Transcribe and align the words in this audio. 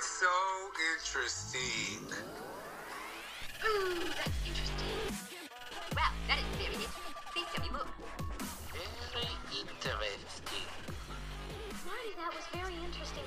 That's 0.00 0.12
so 0.12 0.26
interesting. 0.96 2.06
Ooh, 3.66 4.00
that's 4.16 4.30
interesting. 4.48 4.86
Wow, 5.94 6.10
that 6.26 6.38
is 6.38 6.44
very 6.56 6.72
interesting. 6.72 7.02
Please 7.34 7.44
tell 7.52 7.66
me 7.66 7.70
more. 7.70 7.86
Very 9.12 9.28
interesting. 9.60 10.64
Marty, 11.84 12.14
that 12.16 12.32
was 12.34 12.44
very 12.50 12.72
interesting. 12.82 13.24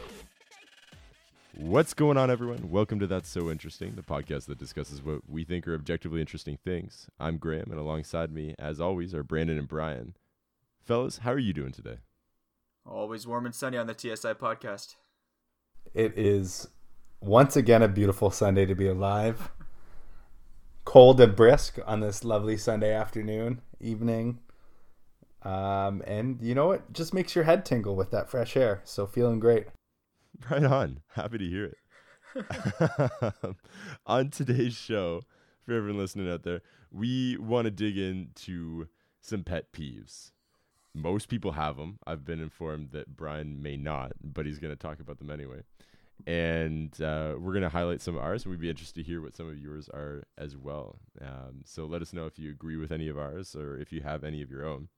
What's 1.57 1.93
going 1.93 2.17
on, 2.17 2.31
everyone? 2.31 2.71
Welcome 2.71 2.99
to 3.01 3.05
That's 3.05 3.29
So 3.29 3.51
Interesting, 3.51 3.93
the 3.93 4.01
podcast 4.01 4.47
that 4.47 4.57
discusses 4.57 5.03
what 5.03 5.29
we 5.29 5.43
think 5.43 5.67
are 5.67 5.75
objectively 5.75 6.21
interesting 6.21 6.57
things. 6.57 7.07
I'm 7.19 7.37
Graham, 7.37 7.69
and 7.69 7.79
alongside 7.79 8.31
me, 8.31 8.55
as 8.57 8.81
always, 8.81 9.13
are 9.13 9.23
Brandon 9.23 9.59
and 9.59 9.67
Brian. 9.67 10.15
Fellas, 10.81 11.19
how 11.19 11.33
are 11.33 11.37
you 11.37 11.53
doing 11.53 11.71
today? 11.71 11.97
Always 12.83 13.27
warm 13.27 13.45
and 13.45 13.53
sunny 13.53 13.77
on 13.77 13.85
the 13.85 13.93
TSI 13.93 14.33
podcast. 14.33 14.95
It 15.93 16.17
is 16.17 16.67
once 17.21 17.55
again 17.55 17.83
a 17.83 17.87
beautiful 17.87 18.31
Sunday 18.31 18.65
to 18.65 18.75
be 18.75 18.87
alive. 18.87 19.51
Cold 20.85 21.21
and 21.21 21.35
brisk 21.35 21.79
on 21.85 21.99
this 21.99 22.23
lovely 22.23 22.57
Sunday 22.57 22.93
afternoon, 22.93 23.61
evening. 23.79 24.39
Um, 25.43 26.01
and 26.07 26.41
you 26.41 26.55
know 26.55 26.67
what? 26.67 26.91
Just 26.91 27.13
makes 27.13 27.35
your 27.35 27.43
head 27.43 27.65
tingle 27.65 27.95
with 27.95 28.11
that 28.11 28.29
fresh 28.29 28.57
air. 28.57 28.81
So 28.83 29.05
feeling 29.05 29.39
great. 29.39 29.67
Right 30.49 30.63
on. 30.63 31.01
Happy 31.13 31.37
to 31.37 31.45
hear 31.45 31.65
it. 31.65 33.55
on 34.05 34.31
today's 34.31 34.73
show, 34.73 35.21
for 35.63 35.73
everyone 35.73 35.99
listening 35.99 36.29
out 36.29 36.43
there, 36.43 36.61
we 36.91 37.37
want 37.37 37.65
to 37.65 37.71
dig 37.71 37.97
into 37.97 38.87
some 39.21 39.43
pet 39.43 39.71
peeves. 39.71 40.31
Most 40.95 41.27
people 41.27 41.53
have 41.53 41.77
them. 41.77 41.97
I've 42.05 42.23
been 42.23 42.39
informed 42.39 42.91
that 42.91 43.15
Brian 43.15 43.61
may 43.61 43.77
not, 43.77 44.13
but 44.23 44.45
he's 44.45 44.59
going 44.59 44.73
to 44.73 44.79
talk 44.79 44.99
about 44.99 45.17
them 45.17 45.31
anyway. 45.31 45.61
And 46.27 46.89
uh, 47.01 47.33
we're 47.39 47.53
going 47.53 47.63
to 47.63 47.69
highlight 47.69 48.01
some 48.01 48.15
of 48.15 48.21
ours, 48.21 48.43
and 48.43 48.51
we'd 48.51 48.61
be 48.61 48.69
interested 48.69 49.01
to 49.03 49.07
hear 49.07 49.19
what 49.21 49.35
some 49.35 49.49
of 49.49 49.57
yours 49.57 49.89
are 49.89 50.23
as 50.37 50.55
well. 50.55 50.99
Um, 51.19 51.61
so 51.65 51.85
let 51.85 52.01
us 52.01 52.13
know 52.13 52.27
if 52.27 52.37
you 52.37 52.51
agree 52.51 52.77
with 52.77 52.91
any 52.91 53.09
of 53.09 53.17
ours 53.17 53.55
or 53.55 53.77
if 53.77 53.91
you 53.91 54.01
have 54.01 54.23
any 54.23 54.41
of 54.41 54.51
your 54.51 54.65
own. 54.65 54.89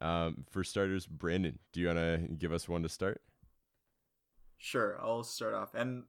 Um, 0.00 0.44
for 0.50 0.64
starters, 0.64 1.06
Brandon, 1.06 1.58
do 1.72 1.80
you 1.80 1.88
want 1.88 1.98
to 1.98 2.18
give 2.36 2.52
us 2.52 2.68
one 2.68 2.82
to 2.82 2.88
start? 2.88 3.20
Sure, 4.56 4.98
I'll 5.00 5.22
start 5.22 5.54
off. 5.54 5.74
And 5.74 6.04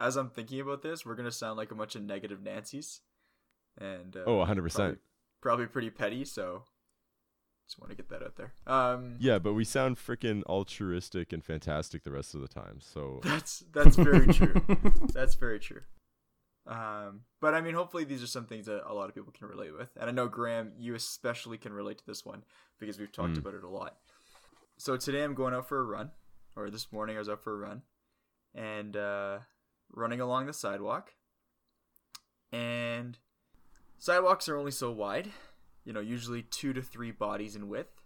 as 0.00 0.16
I'm 0.16 0.30
thinking 0.30 0.60
about 0.60 0.82
this, 0.82 1.04
we're 1.04 1.14
gonna 1.14 1.30
sound 1.30 1.56
like 1.56 1.70
a 1.70 1.74
bunch 1.74 1.94
of 1.94 2.02
negative 2.02 2.42
Nancy's, 2.42 3.00
and 3.78 4.16
uh, 4.16 4.24
Oh, 4.26 4.44
100%. 4.44 4.72
Probably, 4.74 4.96
probably 5.40 5.66
pretty 5.66 5.90
petty. 5.90 6.24
So 6.24 6.64
just 7.66 7.78
want 7.80 7.90
to 7.90 7.96
get 7.96 8.08
that 8.10 8.22
out 8.22 8.36
there. 8.36 8.52
Um, 8.66 9.16
Yeah, 9.18 9.38
but 9.38 9.54
we 9.54 9.64
sound 9.64 9.96
freaking 9.96 10.42
altruistic 10.44 11.32
and 11.32 11.44
fantastic 11.44 12.04
the 12.04 12.12
rest 12.12 12.34
of 12.34 12.40
the 12.40 12.48
time. 12.48 12.78
So 12.80 13.20
that's 13.24 13.64
that's 13.72 13.96
very 13.96 14.26
true. 14.32 14.54
that's 15.12 15.34
very 15.34 15.58
true. 15.58 15.82
Um, 16.66 17.20
but 17.40 17.54
I 17.54 17.60
mean, 17.60 17.74
hopefully 17.74 18.04
these 18.04 18.22
are 18.22 18.26
some 18.28 18.46
things 18.46 18.66
that 18.66 18.82
a 18.90 18.92
lot 18.94 19.08
of 19.08 19.14
people 19.14 19.32
can 19.32 19.46
relate 19.48 19.72
with, 19.76 19.90
and 20.00 20.08
I 20.10 20.12
know 20.12 20.26
Graham, 20.28 20.72
you 20.78 20.94
especially 20.96 21.58
can 21.58 21.72
relate 21.72 21.98
to 21.98 22.06
this 22.06 22.24
one 22.24 22.42
because 22.80 22.98
we've 22.98 23.12
talked 23.12 23.34
Mm. 23.34 23.38
about 23.38 23.54
it 23.54 23.62
a 23.64 23.68
lot. 23.68 23.96
So 24.76 24.96
today 24.96 25.22
I'm 25.22 25.34
going 25.34 25.54
out 25.54 25.68
for 25.68 25.78
a 25.78 25.84
run, 25.84 26.10
or 26.56 26.68
this 26.70 26.90
morning 26.92 27.14
I 27.16 27.20
was 27.20 27.28
out 27.28 27.42
for 27.42 27.52
a 27.54 27.56
run, 27.56 27.82
and 28.54 28.96
uh, 28.96 29.38
running 29.92 30.20
along 30.20 30.46
the 30.46 30.52
sidewalk. 30.52 31.14
And 32.52 33.18
sidewalks 33.98 34.48
are 34.48 34.56
only 34.56 34.70
so 34.72 34.90
wide, 34.90 35.30
you 35.86 35.92
know, 35.92 36.00
usually 36.00 36.42
two 36.42 36.72
to 36.74 36.82
three 36.82 37.12
bodies 37.12 37.56
in 37.56 37.68
width. 37.68 38.02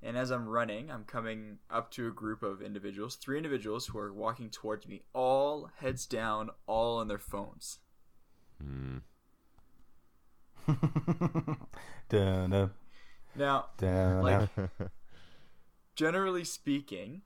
And 0.00 0.16
as 0.16 0.30
I'm 0.30 0.48
running, 0.48 0.90
I'm 0.90 1.02
coming 1.02 1.58
up 1.68 1.90
to 1.92 2.06
a 2.06 2.12
group 2.12 2.44
of 2.44 2.62
individuals, 2.62 3.16
three 3.16 3.36
individuals 3.36 3.86
who 3.86 3.98
are 3.98 4.12
walking 4.12 4.48
towards 4.48 4.86
me, 4.86 5.02
all 5.12 5.68
heads 5.78 6.06
down, 6.06 6.50
all 6.68 6.98
on 6.98 7.08
their 7.08 7.18
phones. 7.18 7.80
mm, 8.64 9.02
Dun-dun, 12.08 12.70
Now, 13.34 13.66
like, 14.22 14.70
generally 15.96 16.44
speaking, 16.44 17.22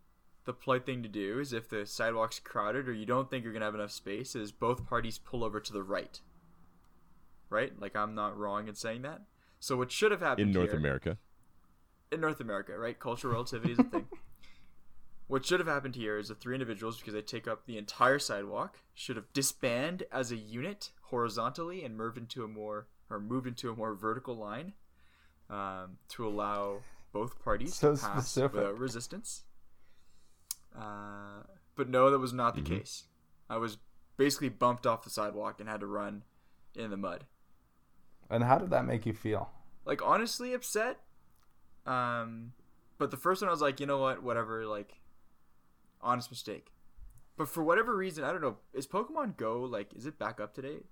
the 0.47 0.55
polite 0.55 0.87
thing 0.87 1.03
to 1.03 1.09
do 1.11 1.41
is 1.41 1.53
if 1.53 1.69
the 1.69 1.85
sidewalk's 1.85 2.39
crowded 2.39 2.89
or 2.89 2.95
you 2.95 3.05
don't 3.05 3.29
think 3.29 3.45
you're 3.45 3.53
gonna 3.53 3.67
have 3.67 3.75
enough 3.75 3.93
space, 3.93 4.35
is 4.35 4.51
both 4.51 4.87
parties 4.87 5.19
pull 5.19 5.45
over 5.45 5.61
to 5.61 5.73
the 5.73 5.83
right. 5.83 6.21
Right? 7.51 7.79
Like 7.79 7.95
I'm 7.95 8.15
not 8.15 8.39
wrong 8.39 8.69
in 8.69 8.75
saying 8.75 9.03
that. 9.03 9.21
So 9.63 9.77
what 9.77 9.93
should 9.93 10.11
have 10.11 10.19
happened 10.21 10.49
in 10.49 10.53
North 10.53 10.71
here- 10.71 10.79
America. 10.79 11.19
in 12.11 12.21
North 12.21 12.41
America, 12.41 12.77
right? 12.77 12.99
Cultural 12.99 13.33
relativity 13.33 13.73
is 13.75 13.79
a 13.79 13.85
thing. 13.85 14.09
What 15.29 15.47
should 15.47 15.61
have 15.61 15.69
happened 15.69 15.95
here 15.95 16.19
is 16.19 16.29
the 16.29 16.35
three 16.35 16.55
individuals, 16.55 16.99
because 16.99 17.15
they 17.15 17.23
take 17.23 17.49
up 17.49 17.65
the 17.65 17.79
entire 17.79 18.19
sidewalk, 18.19 18.81
should 18.93 19.17
have 19.17 19.33
disbanded 19.33 20.07
as 20.13 20.31
a 20.31 20.37
unit 20.37 20.91
horizontally 21.05 21.85
and 21.85 21.97
moved 21.97 22.19
into 22.19 22.45
a 22.45 22.49
more 22.49 22.89
or 23.09 23.19
moved 23.19 23.47
into 23.47 23.71
a 23.71 23.77
more 23.77 23.95
vertical 23.95 24.37
line 24.37 24.75
um, 25.49 25.97
to 26.09 26.27
allow 26.27 26.81
both 27.13 27.43
parties 27.43 27.77
So 27.77 27.95
to 27.95 28.03
pass 28.03 28.29
specific. 28.29 28.57
without 28.57 28.79
resistance. 28.79 29.45
Uh, 30.77 31.45
but 31.77 31.89
no, 31.89 32.11
that 32.11 32.19
was 32.19 32.33
not 32.35 32.55
the 32.55 32.61
Mhm. 32.63 32.67
case. 32.81 33.05
I 33.49 33.57
was 33.57 33.79
basically 34.19 34.51
bumped 34.51 34.87
off 34.87 35.03
the 35.05 35.09
sidewalk 35.11 35.61
and 35.61 35.69
had 35.69 35.81
to 35.81 35.87
run 35.87 36.25
in 36.75 36.91
the 36.91 36.97
mud 36.99 37.25
And 38.31 38.45
how 38.45 38.59
did 38.59 38.71
that 38.71 38.87
make 38.87 39.07
you 39.07 39.13
feel? 39.13 39.51
like 39.85 40.01
honestly 40.03 40.53
upset. 40.55 41.01
Um, 41.87 42.53
but 42.99 43.11
the 43.11 43.17
first 43.17 43.43
one 43.43 43.49
I 43.49 43.51
was 43.53 43.61
like, 43.61 43.81
you 43.81 43.87
know 43.87 43.99
what, 43.99 44.23
whatever, 44.23 44.65
like, 44.65 45.01
honest 46.01 46.31
mistake. 46.31 46.73
But 47.37 47.49
for 47.49 47.65
whatever 47.65 47.97
reason, 47.97 48.23
I 48.23 48.31
don't 48.31 48.41
know, 48.43 48.59
is 48.73 48.87
Pokemon 48.87 49.37
Go 49.37 49.63
like, 49.63 49.93
is 49.95 50.07
it 50.07 50.19
back 50.19 50.39
up 50.41 50.55
today? 50.55 50.85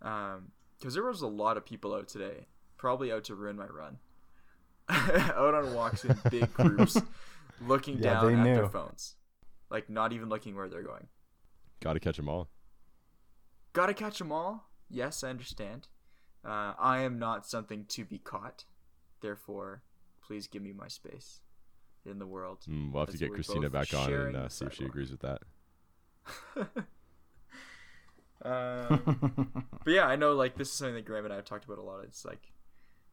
Um, 0.00 0.52
because 0.78 0.94
there 0.94 1.04
was 1.04 1.20
a 1.20 1.26
lot 1.26 1.56
of 1.58 1.64
people 1.66 1.94
out 1.94 2.08
today, 2.08 2.46
probably 2.78 3.12
out 3.12 3.24
to 3.24 3.34
ruin 3.34 3.56
my 3.56 3.66
run, 3.66 3.98
out 4.88 5.54
on 5.54 5.74
walks 5.74 6.04
in 6.04 6.16
big 6.30 6.52
groups, 6.54 6.96
looking 7.60 7.98
Yeah, 7.98 8.14
down 8.14 8.26
they 8.26 8.50
at 8.50 8.54
their 8.54 8.68
phones, 8.68 9.16
like 9.70 9.90
not 9.90 10.12
even 10.12 10.28
looking 10.28 10.54
where 10.54 10.68
they're 10.68 10.82
going. 10.82 11.08
Got 11.80 11.94
to 11.94 12.00
catch 12.00 12.16
them 12.16 12.28
all. 12.28 12.48
Gotta 13.72 13.92
catch 13.94 14.18
them 14.18 14.32
all. 14.32 14.70
Yes, 14.88 15.24
I 15.24 15.30
understand. 15.30 15.88
Uh, 16.44 16.74
I 16.78 17.00
am 17.00 17.18
not 17.18 17.46
something 17.46 17.86
to 17.88 18.04
be 18.04 18.18
caught. 18.18 18.64
Therefore, 19.20 19.82
please 20.22 20.46
give 20.46 20.62
me 20.62 20.72
my 20.72 20.88
space 20.88 21.40
in 22.04 22.18
the 22.18 22.26
world. 22.26 22.66
Mm, 22.68 22.92
we'll 22.92 23.06
have 23.06 23.14
to 23.14 23.18
get 23.18 23.32
Christina 23.32 23.70
back 23.70 23.94
on 23.94 24.12
and 24.12 24.36
uh, 24.36 24.48
see 24.48 24.66
if 24.66 24.74
she 24.74 24.84
agrees 24.84 25.10
with 25.10 25.20
that. 25.20 25.42
Um, 28.44 29.64
but 29.84 29.92
yeah, 29.92 30.06
I 30.06 30.16
know 30.16 30.34
like 30.34 30.56
this 30.56 30.68
is 30.68 30.74
something 30.74 30.94
that 30.94 31.06
Graham 31.06 31.24
and 31.24 31.32
I 31.32 31.36
have 31.36 31.44
talked 31.44 31.64
about 31.64 31.78
a 31.78 31.82
lot. 31.82 32.04
It's 32.04 32.24
like 32.24 32.52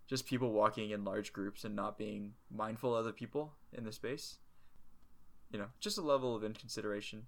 just 0.07 0.25
people 0.25 0.51
walking 0.51 0.89
in 0.89 1.05
large 1.05 1.31
groups 1.31 1.63
and 1.63 1.75
not 1.75 1.97
being 1.97 2.33
mindful 2.53 2.93
of 2.93 2.99
other 2.99 3.13
people 3.13 3.53
in 3.71 3.85
the 3.85 3.93
space. 3.93 4.37
You 5.51 5.59
know, 5.59 5.67
just 5.79 5.97
a 5.97 6.01
level 6.01 6.35
of 6.35 6.43
inconsideration 6.43 7.23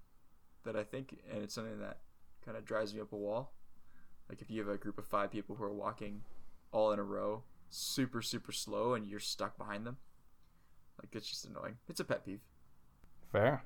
that 0.66 0.76
I 0.76 0.84
think, 0.84 1.18
and 1.32 1.44
it's 1.44 1.56
something 1.56 1.80
that 1.80 2.00
kind 2.44 2.58
of 2.58 2.66
drives 2.66 2.94
me 2.94 3.02
up 3.02 3.14
a 3.14 3.18
wall. 3.18 3.54
Like 4.30 4.42
if 4.42 4.50
you 4.50 4.60
have 4.60 4.70
a 4.70 4.78
group 4.78 4.98
of 4.98 5.06
five 5.06 5.32
people 5.32 5.56
who 5.56 5.64
are 5.64 5.74
walking 5.74 6.22
all 6.72 6.92
in 6.92 7.00
a 7.00 7.04
row, 7.04 7.44
super 7.70 8.22
super 8.22 8.52
slow, 8.52 8.94
and 8.94 9.06
you're 9.06 9.20
stuck 9.20 9.58
behind 9.58 9.86
them, 9.86 9.98
like 11.02 11.16
it's 11.16 11.30
just 11.30 11.46
annoying. 11.46 11.78
It's 11.88 12.00
a 12.00 12.06
pet 12.06 12.26
peeve. 12.26 12.42
Fair. 13.32 13.64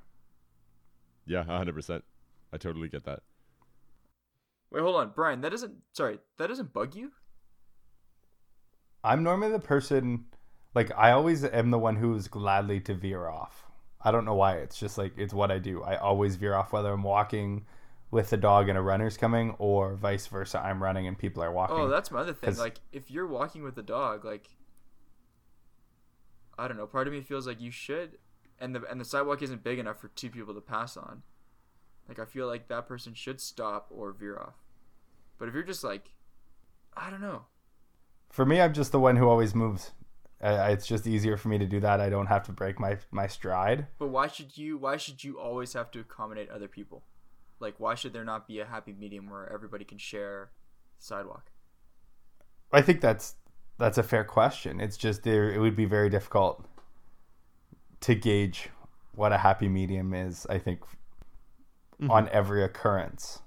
Yeah, 1.25 1.43
100%. 1.43 2.01
I 2.53 2.57
totally 2.57 2.87
get 2.87 3.03
that. 3.03 3.21
Wait, 4.71 4.81
hold 4.81 4.95
on, 4.95 5.11
Brian. 5.13 5.41
That 5.41 5.51
doesn't. 5.51 5.75
Sorry, 5.91 6.19
that 6.37 6.47
doesn't 6.47 6.73
bug 6.73 6.95
you. 6.95 7.11
I'm 9.03 9.23
normally 9.23 9.51
the 9.51 9.59
person, 9.59 10.25
like, 10.73 10.91
I 10.97 11.11
always 11.11 11.45
am 11.45 11.71
the 11.71 11.77
one 11.77 11.95
who's 11.95 12.27
gladly 12.27 12.79
to 12.81 12.93
veer 12.93 13.27
off. 13.27 13.65
I 14.01 14.11
don't 14.11 14.25
know 14.25 14.35
why. 14.35 14.55
It's 14.55 14.77
just 14.77 14.97
like, 14.97 15.13
it's 15.17 15.33
what 15.33 15.51
I 15.51 15.59
do. 15.59 15.83
I 15.83 15.95
always 15.97 16.35
veer 16.35 16.55
off, 16.55 16.73
whether 16.73 16.91
I'm 16.91 17.03
walking 17.03 17.65
with 18.09 18.31
a 18.31 18.37
dog 18.37 18.69
and 18.69 18.77
a 18.77 18.81
runner's 18.81 19.17
coming, 19.17 19.55
or 19.59 19.95
vice 19.95 20.27
versa. 20.27 20.59
I'm 20.59 20.81
running 20.81 21.07
and 21.07 21.17
people 21.17 21.43
are 21.43 21.51
walking. 21.51 21.75
Oh, 21.75 21.87
that's 21.87 22.11
my 22.11 22.19
other 22.19 22.33
thing. 22.33 22.55
Like, 22.55 22.79
if 22.91 23.11
you're 23.11 23.27
walking 23.27 23.63
with 23.63 23.77
a 23.77 23.83
dog, 23.83 24.23
like, 24.23 24.49
I 26.57 26.67
don't 26.67 26.77
know. 26.77 26.87
Part 26.87 27.07
of 27.07 27.13
me 27.13 27.21
feels 27.21 27.45
like 27.45 27.59
you 27.61 27.71
should, 27.71 28.17
and 28.59 28.73
the 28.73 28.83
and 28.89 28.99
the 28.99 29.05
sidewalk 29.05 29.41
isn't 29.41 29.63
big 29.63 29.79
enough 29.79 29.99
for 29.99 30.07
two 30.09 30.29
people 30.29 30.53
to 30.53 30.61
pass 30.61 30.95
on. 30.95 31.23
Like, 32.07 32.19
I 32.19 32.25
feel 32.25 32.47
like 32.47 32.69
that 32.69 32.87
person 32.87 33.13
should 33.13 33.41
stop 33.41 33.87
or 33.89 34.13
veer 34.13 34.37
off. 34.37 34.55
But 35.37 35.49
if 35.49 35.53
you're 35.53 35.63
just 35.63 35.83
like, 35.83 36.15
I 36.95 37.09
don't 37.09 37.21
know. 37.21 37.43
For 38.29 38.45
me, 38.45 38.61
I'm 38.61 38.73
just 38.73 38.91
the 38.91 38.99
one 38.99 39.17
who 39.17 39.27
always 39.27 39.53
moves. 39.53 39.91
Uh, 40.41 40.67
it's 40.69 40.85
just 40.85 41.07
easier 41.07 41.35
for 41.35 41.49
me 41.49 41.57
to 41.57 41.65
do 41.65 41.79
that. 41.79 41.99
I 41.99 42.09
don't 42.09 42.27
have 42.27 42.43
to 42.43 42.51
break 42.51 42.79
my 42.79 42.97
my 43.11 43.27
stride. 43.27 43.87
But 43.99 44.07
why 44.07 44.27
should 44.27 44.57
you? 44.57 44.77
Why 44.77 44.95
should 44.95 45.23
you 45.23 45.39
always 45.39 45.73
have 45.73 45.91
to 45.91 45.99
accommodate 45.99 46.49
other 46.49 46.67
people? 46.67 47.03
Like, 47.59 47.75
why 47.79 47.95
should 47.95 48.13
there 48.13 48.23
not 48.23 48.47
be 48.47 48.59
a 48.59 48.65
happy 48.65 48.93
medium 48.93 49.29
where 49.29 49.51
everybody 49.51 49.85
can 49.85 49.97
share 49.97 50.51
sidewalk? 50.99 51.51
I 52.71 52.81
think 52.81 53.01
that's 53.01 53.35
that's 53.77 53.97
a 53.97 54.03
fair 54.03 54.23
question. 54.23 54.79
It's 54.79 54.97
just 54.97 55.23
there. 55.23 55.51
It 55.51 55.59
would 55.59 55.75
be 55.75 55.85
very 55.85 56.09
difficult 56.09 56.65
to 58.01 58.15
gauge 58.15 58.69
what 59.13 59.31
a 59.31 59.37
happy 59.37 59.67
medium 59.67 60.13
is. 60.13 60.45
I 60.49 60.57
think 60.59 60.81
mm-hmm. 60.81 62.11
on 62.11 62.29
every 62.29 62.63
occurrence 62.63 63.39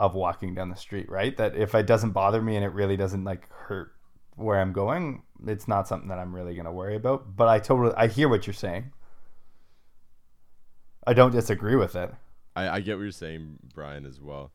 of 0.00 0.14
walking 0.14 0.54
down 0.54 0.70
the 0.70 0.76
street, 0.76 1.10
right? 1.10 1.36
That 1.36 1.56
if 1.56 1.74
it 1.74 1.86
doesn't 1.86 2.10
bother 2.10 2.40
me 2.40 2.56
and 2.56 2.64
it 2.64 2.72
really 2.72 2.96
doesn't 2.96 3.24
like 3.24 3.48
hurt 3.50 3.92
where 4.36 4.60
I'm 4.60 4.72
going, 4.72 5.22
it's 5.46 5.66
not 5.66 5.88
something 5.88 6.08
that 6.08 6.18
I'm 6.18 6.34
really 6.34 6.54
going 6.54 6.66
to 6.66 6.72
worry 6.72 6.96
about. 6.96 7.36
But 7.36 7.48
I 7.48 7.58
totally 7.58 7.94
I 7.96 8.06
hear 8.06 8.28
what 8.28 8.46
you're 8.46 8.54
saying. 8.54 8.92
I 11.06 11.14
don't 11.14 11.32
disagree 11.32 11.76
with 11.76 11.96
it. 11.96 12.12
I, 12.58 12.76
I 12.76 12.80
get 12.80 12.96
what 12.96 13.02
you're 13.02 13.12
saying, 13.12 13.58
Brian, 13.74 14.04
as 14.04 14.20
well. 14.20 14.52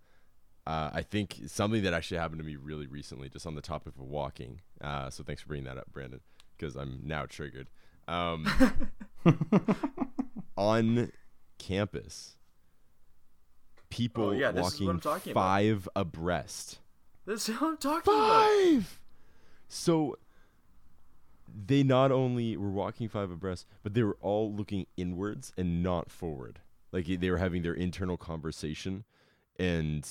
Uh, 0.65 0.89
I 0.94 1.01
think 1.01 1.41
something 1.47 1.83
that 1.83 1.94
actually 1.94 2.17
happened 2.17 2.39
to 2.39 2.45
me 2.45 2.55
really 2.55 2.88
recently, 2.88 3.29
just 3.29 3.45
on 3.45 3.55
the 3.55 3.61
topic 3.61 3.94
of 3.97 4.01
walking. 4.01 4.61
Uh, 4.81 5.09
so 5.09 5.23
thanks 5.23 5.41
for 5.41 5.50
bringing 5.50 5.65
that 5.65 5.77
up, 5.77 5.91
Brandon, 5.91 6.21
because 6.57 6.75
I'm 6.75 7.00
now 7.03 7.25
triggered. 7.25 7.69
Um, 8.07 8.47
on 10.57 11.11
campus, 11.57 12.35
people 13.89 14.25
Oh, 14.29 14.31
yeah, 14.31 14.51
this 14.51 14.73
is 14.73 14.73
what 14.73 14.73
walking 14.73 14.89
I'm 14.89 15.00
talking 15.00 15.31
about. 15.31 15.41
five 15.41 15.89
abreast. 15.95 16.79
This 17.25 17.47
is 17.50 17.59
what 17.59 17.67
I'm 17.69 17.77
talking 17.77 18.13
about. 18.13 18.47
Five. 18.50 19.00
So 19.69 20.17
they 21.67 21.83
not 21.83 22.11
only 22.11 22.57
were 22.57 22.69
walking 22.71 23.07
five 23.07 23.31
abreast, 23.31 23.65
but 23.83 23.94
they 23.94 24.03
were 24.03 24.17
all 24.21 24.51
looking 24.53 24.88
inwards 24.97 25.53
and 25.57 25.81
not 25.83 26.09
forward. 26.11 26.59
Like 26.94 27.07
they 27.07 27.30
were 27.30 27.38
having 27.40 27.62
their 27.63 27.74
internal 27.74 28.16
conversation, 28.16 29.04
and 29.60 30.07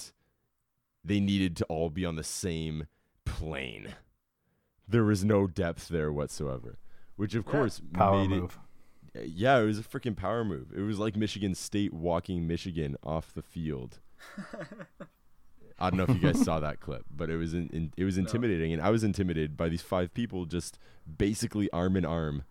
they 1.03 1.21
needed 1.21 1.57
to 1.57 1.65
all 1.65 1.89
be 1.89 2.05
on 2.05 2.17
the 2.17 2.25
same 2.25 2.87
plane. 3.25 3.95
There 4.87 5.05
was 5.05 5.25
no 5.25 5.47
depth 5.47 5.89
there 5.89 6.13
whatsoever, 6.13 6.77
which 7.17 7.35
of 7.35 7.47
Yeah. 7.47 7.53
course 7.53 7.81
Power 7.95 8.19
made 8.27 8.31
move. 8.31 8.59
it. 9.15 9.29
Yeah, 9.29 9.59
it 9.61 9.65
was 9.65 9.79
a 9.79 9.83
freaking 9.83 10.17
power 10.17 10.45
move. 10.45 10.73
It 10.75 10.81
was 10.81 10.99
like 10.99 11.17
Michigan 11.17 11.55
State 11.55 11.93
walking 11.95 12.47
Michigan 12.47 12.97
off 13.05 13.33
the 13.33 13.43
field. 13.43 14.01
I 15.79 15.91
don't 15.91 15.97
know 15.99 16.05
if 16.05 16.11
you 16.23 16.33
guys 16.33 16.43
saw 16.45 16.61
that 16.61 16.81
clip, 16.81 17.05
but 17.11 17.29
it 17.29 17.37
was 17.37 17.55
in, 17.55 17.69
in, 17.71 17.93
it 17.97 18.05
was 18.05 18.17
intimidating, 18.17 18.73
and 18.73 18.81
I 18.81 18.91
was 18.91 19.03
intimidated 19.05 19.57
by 19.57 19.69
these 19.69 19.83
five 19.83 20.15
people 20.15 20.45
just 20.47 20.79
basically 21.19 21.71
arm 21.73 21.97
in 21.97 22.05
arm, 22.05 22.45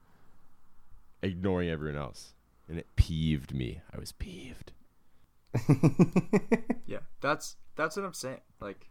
ignoring 1.24 1.70
everyone 1.70 2.00
else, 2.00 2.34
and 2.72 2.80
it 2.80 2.88
peeved 2.96 3.54
me. 3.54 3.82
I 3.94 4.00
was 4.00 4.14
peeved. 4.14 4.72
Yeah, 6.86 7.00
that's 7.22 7.56
that's 7.76 7.96
what 7.96 8.06
I'm 8.06 8.14
saying. 8.14 8.42
Like, 8.60 8.90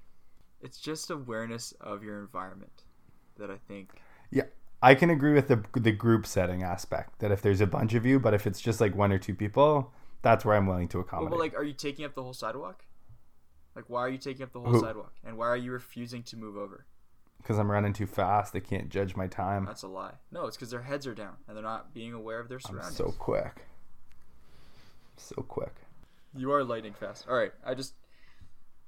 it's 0.60 0.78
just 0.78 1.10
awareness 1.10 1.72
of 1.80 2.02
your 2.02 2.20
environment 2.20 2.84
that 3.38 3.50
I 3.50 3.56
think. 3.68 3.92
Yeah, 4.30 4.44
I 4.82 4.94
can 4.94 5.10
agree 5.10 5.32
with 5.34 5.48
the 5.48 5.64
the 5.74 5.92
group 5.92 6.26
setting 6.26 6.62
aspect. 6.62 7.18
That 7.20 7.30
if 7.30 7.42
there's 7.42 7.60
a 7.60 7.66
bunch 7.66 7.94
of 7.94 8.06
you, 8.06 8.20
but 8.20 8.34
if 8.34 8.46
it's 8.46 8.60
just 8.60 8.80
like 8.80 8.94
one 8.94 9.12
or 9.12 9.18
two 9.18 9.34
people, 9.34 9.92
that's 10.22 10.44
where 10.44 10.56
I'm 10.56 10.66
willing 10.66 10.88
to 10.88 10.98
Well, 10.98 11.06
accommodate. 11.06 11.30
but 11.30 11.38
like, 11.38 11.54
are 11.54 11.64
you 11.64 11.72
taking 11.74 12.04
up 12.04 12.14
the 12.14 12.22
whole 12.22 12.34
sidewalk? 12.34 12.84
Like, 13.74 13.86
why 13.88 14.00
are 14.00 14.08
you 14.08 14.18
taking 14.18 14.42
up 14.42 14.52
the 14.52 14.60
whole 14.60 14.72
Who? 14.72 14.80
sidewalk? 14.80 15.12
And 15.24 15.36
why 15.38 15.46
are 15.48 15.56
you 15.56 15.72
refusing 15.72 16.22
to 16.24 16.36
move 16.36 16.56
over? 16.56 16.86
Because 17.42 17.58
I'm 17.58 17.70
running 17.70 17.92
too 17.92 18.06
fast, 18.06 18.52
they 18.52 18.60
can't 18.60 18.88
judge 18.90 19.16
my 19.16 19.26
time. 19.26 19.64
That's 19.64 19.82
a 19.82 19.88
lie. 19.88 20.12
No, 20.30 20.46
it's 20.46 20.56
because 20.56 20.70
their 20.70 20.82
heads 20.82 21.06
are 21.06 21.14
down 21.14 21.36
and 21.48 21.56
they're 21.56 21.64
not 21.64 21.94
being 21.94 22.12
aware 22.12 22.38
of 22.38 22.48
their 22.48 22.58
I'm 22.66 22.70
surroundings. 22.72 22.96
so 22.96 23.14
quick. 23.18 23.66
So 25.16 25.36
quick. 25.42 25.74
You 26.36 26.52
are 26.52 26.62
lightning 26.62 26.94
fast. 26.94 27.26
All 27.28 27.36
right, 27.36 27.52
I 27.64 27.74
just 27.74 27.94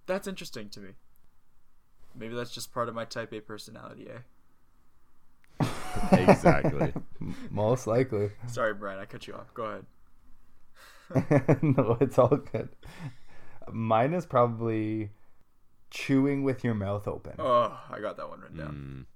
that's 0.07 0.27
interesting 0.29 0.69
to 0.71 0.81
me. 0.81 0.91
Maybe 2.15 2.35
that's 2.35 2.51
just 2.53 2.73
part 2.73 2.89
of 2.89 2.95
my 2.95 3.05
Type 3.05 3.33
A 3.33 3.41
personality, 3.41 4.09
eh? 4.09 5.67
Exactly. 6.13 6.93
Most 7.51 7.87
likely. 7.87 8.31
Sorry, 8.47 8.75
Brian, 8.75 8.99
I 8.99 9.05
cut 9.05 9.27
you 9.27 9.35
off. 9.35 9.53
Go 9.55 9.83
ahead. 11.15 11.63
no, 11.63 11.97
it's 12.01 12.19
all 12.19 12.37
good. 12.37 12.71
Mine 13.71 14.15
is 14.15 14.25
probably 14.27 15.11
chewing 15.93 16.43
with 16.43 16.65
your 16.65 16.75
mouth 16.75 17.07
open 17.07 17.35
Oh, 17.39 17.79
I 17.91 18.01
got 18.01 18.17
that 18.17 18.29
one 18.29 18.41
written 18.41 18.57
down. 18.57 19.07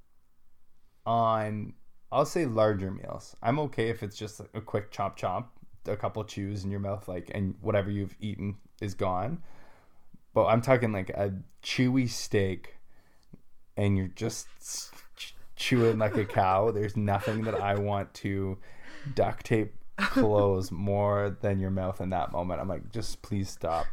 Mm, 1.07 1.11
on 1.11 1.73
I'll 2.13 2.27
say 2.27 2.47
larger 2.47 2.91
meals. 2.91 3.35
I'm 3.43 3.59
okay 3.61 3.89
if 3.89 4.03
it's 4.03 4.17
just 4.17 4.41
a 4.55 4.61
quick 4.61 4.91
chop 4.91 5.17
chop, 5.17 5.53
a 5.87 5.97
couple 5.97 6.23
chews 6.25 6.65
in 6.65 6.71
your 6.71 6.81
mouth 6.81 7.09
like 7.09 7.31
and 7.35 7.55
whatever 7.61 7.91
you've 7.91 8.15
eaten 8.21 8.57
is 8.81 8.95
gone. 8.95 9.43
But 10.35 10.47
I'm 10.47 10.61
talking 10.61 10.93
like 10.93 11.11
a 11.11 11.33
chewy 11.63 12.09
steak 12.09 12.77
and 13.77 13.97
you're 13.97 14.09
just 14.09 14.47
chewing 15.57 15.99
like 15.99 16.17
a 16.17 16.25
cow. 16.25 16.71
There's 16.75 16.97
nothing 16.97 17.43
that 17.45 17.55
I 17.55 17.75
want 17.77 18.13
to 18.15 18.59
duct 19.15 19.47
tape 19.47 19.75
close 19.97 20.71
more 20.71 21.37
than 21.41 21.59
your 21.59 21.71
mouth 21.71 22.01
in 22.01 22.11
that 22.11 22.33
moment. 22.33 22.61
I'm 22.61 22.69
like 22.69 22.93
just 22.93 23.23
please 23.23 23.49
stop. 23.49 23.87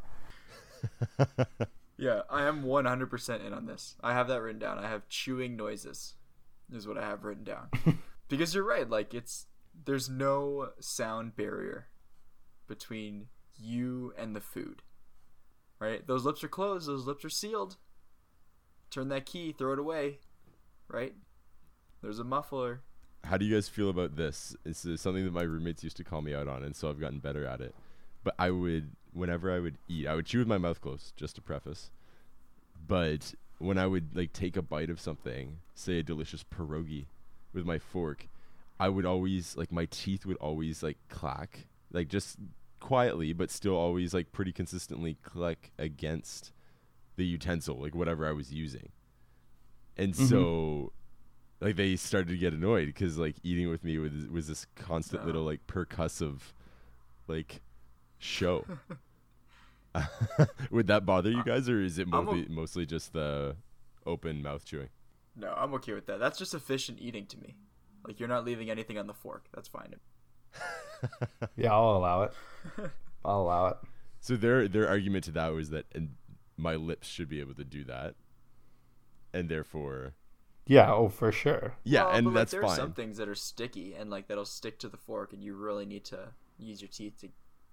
Yeah, 1.98 2.22
I 2.30 2.44
am 2.44 2.63
100% 2.63 3.45
in 3.45 3.54
on 3.54 3.66
this. 3.66 3.95
I 4.01 4.13
have 4.13 4.28
that 4.28 4.42
written 4.42 4.60
down. 4.60 4.80
I 4.80 4.88
have 4.88 5.07
chewing 5.07 5.56
noises, 5.56 6.16
is 6.72 6.88
what 6.88 6.98
I 6.98 7.04
have 7.04 7.24
written 7.24 7.44
down. 7.44 7.69
because 8.30 8.56
you're 8.56 8.63
right. 8.63 8.90
Like, 8.90 9.13
it's. 9.13 9.45
There's 9.86 10.07
no 10.07 10.69
sound 10.80 11.36
barrier 11.36 11.88
between 12.68 13.28
you 13.60 14.13
and 14.18 14.36
the 14.36 14.42
food. 14.42 14.84
Right? 15.80 16.06
Those 16.06 16.25
lips 16.25 16.44
are 16.44 16.50
closed, 16.50 16.88
those 16.88 17.07
lips 17.07 17.25
are 17.25 17.30
sealed. 17.30 17.78
Turn 18.89 19.10
that 19.10 19.25
key, 19.25 19.51
throw 19.51 19.74
it 19.74 19.80
away. 19.80 20.19
Right? 20.88 21.16
There's 22.01 22.19
a 22.19 22.24
muffler. 22.24 22.81
How 23.24 23.38
do 23.38 23.46
you 23.46 23.56
guys 23.56 23.69
feel 23.69 23.89
about 23.89 24.16
this? 24.16 24.56
This 24.63 24.86
is 24.86 25.01
something 25.01 25.24
that 25.24 25.34
my 25.34 25.44
roommates 25.44 25.84
used 25.84 25.98
to 25.98 26.04
call 26.04 26.22
me 26.22 26.34
out 26.36 26.48
on, 26.48 26.63
and 26.63 26.75
so 26.75 26.89
I've 26.89 27.00
gotten 27.00 27.19
better 27.19 27.46
at 27.46 27.62
it. 27.62 27.74
But 28.24 28.36
I 28.38 28.51
would, 28.51 28.92
whenever 29.13 29.51
I 29.51 29.60
would 29.60 29.77
eat, 29.88 30.07
I 30.07 30.15
would 30.15 30.25
chew 30.25 30.39
with 30.39 30.48
my 30.48 30.57
mouth 30.57 30.81
closed, 30.81 31.15
just 31.15 31.36
to 31.36 31.42
preface. 31.42 31.92
But 32.88 33.33
when 33.60 33.77
I 33.77 33.88
would 33.88 34.15
like 34.15 34.33
take 34.33 34.57
a 34.57 34.62
bite 34.62 34.89
of 34.89 35.00
something, 35.00 35.57
say 35.74 36.00
a 36.00 36.04
delicious 36.04 36.44
pierogi, 36.44 37.06
with 37.54 37.65
my 37.65 37.80
fork, 37.80 38.27
I 38.80 38.89
would 38.89 39.06
always 39.06 39.56
like 39.56 39.71
my 39.71 39.86
teeth 39.86 40.25
would 40.25 40.38
always 40.38 40.83
like 40.83 40.98
clack, 41.10 41.68
like 41.92 42.07
just 42.07 42.38
quietly, 42.80 43.31
but 43.31 43.51
still 43.51 43.75
always 43.75 44.13
like 44.13 44.31
pretty 44.31 44.51
consistently 44.51 45.18
click 45.24 45.71
against 45.77 46.51
the 47.15 47.25
utensil, 47.25 47.80
like 47.80 47.95
whatever 47.95 48.27
I 48.27 48.31
was 48.31 48.51
using. 48.51 48.89
And 49.95 50.13
mm-hmm. 50.13 50.25
so 50.25 50.92
like 51.62 51.75
they 51.75 51.95
started 51.95 52.30
to 52.30 52.38
get 52.38 52.54
annoyed 52.54 52.88
because 52.88 53.18
like 53.18 53.36
eating 53.44 53.69
with 53.69 53.83
me 53.83 53.98
was 54.00 54.27
was 54.30 54.48
this 54.48 54.65
constant 54.75 55.24
Oh. 55.24 55.25
little 55.27 55.44
like 55.44 55.65
percussive 55.68 56.39
like 57.27 57.62
show. 58.18 58.65
Would 60.72 60.88
that 60.88 61.06
bother 61.06 61.29
you 61.29 61.44
guys, 61.44 61.70
or 61.70 61.82
is 61.82 62.00
it 62.00 62.08
I'm 62.12 62.27
o- 62.29 62.34
mostly 62.34 62.48
mostly 62.50 62.86
just 62.86 63.13
the 63.13 63.56
open 64.06 64.41
mouth 64.41 64.65
chewing? 64.65 64.89
No, 65.36 65.53
I'm 65.56 65.74
okay 65.75 65.94
with 65.94 66.06
that. 66.08 66.20
That's 66.20 66.38
just 66.38 66.53
efficient 66.53 67.00
eating 67.00 67.25
to 67.27 67.38
me. 67.39 67.56
Like, 68.06 68.20
you're 68.20 68.29
not 68.29 68.46
leaving 68.46 68.70
anything 68.70 68.98
on 68.98 69.08
the 69.08 69.13
fork. 69.13 69.48
That's 69.53 69.67
fine. 69.67 69.96
Yeah, 71.56 71.74
I'll 71.74 71.98
allow 71.98 72.24
it. 72.24 72.34
I'll 73.25 73.41
allow 73.41 73.67
it. 73.67 73.77
So 74.22 74.36
their 74.36 74.67
their 74.67 74.88
argument 74.88 75.25
to 75.25 75.32
that 75.32 75.50
was 75.53 75.70
that 75.72 75.86
and 75.94 76.15
my 76.58 76.75
lips 76.75 77.08
should 77.08 77.29
be 77.29 77.39
able 77.39 77.56
to 77.56 77.63
do 77.65 77.84
that, 77.86 78.15
and 79.34 79.50
therefore, 79.50 80.13
Yeah, 80.65 80.94
oh 80.94 81.10
for 81.10 81.32
sure. 81.32 81.75
yeah, 81.84 82.06
Well, 82.06 82.12
and 82.12 82.25
but, 82.25 82.34
like, 82.34 82.36
that's 82.41 82.51
there 82.51 82.62
fine. 82.62 82.72
are 82.72 82.75
some 82.75 82.94
things 82.94 83.17
that 83.17 83.27
are 83.27 83.36
sticky 83.36 83.94
and 83.96 84.10
like 84.10 84.27
that'll 84.27 84.46
stick 84.46 84.79
to 84.79 84.89
the 84.89 84.98
fork, 84.98 85.34
and 85.34 85.44
you 85.44 85.56
really 85.56 85.86
need 85.86 86.06
to 86.06 86.29
use 86.58 86.82
your 86.82 86.89
teeth 86.89 87.17
to 87.22 87.29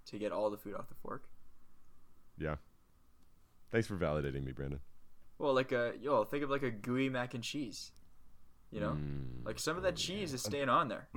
to 0.07 0.17
get 0.19 0.31
all 0.31 0.49
the 0.49 0.57
food 0.57 0.75
off 0.75 0.89
the 0.89 0.95
fork. 0.95 1.23
Yeah. 2.41 2.55
Thanks 3.71 3.87
for 3.87 3.95
validating 3.95 4.43
me, 4.43 4.51
Brandon. 4.51 4.79
Well, 5.37 5.53
like 5.53 5.71
a 5.71 5.93
yo, 6.01 6.23
think 6.23 6.43
of 6.43 6.49
like 6.49 6.63
a 6.63 6.71
gooey 6.71 7.09
mac 7.09 7.33
and 7.33 7.43
cheese. 7.43 7.91
You 8.71 8.79
know, 8.79 8.91
Mm, 8.91 9.45
like 9.45 9.59
some 9.59 9.77
of 9.77 9.83
that 9.83 9.95
cheese 9.95 10.33
is 10.33 10.41
staying 10.41 10.69
on 10.69 10.87
there. 10.87 11.07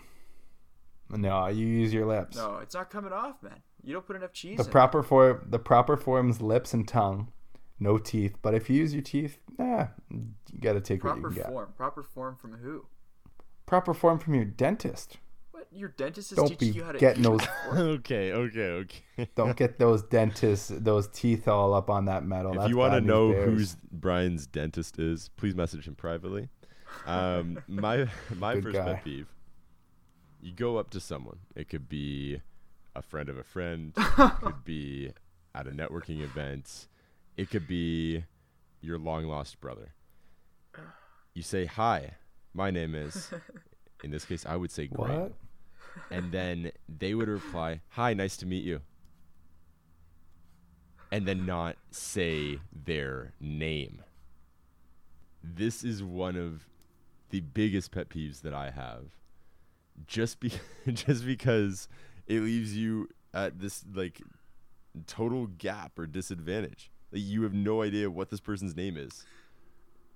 No, 1.11 1.47
you 1.49 1.67
use 1.67 1.93
your 1.93 2.07
lips. 2.07 2.37
No, 2.37 2.59
it's 2.59 2.75
not 2.75 2.91
coming 2.91 3.13
off, 3.13 3.43
man. 3.43 3.63
You 3.83 3.93
don't 3.93 4.07
put 4.07 4.17
enough 4.17 4.33
cheese. 4.33 4.57
the 4.59 4.65
in 4.65 4.71
proper 4.71 5.03
form 5.03 5.47
the 5.51 5.59
proper 5.59 5.97
form's 5.97 6.41
lips 6.41 6.73
and 6.75 6.89
tongue 6.89 7.31
no 7.79 7.99
teeth 7.99 8.37
but 8.41 8.55
if 8.55 8.71
you 8.71 8.77
use 8.77 8.95
your 8.95 9.03
teeth 9.03 9.39
nah 9.59 9.89
you 10.09 10.59
gotta 10.61 10.81
take 10.81 11.01
Proper 11.01 11.21
what 11.21 11.31
you 11.31 11.35
can 11.35 11.43
get 11.43 11.53
form. 11.53 11.73
Proper 11.77 12.03
form 12.03 12.37
from 12.37 12.53
who? 12.59 12.87
proper 13.67 13.93
form 13.93 14.19
from 14.19 14.35
your 14.35 14.45
dentist 14.45 15.11
What? 15.13 15.19
Your 15.75 15.89
dentist 15.89 16.31
is 16.33 16.37
Don't 16.37 16.49
teaching 16.49 16.73
be 16.73 16.79
you 16.79 16.85
how 16.85 16.93
to 16.93 16.99
getting 16.99 17.23
eat 17.25 17.27
those- 17.27 17.41
with 17.71 17.79
a 17.81 17.83
okay, 17.83 18.33
okay, 18.33 18.61
okay. 19.19 19.29
don't 19.35 19.57
get 19.57 19.79
those 19.79 20.03
dentists 20.05 20.69
those 20.73 21.09
teeth 21.09 21.49
all 21.49 21.75
up 21.75 21.91
on 21.91 22.05
that 22.05 22.25
metal 22.25 22.53
if 22.53 22.59
That's 22.59 22.71
you 22.71 22.77
want 22.77 22.93
to 22.95 23.01
know 23.01 23.33
bears. 23.33 23.45
who's 23.45 23.77
Brian's 23.91 24.47
dentist 24.47 24.99
is, 25.01 25.31
please 25.37 25.55
message 25.57 25.89
him 25.89 25.95
privately. 25.97 26.49
Um, 27.07 27.59
my 27.69 28.07
my 28.37 28.55
Good 28.55 28.63
first 28.63 28.77
guy. 28.77 28.85
pet 28.95 29.05
peeve: 29.05 29.27
you 30.41 30.53
go 30.53 30.77
up 30.77 30.91
to 30.91 31.01
someone. 31.01 31.39
It 31.57 31.69
could 31.69 31.89
be 31.89 32.41
a 32.95 33.03
friend 33.03 33.29
of 33.29 33.37
a 33.37 33.43
friend. 33.45 33.93
it 33.97 34.31
could 34.43 34.65
be 34.65 35.11
at 35.57 35.67
a 35.67 35.71
networking 35.71 36.23
event. 36.23 36.87
It 37.37 37.51
could 37.51 37.67
be 37.67 38.25
your 38.81 38.97
long 38.99 39.25
lost 39.25 39.61
brother. 39.61 39.93
You 41.35 41.43
say, 41.43 41.67
"Hi, 41.67 42.13
my 42.53 42.71
name 42.71 42.95
is." 42.95 43.31
In 44.05 44.11
this 44.11 44.25
case, 44.27 44.45
I 44.47 44.55
would 44.57 44.71
say 44.71 44.87
Graham. 44.87 45.21
what 45.23 45.33
and 46.11 46.33
then 46.33 46.73
they 46.89 47.15
would 47.15 47.29
reply, 47.29 47.81
"Hi, 47.91 48.15
nice 48.15 48.37
to 48.39 48.47
meet 48.47 48.65
you." 48.65 48.81
and 51.15 51.29
then 51.29 51.47
not 51.47 51.77
say 51.93 52.59
their 52.73 53.35
name. 53.41 54.03
This 55.45 55.85
is 55.85 56.03
one 56.03 56.35
of 56.35 56.67
the 57.31 57.39
biggest 57.39 57.93
pet 57.93 58.09
peeves 58.09 58.43
that 58.43 58.53
I 58.53 58.71
have. 58.71 59.05
Just 60.09 60.41
be 60.41 60.51
just 60.93 61.25
because 61.25 61.87
it 62.27 62.41
leaves 62.41 62.77
you 62.77 63.09
at 63.33 63.61
this 63.61 63.85
like 63.95 64.23
total 65.07 65.47
gap 65.47 65.97
or 66.01 66.07
disadvantage. 66.09 66.91
Like 67.13 67.23
you 67.23 67.45
have 67.45 67.55
no 67.55 67.83
idea 67.83 68.11
what 68.11 68.31
this 68.31 68.41
person's 68.41 68.75
name 68.75 68.97
is. 68.97 69.25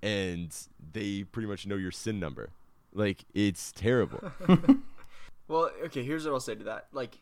And 0.03 0.53
they 0.91 1.23
pretty 1.23 1.47
much 1.47 1.65
know 1.65 1.75
your 1.75 1.91
SIN 1.91 2.19
number. 2.19 2.49
Like 2.91 3.23
it's 3.33 3.71
terrible. 3.71 4.33
Well, 5.49 5.71
okay, 5.85 6.03
here's 6.03 6.25
what 6.25 6.33
I'll 6.33 6.39
say 6.39 6.55
to 6.55 6.63
that. 6.65 6.87
Like, 6.93 7.17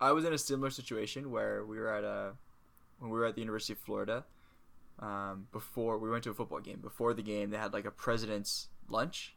I 0.00 0.12
was 0.12 0.24
in 0.24 0.32
a 0.32 0.38
similar 0.38 0.70
situation 0.70 1.30
where 1.30 1.64
we 1.66 1.78
were 1.78 1.92
at 1.92 2.04
a, 2.04 2.32
when 3.00 3.10
we 3.10 3.18
were 3.18 3.26
at 3.26 3.34
the 3.34 3.40
University 3.40 3.72
of 3.72 3.80
Florida, 3.80 4.24
um, 5.00 5.48
before 5.50 5.98
we 5.98 6.08
went 6.08 6.22
to 6.24 6.30
a 6.30 6.34
football 6.34 6.60
game. 6.60 6.78
Before 6.80 7.12
the 7.12 7.22
game, 7.22 7.50
they 7.50 7.58
had 7.58 7.72
like 7.72 7.84
a 7.84 7.90
president's 7.90 8.68
lunch, 8.88 9.34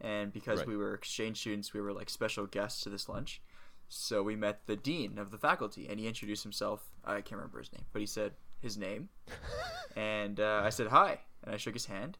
and 0.00 0.32
because 0.32 0.60
Right. 0.60 0.68
we 0.68 0.76
were 0.76 0.94
exchange 0.94 1.40
students, 1.40 1.74
we 1.74 1.80
were 1.80 1.92
like 1.92 2.08
special 2.08 2.46
guests 2.46 2.82
to 2.82 2.88
this 2.88 3.08
lunch. 3.08 3.42
So 3.88 4.22
we 4.22 4.36
met 4.36 4.66
the 4.66 4.76
dean 4.76 5.18
of 5.18 5.32
the 5.32 5.38
faculty, 5.38 5.88
and 5.88 5.98
he 5.98 6.06
introduced 6.06 6.44
himself. 6.44 6.92
I 7.04 7.14
can't 7.16 7.32
remember 7.32 7.58
his 7.58 7.72
name, 7.72 7.84
but 7.92 7.98
he 8.00 8.06
said 8.06 8.32
his 8.60 8.78
name, 8.78 9.08
and 9.96 10.38
uh, 10.38 10.62
I 10.64 10.70
said 10.70 10.86
hi, 10.86 11.18
and 11.42 11.52
I 11.52 11.58
shook 11.58 11.74
his 11.74 11.86
hand, 11.86 12.16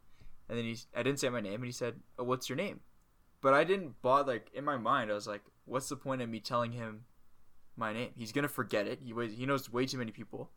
and 0.49 0.59
then 0.59 0.65
he, 0.65 0.77
I 0.95 1.05
didn't 1.05 1.21
say 1.21 1.29
my 1.29 1.41
name, 1.41 1.55
and 1.55 1.65
he 1.67 1.73
said, 1.73 2.01
oh, 2.19 2.25
"What's 2.25 2.49
your 2.49 2.57
name?" 2.57 2.81
But 3.43 3.53
I 3.53 3.65
didn't 3.65 4.01
bother. 4.01 4.33
Like 4.33 4.51
in 4.55 4.65
my 4.65 4.79
mind, 4.79 5.11
I 5.11 5.15
was 5.15 5.27
like, 5.27 5.43
"What's 5.67 5.89
the 5.91 5.97
point 5.97 6.23
of 6.23 6.31
me 6.31 6.41
telling 6.41 6.73
him 6.73 7.05
my 7.77 7.93
name? 7.93 8.13
He's 8.17 8.33
gonna 8.33 8.49
forget 8.49 8.87
it. 8.87 9.01
He 9.03 9.13
he 9.35 9.45
knows 9.45 9.71
way 9.71 9.85
too 9.85 9.99
many 9.99 10.13
people, 10.13 10.51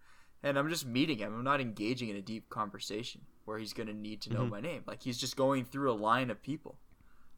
and 0.44 0.58
I'm 0.58 0.70
just 0.70 0.86
meeting 0.86 1.18
him. 1.18 1.34
I'm 1.34 1.44
not 1.44 1.60
engaging 1.60 2.10
in 2.10 2.16
a 2.16 2.22
deep 2.22 2.48
conversation 2.50 3.26
where 3.44 3.58
he's 3.58 3.74
gonna 3.74 3.94
need 3.94 4.22
to 4.22 4.34
know 4.34 4.46
Mhm. 4.46 4.50
my 4.50 4.62
name. 4.62 4.84
Like 4.86 5.02
he's 5.04 5.18
just 5.18 5.36
going 5.36 5.66
through 5.66 5.92
a 5.92 5.94
line 5.94 6.30
of 6.30 6.42
people. 6.42 6.80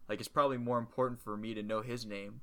Like 0.10 0.20
it's 0.20 0.28
probably 0.28 0.58
more 0.58 0.78
important 0.80 1.20
for 1.22 1.36
me 1.38 1.54
to 1.54 1.64
know 1.64 1.82
his 1.82 2.06
name 2.06 2.42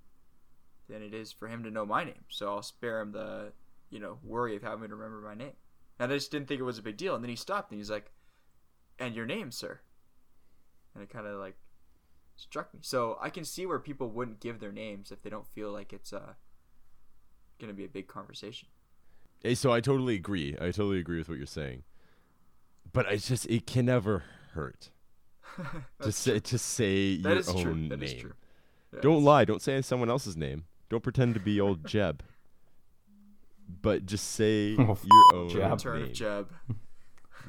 than 0.88 1.02
it 1.02 1.14
is 1.14 1.30
for 1.32 1.48
him 1.48 1.62
to 1.64 1.70
know 1.70 1.86
my 1.86 2.04
name. 2.04 2.24
So 2.28 2.48
I'll 2.48 2.62
spare 2.62 3.00
him 3.00 3.12
the 3.12 3.52
you 3.90 4.00
know 4.00 4.18
worry 4.22 4.56
of 4.56 4.62
having 4.62 4.88
to 4.88 4.96
remember 4.96 5.20
my 5.20 5.34
name. 5.34 5.56
And 5.98 6.10
I 6.10 6.16
just 6.16 6.30
didn't 6.30 6.48
think 6.48 6.58
it 6.60 6.64
was 6.64 6.78
a 6.78 6.82
big 6.82 6.96
deal. 6.96 7.14
And 7.14 7.22
then 7.22 7.28
he 7.30 7.36
stopped 7.36 7.70
and 7.70 7.78
he's 7.78 7.90
like, 7.90 8.12
"And 8.98 9.14
your 9.14 9.26
name, 9.26 9.50
sir?" 9.50 9.80
And 10.94 11.02
it 11.02 11.10
kind 11.10 11.26
of 11.26 11.38
like 11.38 11.56
struck 12.36 12.72
me. 12.74 12.80
So 12.82 13.18
I 13.20 13.30
can 13.30 13.44
see 13.44 13.66
where 13.66 13.78
people 13.78 14.08
wouldn't 14.10 14.40
give 14.40 14.60
their 14.60 14.72
names 14.72 15.10
if 15.12 15.22
they 15.22 15.30
don't 15.30 15.46
feel 15.46 15.70
like 15.72 15.92
it's 15.92 16.12
uh 16.12 16.34
gonna 17.60 17.72
be 17.72 17.84
a 17.84 17.88
big 17.88 18.06
conversation. 18.08 18.68
Hey, 19.42 19.54
so 19.54 19.72
I 19.72 19.80
totally 19.80 20.14
agree. 20.14 20.56
I 20.60 20.66
totally 20.66 20.98
agree 20.98 21.18
with 21.18 21.28
what 21.28 21.38
you're 21.38 21.46
saying. 21.46 21.82
But 22.92 23.06
it's 23.10 23.28
just 23.28 23.46
it 23.46 23.66
can 23.66 23.86
never 23.86 24.24
hurt 24.52 24.90
to 26.00 26.12
say 26.12 26.38
to 26.40 26.58
say 26.58 27.16
That 27.18 27.30
your 27.30 27.38
is 27.38 27.48
own 27.48 27.62
true. 27.62 27.88
That 27.88 28.00
name. 28.00 28.02
is 28.02 28.14
true. 28.14 28.32
Yeah, 28.92 29.00
Don't 29.00 29.12
it's- 29.14 29.24
lie. 29.26 29.44
Don't 29.44 29.62
say 29.62 29.80
someone 29.82 30.08
else's 30.10 30.36
name. 30.36 30.64
Don't 30.88 31.02
pretend 31.02 31.34
to 31.34 31.40
be 31.40 31.60
old 31.60 31.84
Jeb. 31.86 32.22
But 33.82 34.06
just 34.06 34.30
say 34.32 34.76
Oh, 34.78 34.98
your 35.32 35.34
own 35.40 35.48
Jeb. 35.48 35.72
Return 35.72 35.94
name. 36.00 36.04
of 36.10 36.12
Jeb. 36.12 36.48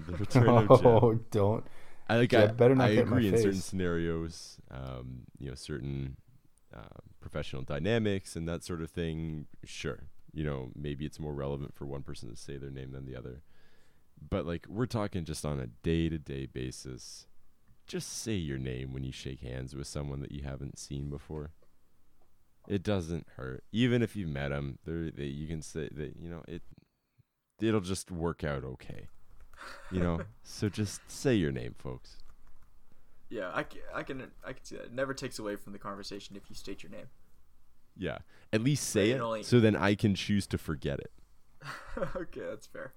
The 0.07 0.17
return 0.17 0.47
of 0.49 0.67
Jeb. 0.79 0.85
Oh, 0.85 1.13
don't. 1.31 1.65
I 2.07 2.17
like. 2.17 2.29
Jeb 2.29 2.49
I, 2.49 2.53
better 2.53 2.75
not 2.75 2.89
I 2.89 2.95
get 2.95 3.03
in 3.03 3.09
my 3.09 3.17
agree 3.17 3.27
in 3.29 3.37
certain 3.37 3.61
scenarios. 3.61 4.57
Um, 4.71 5.21
you 5.39 5.49
know, 5.49 5.55
certain 5.55 6.17
uh, 6.75 7.01
professional 7.19 7.63
dynamics 7.63 8.35
and 8.35 8.47
that 8.47 8.63
sort 8.63 8.81
of 8.81 8.91
thing. 8.91 9.47
Sure, 9.63 10.03
you 10.33 10.43
know, 10.43 10.71
maybe 10.75 11.05
it's 11.05 11.19
more 11.19 11.33
relevant 11.33 11.75
for 11.75 11.85
one 11.85 12.03
person 12.03 12.29
to 12.29 12.35
say 12.35 12.57
their 12.57 12.71
name 12.71 12.91
than 12.91 13.05
the 13.05 13.15
other. 13.15 13.41
But 14.29 14.45
like, 14.45 14.65
we're 14.69 14.85
talking 14.85 15.25
just 15.25 15.45
on 15.45 15.59
a 15.59 15.67
day-to-day 15.67 16.45
basis. 16.47 17.27
Just 17.87 18.21
say 18.21 18.33
your 18.33 18.57
name 18.57 18.93
when 18.93 19.03
you 19.03 19.11
shake 19.11 19.41
hands 19.41 19.75
with 19.75 19.87
someone 19.87 20.21
that 20.21 20.31
you 20.31 20.43
haven't 20.43 20.79
seen 20.79 21.09
before. 21.09 21.51
It 22.67 22.81
doesn't 22.81 23.27
hurt, 23.35 23.63
even 23.71 24.01
if 24.01 24.15
you've 24.15 24.29
met 24.29 24.49
them. 24.49 24.79
They, 24.85 25.25
you 25.25 25.47
can 25.47 25.61
say 25.61 25.89
that 25.91 26.15
you 26.19 26.29
know 26.29 26.43
it. 26.47 26.63
It'll 27.61 27.81
just 27.81 28.09
work 28.09 28.43
out 28.43 28.63
okay. 28.63 29.07
You 29.91 29.99
know, 29.99 30.21
so 30.43 30.69
just 30.69 31.01
say 31.09 31.33
your 31.35 31.51
name, 31.51 31.75
folks. 31.77 32.17
Yeah, 33.29 33.51
I 33.53 33.63
can, 33.63 33.81
I 33.93 34.03
can 34.03 34.31
I 34.45 34.53
can 34.53 34.63
see 34.63 34.75
that. 34.75 34.85
It 34.85 34.93
never 34.93 35.13
takes 35.13 35.39
away 35.39 35.55
from 35.55 35.73
the 35.73 35.79
conversation 35.79 36.35
if 36.35 36.49
you 36.49 36.55
state 36.55 36.83
your 36.83 36.91
name. 36.91 37.07
Yeah, 37.97 38.19
at 38.53 38.61
least 38.61 38.89
say 38.89 39.11
it 39.11 39.17
it, 39.17 39.21
only- 39.21 39.43
so 39.43 39.59
then 39.59 39.75
I 39.75 39.95
can 39.95 40.15
choose 40.15 40.45
to 40.47 40.57
forget 40.57 40.99
it. 40.99 41.11
okay, 42.15 42.41
that's 42.49 42.67
fair. 42.67 42.93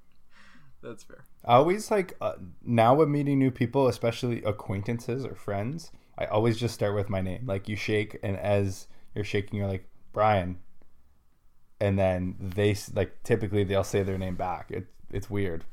That's 0.82 1.02
fair. 1.02 1.24
I 1.44 1.54
always 1.54 1.90
like 1.90 2.16
uh, 2.20 2.34
now 2.62 2.94
when 2.94 3.10
meeting 3.10 3.38
new 3.38 3.50
people, 3.50 3.88
especially 3.88 4.42
acquaintances 4.44 5.24
or 5.24 5.34
friends, 5.34 5.90
I 6.16 6.26
always 6.26 6.56
just 6.56 6.74
start 6.74 6.94
with 6.94 7.08
my 7.08 7.20
name. 7.20 7.46
Like 7.46 7.68
you 7.68 7.76
shake, 7.76 8.18
and 8.22 8.36
as 8.36 8.86
you're 9.14 9.24
shaking, 9.24 9.58
you're 9.58 9.68
like 9.68 9.88
Brian, 10.12 10.58
and 11.80 11.98
then 11.98 12.36
they 12.38 12.76
like 12.94 13.22
typically 13.22 13.64
they'll 13.64 13.82
say 13.84 14.02
their 14.02 14.18
name 14.18 14.36
back. 14.36 14.70
It 14.70 14.86
it's 15.10 15.30
weird, 15.30 15.64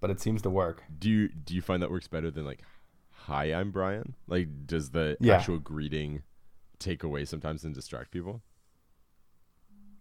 but 0.00 0.10
it 0.10 0.20
seems 0.20 0.42
to 0.42 0.50
work. 0.50 0.82
Do 0.98 1.08
you 1.10 1.28
do 1.28 1.54
you 1.54 1.62
find 1.62 1.82
that 1.82 1.90
works 1.90 2.08
better 2.08 2.30
than 2.30 2.44
like, 2.44 2.62
"Hi, 3.26 3.46
I'm 3.52 3.70
Brian"? 3.70 4.14
Like, 4.26 4.66
does 4.66 4.90
the 4.90 5.16
Yeah. 5.20 5.34
actual 5.36 5.58
greeting 5.58 6.22
take 6.78 7.02
away 7.02 7.24
sometimes 7.24 7.64
and 7.64 7.74
distract 7.74 8.10
people? 8.10 8.42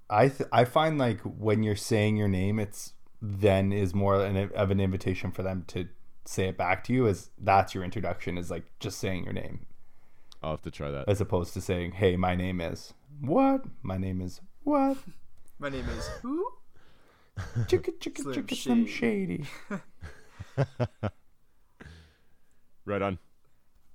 I 0.10 0.30
th- 0.30 0.50
I 0.52 0.66
find 0.66 0.98
like 0.98 1.20
when 1.22 1.62
you're 1.64 1.76
saying 1.76 2.18
your 2.18 2.28
name, 2.28 2.60
it's 2.60 2.94
then 3.22 3.72
is 3.72 3.94
more 3.94 4.24
an, 4.24 4.50
of 4.56 4.72
an 4.72 4.80
invitation 4.80 5.32
for 5.32 5.44
them 5.44 5.66
to 5.68 5.88
say 6.26 6.48
it 6.48 6.58
back 6.58 6.84
to 6.86 6.94
you. 6.94 7.08
As 7.08 7.30
that's 7.38 7.76
your 7.76 7.84
introduction 7.84 8.38
is 8.38 8.50
like 8.50 8.66
just 8.80 8.98
saying 9.00 9.24
your 9.26 9.34
name, 9.34 9.68
I'll 10.42 10.52
have 10.52 10.62
to 10.64 10.72
try 10.72 10.90
that. 10.92 11.08
as 11.08 11.22
opposed 11.22 11.54
to 11.54 11.62
saying, 11.62 11.92
"Hey, 11.94 12.16
my 12.16 12.36
name 12.36 12.60
is 12.62 12.94
what? 13.22 13.66
My 13.84 13.98
name 13.98 14.22
is 14.22 14.42
what? 14.64 14.98
My 15.62 15.68
name 15.68 15.90
is 15.90 16.08
who? 16.22 16.48
Chicka 17.68 17.92
chicka 18.00 18.22
Slim 18.22 18.36
chicka 18.36 18.56
Slim 18.56 18.86
Shady." 18.86 19.46
Right 22.86 23.04
on. 23.04 23.20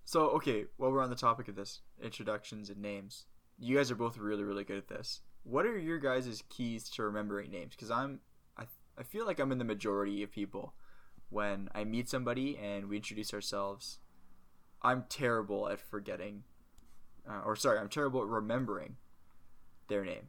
So 0.05 0.29
okay, 0.37 0.67
while 0.77 0.93
we're 0.93 1.03
on 1.03 1.11
the 1.11 1.17
topic 1.17 1.49
of 1.49 1.57
this, 1.57 1.81
introductions 2.01 2.71
and 2.71 2.81
names, 2.81 3.25
you 3.59 3.77
guys 3.77 3.91
are 3.91 3.97
both 3.97 4.17
really 4.19 4.45
really 4.45 4.63
good 4.63 4.77
at 4.77 4.87
this. 4.87 5.23
What 5.43 5.67
are 5.67 5.77
your 5.77 5.99
guys' 5.99 6.45
keys 6.49 6.89
to 6.91 7.03
remembering 7.03 7.51
names? 7.51 7.75
Because 7.75 7.91
I'm, 7.91 8.21
I, 8.57 8.65
I 8.97 9.03
feel 9.03 9.27
like 9.27 9.39
I'm 9.41 9.53
in 9.53 9.59
the 9.59 9.65
majority 9.65 10.23
of 10.23 10.31
people. 10.31 10.75
When 11.29 11.69
I 11.75 11.85
meet 11.85 12.09
somebody 12.09 12.57
and 12.57 12.89
we 12.89 12.97
introduce 12.97 13.35
ourselves, 13.35 13.99
I'm 14.81 15.05
terrible 15.09 15.69
at 15.69 15.81
forgetting, 15.81 16.45
uh, 17.29 17.43
or 17.45 17.57
sorry, 17.57 17.79
I'm 17.79 17.89
terrible 17.89 18.23
at 18.23 18.29
remembering 18.29 18.97
their 19.89 20.05
name. 20.05 20.29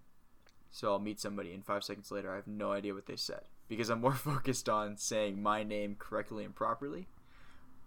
So 0.75 0.91
I'll 0.91 0.99
meet 0.99 1.21
somebody 1.21 1.53
and 1.53 1.65
five 1.65 1.85
seconds 1.85 2.11
later 2.11 2.29
I 2.33 2.35
have 2.35 2.47
no 2.47 2.73
idea 2.73 2.93
what 2.93 3.05
they 3.05 3.15
said 3.15 3.43
because 3.69 3.89
I'm 3.89 4.01
more 4.01 4.11
focused 4.13 4.67
on 4.67 4.97
saying 4.97 5.41
my 5.41 5.63
name 5.63 5.95
correctly 5.97 6.43
and 6.43 6.53
properly 6.53 7.07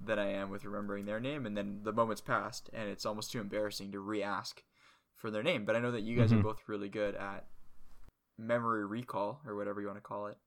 than 0.02 0.18
I 0.18 0.30
am 0.32 0.48
with 0.48 0.64
remembering 0.64 1.04
their 1.04 1.20
name. 1.20 1.44
And 1.44 1.54
then 1.54 1.80
the 1.82 1.92
moment's 1.92 2.22
passed, 2.22 2.70
and 2.72 2.88
it's 2.88 3.04
almost 3.04 3.30
too 3.30 3.40
embarrassing 3.42 3.92
to 3.92 4.00
re-ask 4.00 4.62
for 5.16 5.30
their 5.30 5.42
name. 5.42 5.66
But 5.66 5.76
I 5.76 5.80
know 5.80 5.90
that 5.90 6.00
you 6.00 6.16
guys 6.16 6.32
Mhm. 6.32 6.38
are 6.40 6.42
both 6.44 6.66
really 6.66 6.88
good 6.88 7.14
at 7.14 7.46
memory 8.38 8.86
recall 8.86 9.42
or 9.44 9.54
whatever 9.54 9.82
you 9.82 9.86
want 9.88 9.98
to 9.98 10.02
call 10.02 10.28
it, 10.28 10.38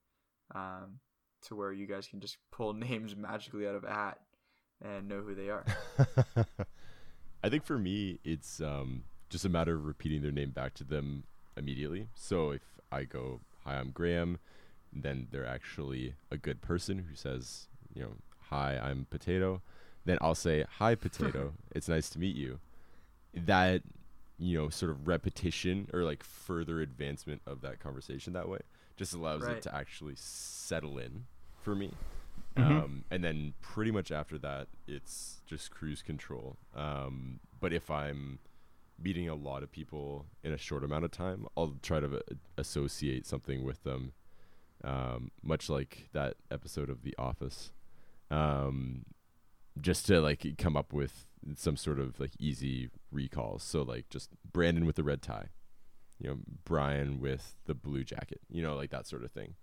um, 0.55 0.99
to 1.43 1.55
where 1.55 1.71
you 1.71 1.85
guys 1.85 2.07
can 2.07 2.21
just 2.21 2.37
pull 2.49 2.73
names 2.73 3.15
magically 3.15 3.67
out 3.67 3.75
of 3.75 3.83
a 3.83 3.93
hat 3.93 4.19
and 4.81 5.07
know 5.07 5.21
who 5.21 5.35
they 5.35 5.51
are. 5.51 5.63
I 7.43 7.49
think 7.49 7.65
for 7.65 7.77
me, 7.77 8.19
it's 8.23 8.59
um, 8.61 9.03
just 9.29 9.45
a 9.45 9.49
matter 9.49 9.75
of 9.75 9.85
repeating 9.85 10.23
their 10.23 10.31
name 10.31 10.49
back 10.49 10.73
to 10.75 10.83
them 10.83 11.25
immediately. 11.61 12.07
So 12.15 12.51
if 12.51 12.61
I 12.91 13.03
go, 13.03 13.39
"Hi, 13.63 13.75
I'm 13.77 13.91
Graham," 13.91 14.39
then 14.91 15.27
they're 15.31 15.45
actually 15.45 16.15
a 16.29 16.37
good 16.37 16.61
person 16.61 17.05
who 17.09 17.15
says, 17.15 17.67
you 17.93 18.01
know, 18.01 18.13
"Hi, 18.49 18.77
I'm 18.77 19.05
Potato." 19.09 19.61
Then 20.05 20.17
I'll 20.21 20.35
say, 20.35 20.65
"Hi, 20.79 20.95
Potato. 20.95 21.53
it's 21.75 21.87
nice 21.87 22.09
to 22.11 22.19
meet 22.19 22.35
you." 22.35 22.59
That 23.33 23.83
you 24.37 24.57
know, 24.57 24.69
sort 24.69 24.89
of 24.91 25.07
repetition 25.07 25.87
or 25.93 26.03
like 26.03 26.23
further 26.23 26.81
advancement 26.81 27.43
of 27.45 27.61
that 27.61 27.79
conversation 27.79 28.33
that 28.33 28.49
way 28.49 28.57
just 28.97 29.13
allows 29.13 29.43
Right. 29.43 29.57
it 29.57 29.61
to 29.63 29.75
actually 29.75 30.15
settle 30.15 30.97
in 30.97 31.25
for 31.61 31.75
me. 31.75 31.93
Mhm. 32.55 32.83
Um, 32.83 33.05
and 33.11 33.23
then 33.23 33.53
pretty 33.61 33.91
much 33.91 34.11
after 34.11 34.39
that, 34.39 34.67
it's 34.87 35.41
just 35.45 35.69
cruise 35.69 36.01
control. 36.01 36.57
Um, 36.73 37.39
but 37.59 37.71
if 37.71 37.91
I'm 37.91 38.39
meeting 39.01 39.29
a 39.29 39.35
lot 39.35 39.63
of 39.63 39.71
people 39.71 40.25
in 40.43 40.51
a 40.51 40.57
short 40.57 40.83
amount 40.83 41.05
of 41.05 41.11
time, 41.11 41.45
I'll 41.57 41.75
try 41.81 41.99
to 41.99 42.17
uh, 42.17 42.35
associate 42.57 43.25
something 43.25 43.63
with 43.63 43.83
them, 43.83 44.13
um, 44.83 45.31
much 45.41 45.69
like 45.69 46.09
that 46.13 46.35
episode 46.49 46.89
of 46.89 47.03
The 47.03 47.15
Office, 47.17 47.71
um, 48.29 49.05
just 49.79 50.05
to 50.07 50.19
like 50.21 50.45
come 50.57 50.75
up 50.77 50.93
with 50.93 51.25
some 51.55 51.77
sort 51.77 51.99
of 51.99 52.19
like 52.19 52.31
easy 52.39 52.89
recalls. 53.11 53.63
So 53.63 53.81
like 53.81 54.09
just 54.09 54.29
Brandon 54.51 54.85
with 54.85 54.95
the 54.95 55.03
red 55.03 55.21
tie, 55.21 55.49
you 56.19 56.29
know, 56.29 56.37
Brian 56.65 57.19
with 57.19 57.55
the 57.65 57.73
blue 57.73 58.03
jacket, 58.03 58.41
you 58.49 58.61
know, 58.61 58.75
like 58.75 58.91
that 58.91 59.07
sort 59.07 59.23
of 59.23 59.31
thing. 59.31 59.55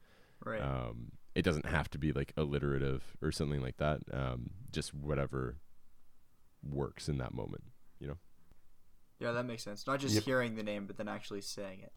Right. 0.44 0.60
Um, 0.60 1.12
it 1.34 1.42
doesn't 1.42 1.66
have 1.66 1.88
to 1.90 1.98
be 1.98 2.12
like 2.12 2.32
alliterative 2.36 3.16
or 3.22 3.30
something 3.30 3.60
like 3.60 3.76
that. 3.76 4.00
Um, 4.12 4.50
just 4.72 4.92
whatever 4.92 5.56
works 6.68 7.08
in 7.08 7.18
that 7.18 7.32
moment. 7.32 7.64
You 9.18 9.26
know. 9.26 9.30
yeah, 9.32 9.36
that 9.36 9.44
makes 9.46 9.62
sense. 9.62 9.86
Not 9.86 10.00
just 10.00 10.14
Yep. 10.14 10.24
hearing 10.24 10.54
the 10.56 10.62
name, 10.62 10.86
but 10.86 10.96
then 10.96 11.08
actually 11.08 11.40
saying 11.40 11.80
it. 11.80 11.92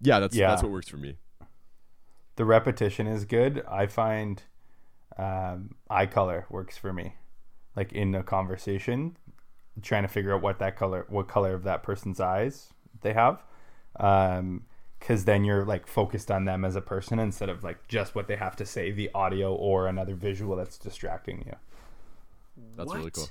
Yeah, 0.00 0.20
that's 0.20 0.34
Yeah. 0.36 0.48
that's 0.48 0.62
what 0.62 0.72
works 0.72 0.88
for 0.88 0.96
me. 0.96 1.16
The 2.36 2.44
repetition 2.44 3.06
is 3.06 3.24
good. 3.24 3.64
I 3.68 3.86
find 3.86 4.42
um, 5.16 5.76
eye 5.88 6.06
color 6.06 6.46
works 6.50 6.76
for 6.76 6.92
me. 6.92 7.14
Like 7.76 7.92
in 7.92 8.14
a 8.14 8.22
conversation, 8.24 9.16
trying 9.82 10.02
to 10.02 10.08
figure 10.08 10.34
out 10.34 10.42
what 10.42 10.58
that 10.58 10.76
color, 10.76 11.06
what 11.08 11.28
color 11.28 11.54
of 11.54 11.62
that 11.64 11.82
person's 11.84 12.18
eyes 12.20 12.72
they 13.02 13.12
have. 13.12 13.44
Um, 14.00 14.64
because 14.98 15.24
then 15.26 15.44
you're 15.44 15.64
like 15.66 15.86
focused 15.86 16.30
on 16.30 16.46
them 16.46 16.64
as 16.64 16.76
a 16.76 16.80
person 16.80 17.18
instead 17.18 17.50
of 17.50 17.62
like 17.62 17.86
just 17.88 18.14
what 18.14 18.26
they 18.26 18.36
have 18.36 18.56
to 18.56 18.64
say, 18.64 18.90
the 18.90 19.10
audio 19.14 19.54
or 19.54 19.86
another 19.86 20.14
visual 20.14 20.56
that's 20.56 20.78
distracting 20.78 21.44
you. 21.46 21.54
That's 22.76 22.92
really 22.94 23.10
cool. 23.10 23.28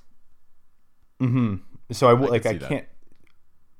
Mm-hmm. 1.21 1.55
So 1.91 2.07
I, 2.07 2.11
w- 2.11 2.29
I 2.29 2.31
like 2.31 2.45
I 2.45 2.51
see 2.53 2.57
that. 2.59 2.69
can't. 2.69 2.85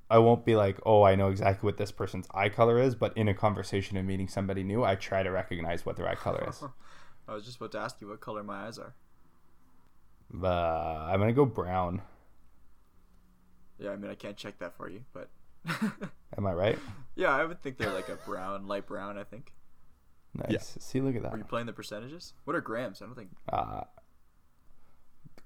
I 0.09 0.17
won't 0.19 0.45
be 0.45 0.55
like, 0.55 0.77
oh, 0.85 1.01
I 1.03 1.15
know 1.15 1.29
exactly 1.29 1.65
what 1.65 1.77
this 1.77 1.91
person's 1.91 2.27
eye 2.33 2.49
color 2.49 2.79
is, 2.79 2.93
but 2.93 3.17
in 3.17 3.27
a 3.27 3.33
conversation 3.33 3.97
and 3.97 4.07
meeting 4.07 4.27
somebody 4.27 4.63
new, 4.63 4.83
I 4.83 4.95
try 4.95 5.23
to 5.23 5.31
recognize 5.31 5.85
what 5.85 5.95
their 5.97 6.07
eye 6.07 6.15
color 6.15 6.45
is. 6.47 6.63
I 7.27 7.33
was 7.33 7.45
just 7.45 7.57
about 7.57 7.71
to 7.71 7.79
ask 7.79 7.99
you 8.01 8.09
what 8.09 8.19
color 8.21 8.43
my 8.43 8.67
eyes 8.67 8.77
are. 8.77 8.93
Uh, 10.41 11.07
I'm 11.11 11.19
gonna 11.19 11.33
go 11.33 11.45
brown. 11.45 12.01
Yeah, 13.79 13.91
I 13.91 13.95
mean 13.97 14.11
I 14.11 14.15
can't 14.15 14.37
check 14.37 14.59
that 14.59 14.75
for 14.77 14.89
you, 14.89 15.01
but 15.13 15.29
Am 16.37 16.45
I 16.45 16.53
right? 16.53 16.79
yeah, 17.15 17.29
I 17.35 17.43
would 17.45 17.61
think 17.61 17.77
they're 17.77 17.93
like 17.93 18.09
a 18.09 18.15
brown, 18.25 18.67
light 18.67 18.85
brown. 18.87 19.17
I 19.17 19.23
think. 19.23 19.51
Nice. 20.35 20.47
Yeah. 20.51 20.59
See, 20.59 21.01
look 21.01 21.15
at 21.15 21.21
that. 21.23 21.33
Are 21.33 21.37
you 21.37 21.43
playing 21.43 21.67
the 21.67 21.73
percentages? 21.73 22.33
What 22.45 22.55
are 22.55 22.61
Graham's? 22.61 23.01
I 23.01 23.05
don't 23.05 23.15
think 23.15 23.29
Uh, 23.51 23.81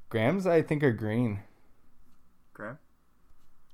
Graham's, 0.09 0.47
I 0.47 0.61
think, 0.61 0.83
are 0.83 0.93
green. 0.93 1.41
Gram. 2.57 2.79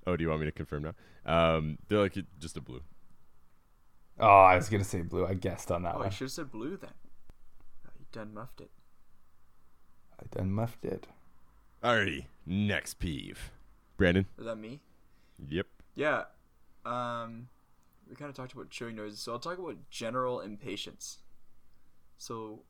Oh, 0.06 0.18
do 0.18 0.24
you 0.24 0.30
want 0.30 0.42
me 0.42 0.46
to 0.48 0.52
confirm 0.52 0.84
now? 0.84 0.94
Um, 1.26 1.78
they're 1.88 2.00
like 2.00 2.18
just 2.40 2.58
a 2.58 2.62
blue. 2.62 2.82
Oh, 4.20 4.28
I 4.28 4.56
was 4.56 4.70
gonna 4.70 4.84
say 4.84 5.02
blue. 5.02 5.26
I 5.26 5.34
guessed 5.34 5.72
on 5.72 5.84
that 5.84 5.96
Oh, 5.96 6.02
I 6.02 6.10
should 6.10 6.26
have 6.26 6.32
said 6.32 6.52
blue 6.52 6.78
then. 6.78 6.92
Oh, 7.88 7.92
you 7.98 8.06
done 8.12 8.34
muffed 8.34 8.62
it. 8.62 8.70
I 10.20 10.26
done 10.38 10.52
muffed 10.52 10.86
it. 10.86 11.08
Alrighty, 11.84 12.26
next 12.46 12.96
peeve. 12.96 13.52
Brandon. 13.98 14.26
Is 14.38 14.46
that 14.46 14.58
me? 14.58 14.82
Yep. 15.48 15.68
Yeah. 15.96 16.24
Um, 16.86 17.48
we 18.10 18.16
kind 18.16 18.30
of 18.30 18.36
talked 18.36 18.54
about 18.54 18.70
chewing 18.70 18.96
noises, 18.96 19.20
so 19.20 19.32
I'll 19.32 19.40
talk 19.40 19.58
about 19.58 19.78
general 19.90 20.42
impatience. 20.42 21.20
So, 22.18 22.64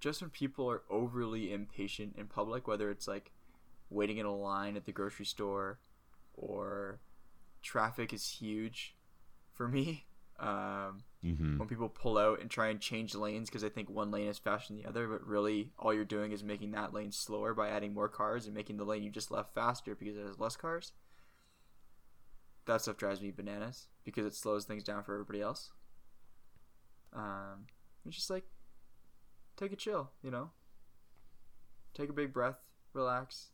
just 0.00 0.20
when 0.20 0.30
people 0.30 0.70
are 0.70 0.82
overly 0.88 1.52
impatient 1.52 2.14
in 2.16 2.26
public, 2.26 2.66
whether 2.66 2.90
it's 2.90 3.08
like 3.08 3.32
waiting 3.90 4.18
in 4.18 4.26
a 4.26 4.34
line 4.34 4.76
at 4.76 4.84
the 4.86 4.92
grocery 4.92 5.26
store 5.26 5.78
or 6.34 7.00
traffic 7.62 8.12
is 8.12 8.26
huge 8.26 8.94
for 9.52 9.68
me. 9.68 10.06
Um, 10.38 11.02
Mm-hmm. 11.22 11.58
when 11.58 11.68
people 11.68 11.90
pull 11.90 12.16
out 12.16 12.40
and 12.40 12.48
try 12.50 12.68
and 12.68 12.80
change 12.80 13.14
lanes 13.14 13.50
because 13.50 13.60
they 13.60 13.68
think 13.68 13.90
one 13.90 14.10
lane 14.10 14.26
is 14.28 14.38
faster 14.38 14.72
than 14.72 14.82
the 14.82 14.88
other, 14.88 15.06
but 15.06 15.26
really 15.26 15.70
all 15.78 15.92
you're 15.92 16.06
doing 16.06 16.32
is 16.32 16.42
making 16.42 16.70
that 16.70 16.94
lane 16.94 17.12
slower 17.12 17.52
by 17.52 17.68
adding 17.68 17.92
more 17.92 18.08
cars 18.08 18.46
and 18.46 18.54
making 18.54 18.78
the 18.78 18.84
lane 18.84 19.02
you 19.02 19.10
just 19.10 19.30
left 19.30 19.52
faster 19.54 19.94
because 19.94 20.16
it 20.16 20.24
has 20.26 20.38
less 20.38 20.56
cars. 20.56 20.92
That 22.64 22.80
stuff 22.80 22.96
drives 22.96 23.20
me 23.20 23.32
bananas 23.32 23.88
because 24.02 24.24
it 24.24 24.34
slows 24.34 24.64
things 24.64 24.82
down 24.82 25.02
for 25.02 25.12
everybody 25.12 25.42
else. 25.42 25.72
Um, 27.12 27.66
it's 28.06 28.16
just 28.16 28.30
like 28.30 28.44
take 29.58 29.72
a 29.72 29.76
chill, 29.76 30.10
you 30.22 30.30
know. 30.30 30.52
Take 31.92 32.08
a 32.08 32.14
big 32.14 32.32
breath, 32.32 32.56
relax. 32.94 33.48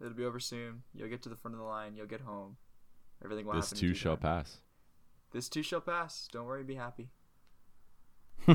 It'll 0.00 0.12
be 0.14 0.24
over 0.24 0.38
soon. 0.40 0.82
You'll 0.94 1.08
get 1.08 1.22
to 1.22 1.28
the 1.28 1.36
front 1.36 1.54
of 1.54 1.58
the 1.58 1.66
line. 1.66 1.94
You'll 1.96 2.06
get 2.06 2.20
home. 2.20 2.56
Everything 3.24 3.46
will 3.46 3.54
This 3.54 3.70
happen. 3.70 3.84
in 3.84 3.90
too 3.92 3.94
shall 3.98 4.16
time. 4.16 4.22
pass. 4.44 4.58
This 5.32 5.48
too 5.48 5.62
shall 5.62 5.80
pass. 5.80 6.28
Don't 6.30 6.46
worry, 6.46 6.62
be 6.64 6.76
happy. 6.76 7.10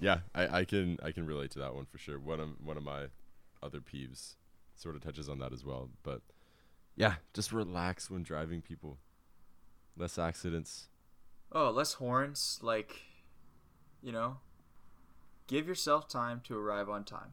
Yeah, 0.00 0.18
I, 0.34 0.60
I 0.60 0.64
can 0.64 0.96
I 1.02 1.10
can 1.10 1.26
relate 1.26 1.50
to 1.52 1.58
that 1.58 1.74
one 1.74 1.84
for 1.84 1.98
sure. 1.98 2.18
One 2.20 2.38
of 2.38 2.50
one 2.64 2.76
of 2.76 2.84
my 2.84 3.06
other 3.62 3.80
peeves 3.80 4.34
sort 4.76 4.94
of 4.94 5.02
touches 5.02 5.28
on 5.28 5.40
that 5.40 5.52
as 5.52 5.64
well. 5.64 5.90
But 6.04 6.22
yeah, 6.94 7.14
just 7.34 7.52
relax 7.52 8.08
when 8.08 8.22
driving 8.22 8.62
people. 8.62 8.98
Less 9.96 10.16
accidents. 10.16 10.86
Oh, 11.50 11.70
less 11.70 11.94
horns. 11.94 12.60
Like, 12.62 13.02
you 14.00 14.12
know, 14.12 14.36
give 15.48 15.66
yourself 15.66 16.06
time 16.06 16.42
to 16.44 16.56
arrive 16.56 16.88
on 16.88 17.02
time. 17.02 17.32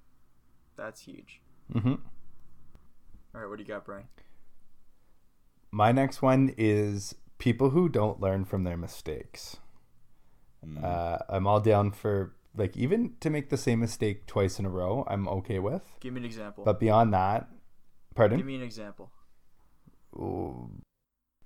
That's 0.75 1.01
huge. 1.01 1.41
Hmm 1.71 1.89
All 3.33 3.41
right, 3.41 3.47
what 3.49 3.57
do 3.57 3.63
you 3.63 3.67
got, 3.67 3.85
Brian? 3.85 4.05
My 5.71 5.91
next 5.91 6.21
one 6.21 6.53
is 6.57 7.15
people 7.37 7.71
who 7.71 7.89
don't 7.89 8.19
learn 8.21 8.45
from 8.45 8.63
their 8.63 8.77
mistakes. 8.77 9.57
Mm. 10.65 10.83
Uh, 10.83 11.17
I'm 11.29 11.45
all 11.47 11.59
down 11.59 11.91
for 11.91 12.33
like 12.55 12.77
even 12.77 13.15
to 13.19 13.29
make 13.29 13.49
the 13.49 13.57
same 13.57 13.79
mistake 13.81 14.25
twice 14.25 14.57
in 14.59 14.65
a 14.65 14.69
row. 14.69 15.03
I'm 15.07 15.27
okay 15.27 15.59
with, 15.59 15.83
Give 15.99 16.13
me 16.13 16.21
an 16.21 16.25
example. 16.25 16.63
but 16.63 16.79
beyond 16.79 17.13
that, 17.13 17.49
pardon. 18.15 18.37
Give 18.37 18.47
me 18.47 18.55
an 18.55 18.63
example. 18.63 19.11
Ooh, 20.15 20.69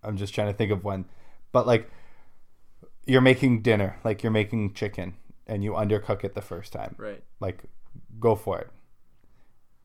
I'm 0.04 0.16
just 0.16 0.36
trying 0.36 0.48
to 0.48 0.54
think 0.54 0.72
of 0.72 0.84
one, 0.84 1.06
but 1.52 1.66
like 1.66 1.90
you're 3.06 3.22
making 3.22 3.64
dinner, 3.64 3.98
like 4.04 4.22
you're 4.22 4.32
making 4.32 4.74
chicken, 4.76 5.16
and 5.48 5.64
you 5.64 5.72
undercook 5.72 6.24
it 6.24 6.36
the 6.36 6.42
first 6.42 6.72
time. 6.72 6.94
Right. 6.98 7.24
Like, 7.40 7.64
go 8.20 8.36
for 8.36 8.60
it. 8.60 8.70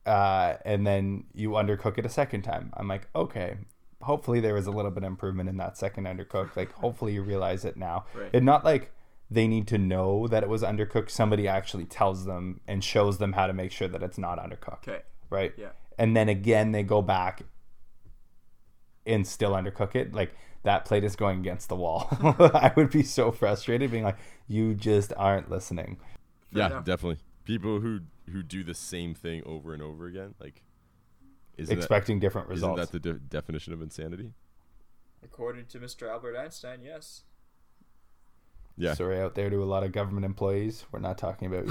Uh, 0.07 0.57
and 0.65 0.87
then 0.87 1.25
you 1.35 1.51
undercook 1.51 1.99
it 1.99 2.05
a 2.07 2.11
second 2.11 2.43
time. 2.43 2.73
I'm 2.77 2.89
like, 2.89 3.09
okay. 3.15 3.57
Hopefully 4.03 4.41
there 4.41 4.53
was 4.55 4.67
a 4.67 4.71
little 4.71 4.91
bit 4.91 5.03
of 5.03 5.07
improvement 5.09 5.49
in 5.49 5.57
that 5.57 5.79
second 5.79 6.05
undercook. 6.05 6.57
Like, 6.57 6.73
hopefully 6.85 7.15
you 7.15 7.23
realize 7.23 7.65
it 7.65 7.77
now. 7.77 8.05
Right. 8.15 8.31
And 8.35 8.45
not 8.45 8.65
like 8.65 8.93
they 9.31 9.47
need 9.49 9.67
to 9.69 9.79
know 9.79 10.27
that 10.29 10.43
it 10.43 10.49
was 10.49 10.63
undercooked. 10.63 11.09
Somebody 11.11 11.49
actually 11.49 11.87
tells 11.87 12.27
them 12.27 12.61
and 12.69 12.85
shows 12.85 13.17
them 13.19 13.33
how 13.33 13.47
to 13.47 13.53
make 13.55 13.73
sure 13.73 13.89
that 13.89 14.03
it's 14.03 14.19
not 14.19 14.39
undercooked 14.39 14.87
Okay. 14.89 15.01
right? 15.31 15.55
Yeah. 15.57 15.71
And 15.99 16.15
then 16.17 16.29
again, 16.29 16.73
they 16.73 16.83
go 16.83 17.01
back 17.01 17.43
and 19.07 19.27
still 19.27 19.53
undercook 19.53 19.95
it. 19.95 20.15
Like 20.15 20.35
that 20.65 20.85
plate 20.85 21.05
is 21.05 21.17
going 21.17 21.41
against 21.41 21.69
the 21.69 21.77
wall. 21.77 22.09
I 22.21 22.73
would 22.77 22.91
be 22.91 23.03
so 23.03 23.31
frustrated, 23.31 23.91
being 23.91 24.05
like, 24.05 24.17
"You 24.49 24.75
just 24.75 25.13
aren't 25.17 25.51
listening." 25.51 25.99
Fair 26.53 26.61
yeah, 26.63 26.67
enough. 26.67 26.85
definitely. 26.85 27.19
People 27.45 27.81
who 27.81 28.01
who 28.31 28.43
do 28.43 28.63
the 28.65 28.75
same 28.75 29.15
thing 29.15 29.43
over 29.45 29.73
and 29.73 29.83
over 29.83 30.07
again, 30.07 30.35
like, 30.41 30.63
isn't 31.57 31.77
expecting 31.77 32.19
different 32.21 32.49
that, 32.49 32.55
isn't 32.55 32.69
results. 32.71 32.91
that 32.91 33.03
the 33.03 33.13
de- 33.13 33.19
definition 33.21 33.73
of 33.73 33.81
insanity? 33.83 34.33
According 35.23 35.67
to 35.67 35.79
Mr. 35.79 36.09
Albert 36.09 36.37
Einstein, 36.37 36.81
yes. 36.83 37.23
Yeah. 38.77 38.95
Sorry 38.95 39.21
out 39.21 39.35
there 39.37 39.51
to 39.51 39.63
a 39.63 39.65
lot 39.65 39.85
of 39.85 39.93
government 39.93 40.25
employees. 40.25 40.85
We're 40.91 40.99
not 40.99 41.17
talking 41.17 41.53
about 41.53 41.69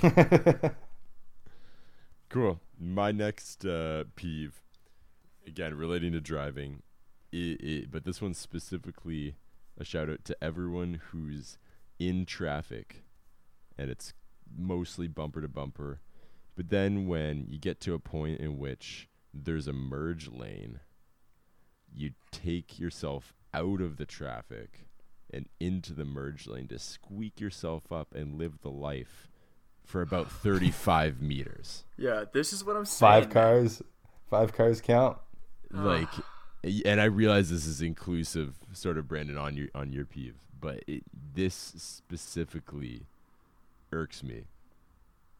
you. 0.00 0.70
Cool. 2.28 2.60
My 2.78 3.12
next 3.12 3.64
uh, 3.64 4.04
peeve, 4.16 4.60
again 5.46 5.74
relating 5.74 6.12
to 6.12 6.20
driving, 6.20 6.82
i 7.32 7.56
i 7.62 7.84
but 7.90 8.04
this 8.04 8.20
one's 8.20 8.38
specifically 8.38 9.36
a 9.78 9.84
shout 9.84 10.10
out 10.10 10.24
to 10.24 10.36
everyone 10.42 11.00
who's 11.10 11.56
in 11.98 12.26
traffic, 12.26 13.04
and 13.78 13.90
it's 13.90 14.12
mostly 14.56 15.08
bumper 15.08 15.40
to 15.40 15.48
bumper. 15.48 16.00
But 16.56 16.70
then 16.70 17.06
when 17.06 17.46
you 17.48 17.58
get 17.58 17.80
to 17.82 17.94
a 17.94 17.98
point 17.98 18.40
in 18.40 18.58
which 18.58 19.08
there's 19.34 19.68
a 19.68 19.72
merge 19.72 20.28
lane, 20.28 20.80
you 21.92 22.12
take 22.30 22.78
yourself 22.78 23.34
out 23.52 23.80
of 23.80 23.96
the 23.96 24.06
traffic 24.06 24.86
and 25.32 25.48
into 25.60 25.92
the 25.92 26.04
merge 26.04 26.46
lane 26.46 26.68
to 26.68 26.78
squeak 26.78 27.40
yourself 27.40 27.90
up 27.92 28.14
and 28.14 28.38
live 28.38 28.60
the 28.62 28.70
life 28.70 29.28
for 29.84 30.00
about 30.02 30.30
35 30.42 31.20
meters. 31.20 31.84
Yeah, 31.98 32.24
this 32.32 32.52
is 32.52 32.64
what 32.64 32.76
I'm 32.76 32.84
saying. 32.84 33.10
five 33.10 33.24
man. 33.24 33.32
cars, 33.32 33.82
five 34.30 34.52
cars 34.52 34.80
count. 34.80 35.18
like 35.72 36.08
and 36.84 37.00
i 37.00 37.04
realize 37.04 37.50
this 37.50 37.66
is 37.66 37.82
inclusive 37.82 38.54
sort 38.72 38.96
of 38.98 39.06
brandon 39.06 39.36
on 39.36 39.56
your 39.56 39.68
on 39.74 39.92
your 39.92 40.04
peeve 40.04 40.36
but 40.58 40.82
it, 40.86 41.02
this 41.34 41.74
specifically 41.76 43.06
irks 43.96 44.22
me 44.22 44.44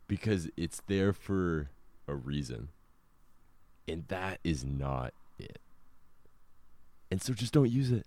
because 0.08 0.48
it's 0.56 0.82
there 0.86 1.12
for 1.12 1.70
a 2.08 2.14
reason. 2.14 2.68
And 3.88 4.04
that 4.08 4.40
is 4.42 4.64
not 4.64 5.12
it. 5.38 5.60
And 7.10 7.22
so 7.22 7.32
just 7.32 7.52
don't 7.52 7.70
use 7.70 7.92
it. 7.92 8.06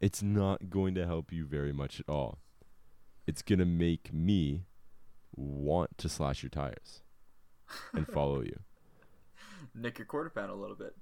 It's 0.00 0.22
not 0.22 0.70
going 0.70 0.94
to 0.94 1.06
help 1.06 1.32
you 1.32 1.44
very 1.44 1.72
much 1.72 1.98
at 2.00 2.08
all. 2.08 2.38
It's 3.26 3.42
going 3.42 3.58
to 3.58 3.64
make 3.64 4.12
me 4.12 4.66
want 5.34 5.98
to 5.98 6.08
slash 6.08 6.42
your 6.42 6.50
tires 6.50 7.02
and 7.92 8.06
follow 8.12 8.42
you. 8.42 8.60
Nick 9.74 9.98
your 9.98 10.06
quarter 10.06 10.30
pound 10.30 10.50
a 10.50 10.54
little 10.54 10.76
bit. 10.76 10.94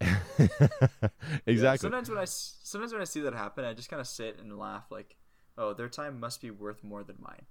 exactly. 1.46 1.78
Sometimes 1.78 2.08
when 2.08 2.18
I 2.18 2.24
sometimes 2.24 2.92
when 2.92 3.00
I 3.00 3.04
see 3.04 3.20
that 3.20 3.34
happen, 3.34 3.64
I 3.64 3.72
just 3.72 3.88
kind 3.88 4.00
of 4.00 4.06
sit 4.06 4.38
and 4.38 4.58
laugh 4.58 4.84
like, 4.90 5.16
"Oh, 5.56 5.72
their 5.74 5.88
time 5.88 6.18
must 6.20 6.40
be 6.40 6.50
worth 6.50 6.82
more 6.84 7.04
than 7.04 7.16
mine." 7.20 7.46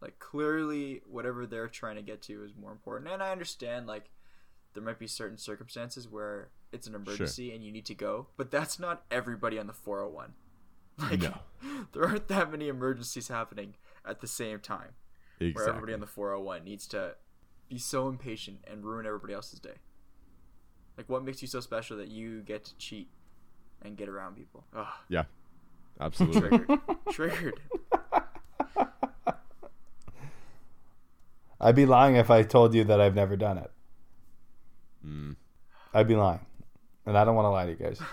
Like 0.00 0.18
clearly, 0.18 1.02
whatever 1.06 1.46
they're 1.46 1.68
trying 1.68 1.96
to 1.96 2.02
get 2.02 2.22
to 2.22 2.44
is 2.44 2.52
more 2.54 2.72
important, 2.72 3.10
and 3.10 3.22
I 3.22 3.32
understand 3.32 3.86
like 3.86 4.10
there 4.74 4.82
might 4.82 4.98
be 4.98 5.06
certain 5.06 5.38
circumstances 5.38 6.08
where 6.08 6.50
it's 6.72 6.86
an 6.86 6.94
emergency 6.94 7.52
and 7.54 7.64
you 7.64 7.72
need 7.72 7.86
to 7.86 7.94
go, 7.94 8.28
but 8.36 8.50
that's 8.50 8.78
not 8.78 9.04
everybody 9.10 9.58
on 9.58 9.66
the 9.66 9.72
401. 9.72 10.34
Like, 10.98 11.20
No. 11.22 11.38
there 11.92 12.04
aren't 12.04 12.28
that 12.28 12.50
many 12.50 12.68
emergencies 12.68 13.28
happening 13.28 13.74
at 14.04 14.20
the 14.20 14.26
same 14.26 14.58
time 14.60 14.90
where 15.54 15.64
everybody 15.68 15.94
on 15.94 16.00
the 16.00 16.06
401 16.06 16.64
needs 16.64 16.86
to 16.88 17.14
be 17.68 17.78
so 17.78 18.08
impatient 18.08 18.58
and 18.70 18.84
ruin 18.84 19.06
everybody 19.06 19.32
else's 19.32 19.60
day. 19.60 19.76
Like, 20.96 21.08
what 21.08 21.24
makes 21.24 21.40
you 21.40 21.46
so 21.48 21.60
special 21.60 21.96
that 21.98 22.08
you 22.08 22.42
get 22.42 22.64
to 22.64 22.76
cheat 22.78 23.08
and 23.82 23.96
get 23.96 24.08
around 24.08 24.34
people? 24.36 24.64
Ugh, 24.74 24.86
yeah, 25.08 25.24
absolutely. 26.00 26.40
triggered. 26.58 26.78
triggered. 27.12 27.60
I'd 31.60 31.74
be 31.74 31.86
lying 31.86 32.16
if 32.16 32.30
I 32.30 32.42
told 32.42 32.74
you 32.74 32.84
that 32.84 33.00
I've 33.00 33.14
never 33.14 33.36
done 33.36 33.58
it. 33.58 33.70
Mm, 35.04 35.36
I'd 35.92 36.06
be 36.08 36.14
lying, 36.14 36.40
and 37.06 37.18
I 37.18 37.24
don't 37.24 37.34
want 37.34 37.46
to 37.46 37.50
lie 37.50 37.64
to 37.66 37.70
you 37.72 37.76
guys. 37.76 38.00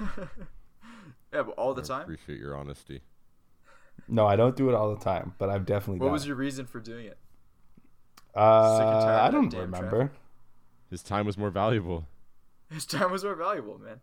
Yeah, 1.34 1.44
but 1.44 1.56
all 1.58 1.74
the 1.74 1.82
I 1.82 1.86
time? 1.86 2.02
appreciate 2.04 2.40
your 2.40 2.56
honesty. 2.56 3.02
No, 4.08 4.26
I 4.26 4.38
don't 4.38 4.56
do 4.56 4.70
it 4.70 4.74
all 4.76 4.96
the 4.96 5.04
time, 5.04 5.34
but 5.38 5.50
I've 5.50 5.66
definitely 5.66 6.00
What 6.00 6.06
done 6.06 6.14
was 6.14 6.24
it. 6.24 6.28
your 6.28 6.38
reason 6.38 6.66
for 6.66 6.80
doing 6.80 7.08
it? 7.08 7.18
Uh, 8.34 8.78
sick 8.78 8.86
and 8.88 9.02
tired 9.02 9.16
of 9.20 9.28
I 9.28 9.32
don't 9.32 9.50
damn 9.50 9.60
remember. 9.64 10.12
His 10.90 11.04
time 11.04 11.26
was 11.26 11.38
more 11.38 11.50
valuable. 11.50 12.08
His 12.72 12.86
time 12.86 13.12
was 13.12 13.26
more 13.26 13.36
valuable, 13.36 13.78
man. 13.78 14.00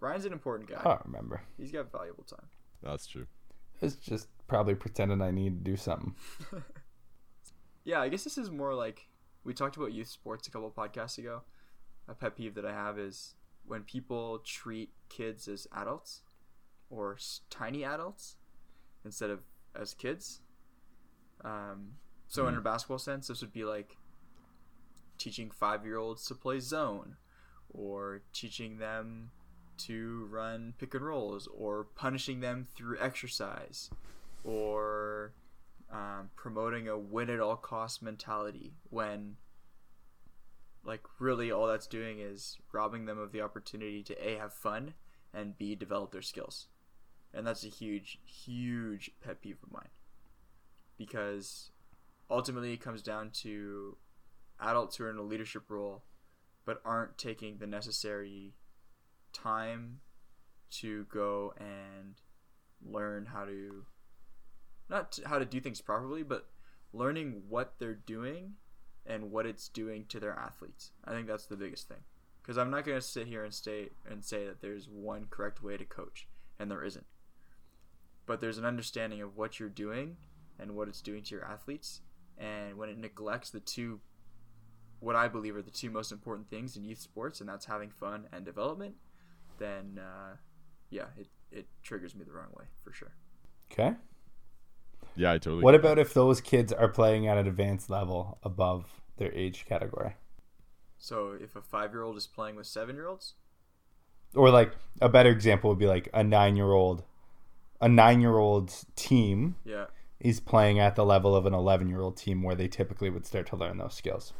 Ryan's 0.00 0.26
an 0.26 0.34
important 0.34 0.68
guy. 0.68 0.80
I 0.80 0.84
don't 0.84 1.06
remember. 1.06 1.40
He's 1.56 1.72
got 1.72 1.90
valuable 1.90 2.24
time. 2.24 2.44
That's 2.82 3.06
true. 3.06 3.26
It's 3.80 3.96
just 3.96 4.28
probably 4.48 4.74
pretending 4.74 5.20
I 5.20 5.30
need 5.30 5.64
to 5.64 5.70
do 5.70 5.76
something. 5.76 6.14
Yeah, 7.84 8.00
I 8.00 8.08
guess 8.08 8.24
this 8.24 8.36
is 8.36 8.50
more 8.50 8.74
like 8.74 9.06
we 9.44 9.54
talked 9.54 9.76
about 9.76 9.92
youth 9.92 10.08
sports 10.08 10.48
a 10.48 10.50
couple 10.50 10.68
podcasts 10.72 11.18
ago. 11.18 11.42
A 12.08 12.14
pet 12.14 12.36
peeve 12.36 12.56
that 12.56 12.64
I 12.66 12.72
have 12.72 12.98
is 12.98 13.36
when 13.64 13.82
people 13.82 14.40
treat 14.40 14.90
kids 15.08 15.46
as 15.46 15.68
adults 15.72 16.22
or 16.90 17.14
s- 17.14 17.42
tiny 17.48 17.84
adults 17.84 18.38
instead 19.04 19.30
of 19.30 19.38
as 19.80 19.94
kids. 19.94 20.40
Um, 21.44 21.92
so 22.26 22.48
in 22.48 22.56
a 22.56 22.60
basketball 22.60 22.98
sense, 22.98 23.28
this 23.28 23.40
would 23.40 23.52
be 23.52 23.64
like 23.64 23.96
teaching 25.16 25.52
five-year-olds 25.52 26.26
to 26.26 26.34
play 26.34 26.58
zone, 26.58 27.14
or 27.70 28.22
teaching 28.32 28.78
them 28.78 29.30
to 29.78 30.26
run 30.30 30.74
pick 30.78 30.94
and 30.94 31.04
rolls, 31.04 31.48
or 31.54 31.84
punishing 31.94 32.40
them 32.40 32.66
through 32.74 32.98
exercise, 33.00 33.90
or 34.44 35.32
um, 35.92 36.30
promoting 36.36 36.88
a 36.88 36.98
win 36.98 37.30
at 37.30 37.40
all 37.40 37.56
cost 37.56 38.02
mentality 38.02 38.74
when 38.90 39.36
like 40.84 41.02
really 41.18 41.50
all 41.50 41.66
that's 41.66 41.86
doing 41.86 42.20
is 42.20 42.58
robbing 42.72 43.06
them 43.06 43.18
of 43.18 43.32
the 43.32 43.40
opportunity 43.40 44.02
to 44.02 44.14
a 44.26 44.38
have 44.38 44.52
fun 44.52 44.94
and 45.34 45.58
b 45.58 45.74
develop 45.74 46.12
their 46.12 46.22
skills. 46.22 46.68
And 47.34 47.46
that's 47.46 47.64
a 47.64 47.68
huge 47.68 48.18
huge 48.24 49.10
pet 49.22 49.40
peeve 49.40 49.58
of 49.62 49.72
mine. 49.72 49.88
Because 50.96 51.70
ultimately 52.30 52.72
it 52.72 52.80
comes 52.80 53.02
down 53.02 53.30
to 53.42 53.96
adults 54.60 54.96
who 54.96 55.04
are 55.04 55.10
in 55.10 55.18
a 55.18 55.22
leadership 55.22 55.64
role 55.68 56.02
but 56.64 56.80
aren't 56.84 57.18
taking 57.18 57.58
the 57.58 57.66
necessary 57.66 58.54
time 59.36 60.00
to 60.70 61.04
go 61.04 61.54
and 61.58 62.14
learn 62.84 63.26
how 63.26 63.44
to 63.44 63.84
not 64.88 65.12
t- 65.12 65.22
how 65.24 65.38
to 65.38 65.44
do 65.44 65.60
things 65.60 65.80
properly, 65.80 66.22
but 66.22 66.48
learning 66.92 67.42
what 67.48 67.74
they're 67.78 67.94
doing 67.94 68.54
and 69.04 69.30
what 69.30 69.46
it's 69.46 69.68
doing 69.68 70.04
to 70.08 70.20
their 70.20 70.34
athletes. 70.34 70.92
I 71.04 71.10
think 71.10 71.26
that's 71.26 71.46
the 71.46 71.56
biggest 71.56 71.88
thing. 71.88 72.00
Because 72.42 72.58
I'm 72.58 72.70
not 72.70 72.84
going 72.84 72.98
to 72.98 73.06
sit 73.06 73.26
here 73.26 73.44
and 73.44 73.52
stay 73.52 73.90
and 74.08 74.24
say 74.24 74.46
that 74.46 74.60
there's 74.60 74.88
one 74.88 75.26
correct 75.28 75.62
way 75.62 75.76
to 75.76 75.84
coach, 75.84 76.28
and 76.58 76.70
there 76.70 76.84
isn't. 76.84 77.06
But 78.24 78.40
there's 78.40 78.58
an 78.58 78.64
understanding 78.64 79.20
of 79.20 79.36
what 79.36 79.58
you're 79.58 79.68
doing 79.68 80.16
and 80.58 80.76
what 80.76 80.88
it's 80.88 81.02
doing 81.02 81.22
to 81.24 81.34
your 81.34 81.44
athletes, 81.44 82.00
and 82.38 82.76
when 82.76 82.88
it 82.88 82.98
neglects 82.98 83.50
the 83.50 83.60
two, 83.60 84.00
what 85.00 85.16
I 85.16 85.28
believe 85.28 85.56
are 85.56 85.62
the 85.62 85.70
two 85.70 85.90
most 85.90 86.12
important 86.12 86.48
things 86.48 86.76
in 86.76 86.84
youth 86.84 87.00
sports, 87.00 87.40
and 87.40 87.48
that's 87.48 87.66
having 87.66 87.90
fun 87.90 88.26
and 88.32 88.44
development, 88.44 88.94
then 89.58 89.98
uh, 89.98 90.36
yeah, 90.90 91.06
it 91.16 91.28
it 91.50 91.66
triggers 91.82 92.14
me 92.14 92.24
the 92.24 92.32
wrong 92.32 92.50
way 92.56 92.66
for 92.82 92.92
sure. 92.92 93.12
Okay. 93.70 93.94
Yeah, 95.16 95.32
I 95.32 95.38
totally. 95.38 95.64
What 95.64 95.72
get 95.72 95.80
about 95.80 95.98
if 95.98 96.14
those 96.14 96.40
kids 96.40 96.72
are 96.72 96.88
playing 96.88 97.26
at 97.26 97.36
an 97.38 97.46
advanced 97.46 97.90
level 97.90 98.38
above 98.42 99.02
their 99.16 99.32
age 99.34 99.64
category? 99.66 100.14
So 100.98 101.32
if 101.32 101.56
a 101.56 101.62
five 101.62 101.92
year 101.94 102.02
old 102.02 102.16
is 102.18 102.26
playing 102.26 102.56
with 102.56 102.66
seven 102.66 102.96
year 102.96 103.06
olds, 103.06 103.34
Or 104.36 104.50
like 104.50 104.72
a 105.00 105.08
better 105.08 105.30
example 105.30 105.70
would 105.70 105.78
be 105.80 105.86
like 105.88 106.08
a 106.14 106.22
nine 106.22 106.54
year 106.56 106.70
old 106.72 107.02
a 107.80 107.88
nine 107.88 108.20
year 108.20 108.38
old's 108.38 108.86
team 108.96 109.56
yeah, 109.64 109.86
is 110.20 110.40
playing 110.40 110.78
at 110.78 110.96
the 110.96 111.04
level 111.04 111.34
of 111.36 111.46
an 111.46 111.54
eleven 111.54 111.88
year 111.88 112.00
old 112.02 112.16
team 112.18 112.42
where 112.42 112.54
they 112.56 112.68
typically 112.68 113.10
would 113.10 113.26
start 113.26 113.46
to 113.48 113.56
learn 113.56 113.78
those 113.78 113.94
skills. 113.94 114.32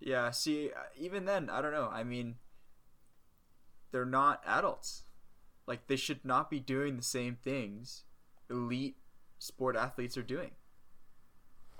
yeah. 0.00 0.30
See, 0.30 0.70
uh, 0.70 0.80
even 0.96 1.24
then, 1.24 1.50
I 1.50 1.60
don't 1.60 1.72
know. 1.72 1.88
I 1.92 2.04
mean, 2.04 2.36
they're 3.92 4.04
not 4.04 4.42
adults. 4.46 5.04
Like 5.66 5.86
they 5.86 5.96
should 5.96 6.24
not 6.24 6.50
be 6.50 6.60
doing 6.60 6.96
the 6.96 7.02
same 7.02 7.36
things 7.36 8.04
elite 8.50 8.96
sport 9.38 9.76
athletes 9.76 10.16
are 10.16 10.22
doing 10.22 10.52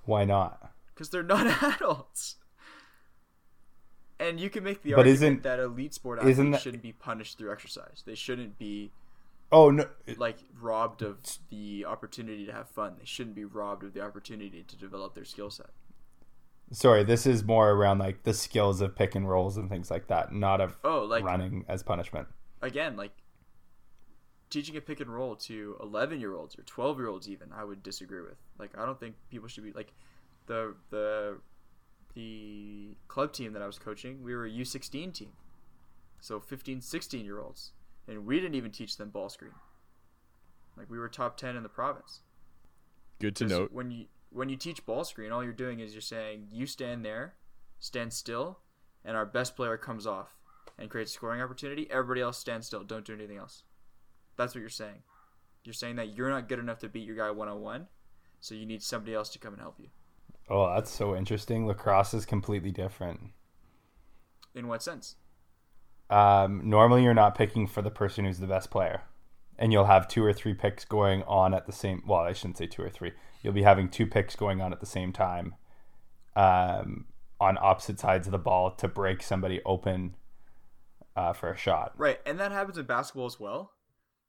Why 0.04 0.24
not? 0.24 0.72
because 0.94 1.08
they're 1.10 1.22
not 1.22 1.62
adults. 1.62 2.36
And 4.20 4.40
you 4.40 4.50
can 4.50 4.64
make 4.64 4.82
the 4.82 4.90
But 4.94 5.06
argument 5.06 5.42
that 5.44 5.60
elite 5.60 5.94
sport 5.94 6.18
athletes 6.18 6.38
that- 6.38 6.60
shouldn't 6.60 6.82
be 6.82 6.92
punished 6.92 7.38
through 7.38 7.52
exercise. 7.52 8.02
They 8.04 8.14
shouldn't 8.16 8.58
be 8.58 8.90
Oh 9.50 9.70
no 9.70 9.86
like 10.18 10.36
robbed 10.60 11.00
of 11.00 11.16
the 11.48 11.86
opportunity 11.86 12.44
to 12.46 12.52
have 12.52 12.68
fun. 12.68 12.96
They 12.98 13.06
shouldn't 13.06 13.34
be 13.36 13.44
robbed 13.46 13.82
of 13.84 13.94
the 13.94 14.02
opportunity 14.02 14.62
to 14.62 14.76
develop 14.76 15.14
their 15.14 15.24
skill 15.24 15.48
set. 15.50 15.70
Sorry, 16.70 17.04
this 17.04 17.26
is 17.26 17.44
more 17.44 17.70
around 17.70 17.98
like 17.98 18.22
the 18.24 18.34
skills 18.34 18.80
of 18.80 18.94
pick 18.96 19.14
and 19.14 19.28
rolls 19.28 19.56
and 19.56 19.68
things 19.70 19.90
like 19.90 20.06
that, 20.08 20.32
not 20.32 20.60
of 20.60 20.76
Oh, 20.84 21.04
like 21.04 21.24
running 21.24 21.64
as 21.68 21.82
punishment. 21.82 22.28
again, 22.62 22.96
like 22.96 23.12
teaching 24.50 24.76
a 24.76 24.80
pick 24.80 25.00
and 25.00 25.10
roll 25.14 25.36
to 25.36 25.76
11 25.80 26.20
year 26.20 26.34
olds 26.34 26.58
or 26.58 26.62
12 26.62 26.98
year 26.98 27.08
olds, 27.08 27.28
even, 27.28 27.52
I 27.52 27.64
would 27.64 27.82
disagree 27.82 28.20
with. 28.22 28.36
Like, 28.58 28.76
I 28.78 28.84
don't 28.86 28.98
think 28.98 29.14
people 29.30 29.48
should 29.48 29.64
be 29.64 29.72
like 29.72 29.92
the 30.46 30.74
the 30.90 31.38
the 32.14 32.96
club 33.06 33.32
team 33.32 33.52
that 33.52 33.62
I 33.62 33.66
was 33.66 33.78
coaching. 33.78 34.22
We 34.22 34.34
were 34.34 34.46
a 34.46 34.50
U16 34.50 35.12
team, 35.14 35.32
so 36.20 36.40
15, 36.40 36.80
16 36.80 37.24
year 37.24 37.40
olds, 37.40 37.72
and 38.08 38.26
we 38.26 38.40
didn't 38.40 38.54
even 38.54 38.70
teach 38.72 38.96
them 38.96 39.10
ball 39.10 39.28
screen. 39.28 39.52
Like, 40.76 40.88
we 40.90 40.98
were 40.98 41.08
top 41.08 41.36
10 41.36 41.56
in 41.56 41.62
the 41.62 41.68
province. 41.68 42.20
Good 43.20 43.34
to 43.36 43.46
note. 43.46 43.72
when 43.72 43.90
you 43.90 44.06
when 44.30 44.48
you 44.48 44.56
teach 44.56 44.84
ball 44.84 45.04
screen, 45.04 45.32
all 45.32 45.42
you're 45.42 45.52
doing 45.52 45.80
is 45.80 45.92
you're 45.92 46.00
saying 46.00 46.48
you 46.50 46.66
stand 46.66 47.04
there, 47.04 47.34
stand 47.78 48.12
still, 48.12 48.60
and 49.04 49.16
our 49.16 49.26
best 49.26 49.56
player 49.56 49.76
comes 49.76 50.06
off 50.06 50.36
and 50.78 50.90
creates 50.90 51.12
a 51.12 51.14
scoring 51.14 51.40
opportunity. 51.40 51.88
Everybody 51.90 52.20
else 52.20 52.38
stand 52.38 52.64
still. 52.64 52.84
Don't 52.84 53.04
do 53.04 53.14
anything 53.14 53.38
else. 53.38 53.62
That's 54.36 54.54
what 54.54 54.60
you're 54.60 54.70
saying. 54.70 55.02
You're 55.64 55.72
saying 55.72 55.96
that 55.96 56.16
you're 56.16 56.30
not 56.30 56.48
good 56.48 56.58
enough 56.58 56.78
to 56.80 56.88
beat 56.88 57.06
your 57.06 57.16
guy 57.16 57.30
one 57.30 57.48
on 57.48 57.60
one, 57.60 57.88
so 58.40 58.54
you 58.54 58.64
need 58.64 58.82
somebody 58.82 59.14
else 59.14 59.28
to 59.30 59.38
come 59.38 59.52
and 59.52 59.62
help 59.62 59.78
you. 59.78 59.88
Oh, 60.48 60.72
that's 60.74 60.90
so 60.90 61.14
interesting. 61.14 61.66
Lacrosse 61.66 62.14
is 62.14 62.24
completely 62.24 62.70
different. 62.70 63.20
In 64.54 64.68
what 64.68 64.82
sense? 64.82 65.16
Um, 66.08 66.62
normally, 66.64 67.02
you're 67.02 67.12
not 67.12 67.34
picking 67.34 67.66
for 67.66 67.82
the 67.82 67.90
person 67.90 68.24
who's 68.24 68.38
the 68.38 68.46
best 68.46 68.70
player, 68.70 69.02
and 69.58 69.72
you'll 69.72 69.84
have 69.84 70.08
two 70.08 70.24
or 70.24 70.32
three 70.32 70.54
picks 70.54 70.84
going 70.84 71.22
on 71.24 71.52
at 71.52 71.66
the 71.66 71.72
same. 71.72 72.02
Well, 72.06 72.20
I 72.20 72.32
shouldn't 72.32 72.56
say 72.56 72.66
two 72.66 72.82
or 72.82 72.88
three. 72.88 73.12
You'll 73.42 73.52
be 73.52 73.62
having 73.62 73.88
two 73.88 74.06
picks 74.06 74.36
going 74.36 74.60
on 74.60 74.72
at 74.72 74.80
the 74.80 74.86
same 74.86 75.12
time, 75.12 75.54
um, 76.34 77.06
on 77.40 77.56
opposite 77.60 78.00
sides 78.00 78.26
of 78.26 78.32
the 78.32 78.38
ball 78.38 78.70
to 78.72 78.88
break 78.88 79.22
somebody 79.22 79.60
open 79.64 80.16
uh, 81.16 81.32
for 81.32 81.52
a 81.52 81.56
shot. 81.56 81.92
Right, 81.96 82.20
and 82.26 82.38
that 82.40 82.52
happens 82.52 82.78
in 82.78 82.86
basketball 82.86 83.26
as 83.26 83.40
well, 83.40 83.72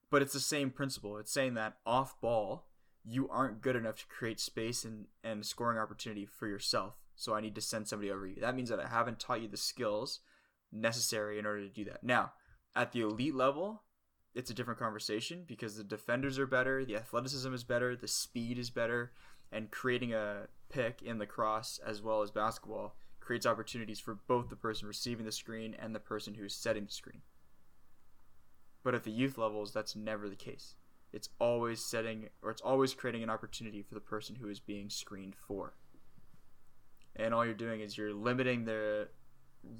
but 0.09 0.21
it's 0.21 0.33
the 0.33 0.39
same 0.39 0.69
principle. 0.69 1.17
It's 1.17 1.31
saying 1.31 1.55
that 1.55 1.77
off 1.85 2.19
ball, 2.21 2.67
you 3.03 3.29
aren't 3.29 3.61
good 3.61 3.75
enough 3.75 3.97
to 3.97 4.05
create 4.07 4.39
space 4.39 4.85
and, 4.85 5.05
and 5.23 5.45
scoring 5.45 5.79
opportunity 5.79 6.25
for 6.25 6.47
yourself, 6.47 6.97
so 7.15 7.33
I 7.33 7.41
need 7.41 7.55
to 7.55 7.61
send 7.61 7.87
somebody 7.87 8.11
over 8.11 8.27
you. 8.27 8.41
That 8.41 8.55
means 8.55 8.69
that 8.69 8.79
I 8.79 8.87
haven't 8.87 9.19
taught 9.19 9.41
you 9.41 9.47
the 9.47 9.57
skills 9.57 10.19
necessary 10.71 11.39
in 11.39 11.45
order 11.45 11.61
to 11.61 11.73
do 11.73 11.85
that. 11.85 12.03
Now, 12.03 12.33
at 12.75 12.91
the 12.91 13.01
elite 13.01 13.35
level, 13.35 13.83
it's 14.35 14.51
a 14.51 14.53
different 14.53 14.79
conversation 14.79 15.43
because 15.47 15.75
the 15.75 15.83
defenders 15.83 16.37
are 16.37 16.47
better, 16.47 16.85
the 16.85 16.95
athleticism 16.95 17.53
is 17.53 17.63
better, 17.63 17.95
the 17.95 18.07
speed 18.07 18.57
is 18.57 18.69
better, 18.69 19.11
and 19.51 19.71
creating 19.71 20.13
a 20.13 20.47
pick 20.69 21.01
in 21.01 21.17
lacrosse 21.17 21.79
as 21.85 22.01
well 22.01 22.21
as 22.21 22.31
basketball 22.31 22.95
creates 23.19 23.45
opportunities 23.45 23.99
for 23.99 24.15
both 24.27 24.49
the 24.49 24.55
person 24.55 24.87
receiving 24.87 25.25
the 25.25 25.31
screen 25.31 25.75
and 25.77 25.93
the 25.93 25.99
person 25.99 26.35
who's 26.35 26.55
setting 26.55 26.85
the 26.85 26.91
screen. 26.91 27.21
But 28.83 28.95
at 28.95 29.03
the 29.03 29.11
youth 29.11 29.37
levels, 29.37 29.73
that's 29.73 29.95
never 29.95 30.29
the 30.29 30.35
case. 30.35 30.75
It's 31.11 31.29
always 31.39 31.83
setting 31.83 32.29
or 32.41 32.51
it's 32.51 32.61
always 32.61 32.93
creating 32.93 33.23
an 33.23 33.29
opportunity 33.29 33.81
for 33.81 33.95
the 33.95 33.99
person 33.99 34.35
who 34.35 34.47
is 34.47 34.59
being 34.59 34.89
screened 34.89 35.35
for. 35.35 35.73
And 37.15 37.33
all 37.33 37.45
you're 37.45 37.53
doing 37.53 37.81
is 37.81 37.97
you're 37.97 38.13
limiting 38.13 38.65
the 38.65 39.09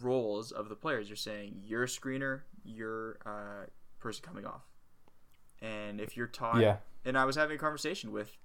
roles 0.02 0.52
of 0.52 0.70
the 0.70 0.76
players. 0.76 1.08
You're 1.08 1.16
saying 1.16 1.62
you're 1.64 1.84
a 1.84 1.88
screener, 1.88 2.42
you're 2.64 3.14
a 3.26 3.68
person 4.00 4.24
coming 4.26 4.46
off. 4.46 4.62
And 5.62 6.00
if 6.00 6.16
you're 6.16 6.28
taught, 6.28 6.60
Yeah. 6.60 6.78
and 7.06 7.18
I 7.18 7.26
was 7.26 7.36
having 7.36 7.56
a 7.56 7.60
conversation 7.60 8.12
with 8.12 8.38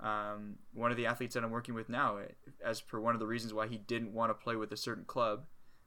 um, 0.00 0.58
one 0.74 0.90
of 0.90 0.96
the 0.96 1.06
athletes 1.06 1.34
that 1.34 1.42
I'm 1.42 1.50
working 1.50 1.74
with 1.74 1.88
now, 1.88 2.18
eh, 2.18 2.26
as 2.64 2.80
per 2.80 3.00
one 3.00 3.14
of 3.14 3.20
the 3.20 3.26
reasons 3.26 3.52
why 3.52 3.66
he 3.66 3.78
didn't 3.78 4.12
want 4.12 4.30
to 4.30 4.34
play 4.34 4.54
with 4.54 4.70
a 4.70 4.76
certain 4.76 5.04
club 5.04 5.46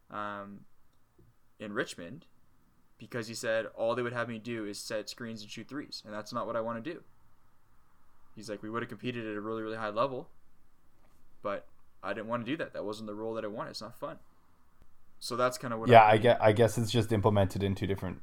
um, 0.10 0.62
in 1.60 1.72
Richmond, 1.72 2.26
because 2.98 3.28
he 3.28 3.34
said 3.34 3.68
all 3.76 3.96
they 3.96 4.02
would 4.02 4.12
have 4.12 4.28
me 4.28 4.38
do 4.38 4.66
is 4.66 4.78
set 4.78 5.10
screens 5.10 5.42
and 5.42 5.50
shoot 5.50 5.70
threes, 5.70 6.04
and 6.06 6.14
that's 6.14 6.34
not 6.34 6.46
what 6.46 6.56
I 6.58 6.62
want 6.62 6.84
to 6.84 6.94
do. 6.94 7.02
He's 8.36 8.50
like, 8.50 8.62
we 8.62 8.70
would 8.70 8.82
have 8.82 8.90
competed 8.90 9.26
at 9.26 9.38
a 9.38 9.42
really, 9.42 9.62
really 9.62 9.78
high 9.78 9.90
level, 9.90 10.30
but 11.42 11.68
I 12.04 12.14
didn't 12.14 12.28
want 12.28 12.46
to 12.46 12.52
do 12.52 12.58
that. 12.58 12.74
That 12.74 12.84
wasn't 12.84 13.08
the 13.08 13.16
role 13.16 13.34
that 13.36 13.44
I 13.46 13.48
wanted. 13.48 13.72
It's 13.72 13.82
not 13.82 13.98
fun. 13.98 14.18
So 15.20 15.36
that's 15.36 15.58
kind 15.58 15.74
of 15.74 15.80
what. 15.80 15.90
yeah, 15.90 16.04
I 16.04 16.18
get. 16.18 16.42
I 16.42 16.52
guess 16.52 16.78
it's 16.78 16.92
just 16.92 17.12
implemented 17.12 17.62
in 17.64 17.76
two 17.76 17.88
different 17.88 18.22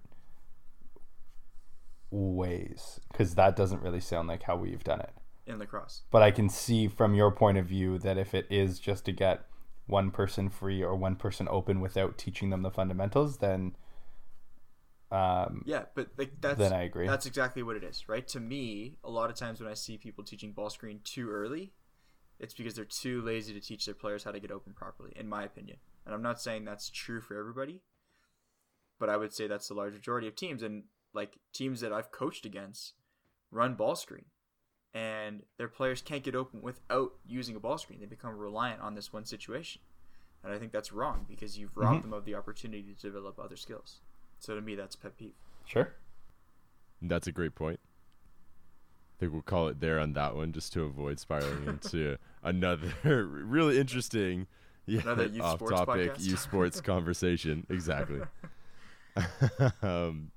ways 2.10 3.00
because 3.12 3.34
that 3.34 3.56
doesn't 3.56 3.82
really 3.82 4.00
sound 4.00 4.28
like 4.28 4.44
how 4.44 4.56
we've 4.56 4.84
done 4.84 5.00
it. 5.00 5.12
in 5.46 5.58
lacrosse. 5.58 6.02
But 6.10 6.22
I 6.22 6.30
can 6.30 6.48
see 6.48 6.88
from 6.88 7.14
your 7.14 7.30
point 7.30 7.58
of 7.58 7.66
view 7.66 7.98
that 7.98 8.18
if 8.18 8.34
it 8.34 8.46
is 8.50 8.78
just 8.78 9.04
to 9.06 9.12
get 9.12 9.44
one 9.86 10.10
person 10.10 10.50
free 10.50 10.82
or 10.82 10.94
one 10.94 11.16
person 11.16 11.48
open 11.50 11.80
without 11.80 12.18
teaching 12.18 12.50
them 12.50 12.62
the 12.62 12.70
fundamentals, 12.70 13.38
then 13.38 13.74
um, 15.10 15.62
Yeah, 15.64 15.84
but 15.94 16.08
like 16.18 16.32
that's 16.40 16.58
Then 16.58 16.72
I 16.72 16.82
agree. 16.82 17.06
That's 17.06 17.26
exactly 17.26 17.62
what 17.62 17.76
it 17.76 17.84
is, 17.84 18.08
right? 18.08 18.26
To 18.28 18.40
me, 18.40 18.98
a 19.02 19.10
lot 19.10 19.30
of 19.30 19.36
times 19.36 19.60
when 19.60 19.70
I 19.70 19.74
see 19.74 19.96
people 19.96 20.24
teaching 20.24 20.52
ball 20.52 20.70
screen 20.70 21.00
too 21.02 21.30
early, 21.30 21.72
it's 22.38 22.54
because 22.54 22.74
they're 22.74 22.84
too 22.84 23.22
lazy 23.22 23.54
to 23.54 23.60
teach 23.60 23.86
their 23.86 23.94
players 23.94 24.24
how 24.24 24.32
to 24.32 24.40
get 24.40 24.50
open 24.50 24.74
properly, 24.74 25.12
in 25.16 25.28
my 25.28 25.44
opinion. 25.44 25.78
And 26.04 26.14
I'm 26.14 26.22
not 26.22 26.40
saying 26.40 26.64
that's 26.64 26.90
true 26.90 27.20
for 27.20 27.38
everybody, 27.38 27.80
but 29.00 29.08
I 29.08 29.16
would 29.16 29.32
say 29.32 29.46
that's 29.46 29.68
the 29.68 29.74
large 29.74 29.94
majority 29.94 30.28
of 30.28 30.36
teams. 30.36 30.62
And 30.62 30.84
like 31.14 31.38
teams 31.52 31.80
that 31.80 31.92
I've 31.92 32.10
coached 32.12 32.44
against 32.46 32.94
run 33.50 33.74
ball 33.74 33.96
screen, 33.96 34.26
and 34.94 35.42
their 35.56 35.68
players 35.68 36.02
can't 36.02 36.22
get 36.22 36.34
open 36.34 36.60
without 36.62 37.12
using 37.26 37.56
a 37.56 37.60
ball 37.60 37.78
screen. 37.78 38.00
They 38.00 38.06
become 38.06 38.36
reliant 38.36 38.80
on 38.80 38.94
this 38.94 39.12
one 39.12 39.24
situation, 39.24 39.80
and 40.44 40.52
I 40.52 40.58
think 40.58 40.72
that's 40.72 40.92
wrong 40.92 41.26
because 41.28 41.58
you've 41.58 41.76
robbed 41.76 42.04
them 42.04 42.12
of 42.12 42.24
the 42.24 42.34
opportunity 42.34 42.82
to 42.94 43.00
develop 43.02 43.38
other 43.38 43.56
skills. 43.56 44.00
So 44.38 44.54
to 44.54 44.60
me, 44.60 44.74
that's 44.74 44.96
pet 44.96 45.16
peeve. 45.16 45.32
sure. 45.66 45.94
That's 47.00 47.26
a 47.28 47.32
great 47.32 47.54
point. 47.54 47.78
I 49.16 49.20
think 49.20 49.32
we'll 49.32 49.42
call 49.42 49.68
it 49.68 49.80
there 49.80 49.98
on 50.00 50.12
that 50.14 50.34
one 50.36 50.52
just 50.52 50.72
to 50.74 50.82
avoid 50.84 51.18
spiraling 51.20 51.64
into 51.66 52.18
another 52.42 52.92
really 53.04 53.78
interesting, 53.78 54.46
yeah, 54.86 55.00
Another 55.02 55.26
youth 55.26 55.42
off 55.42 55.58
sports 55.58 55.74
topic 55.76 56.14
podcast. 56.14 56.24
youth 56.26 56.38
sports 56.40 56.80
conversation. 56.92 57.66
Exactly. 57.68 58.20
um, 59.82 60.30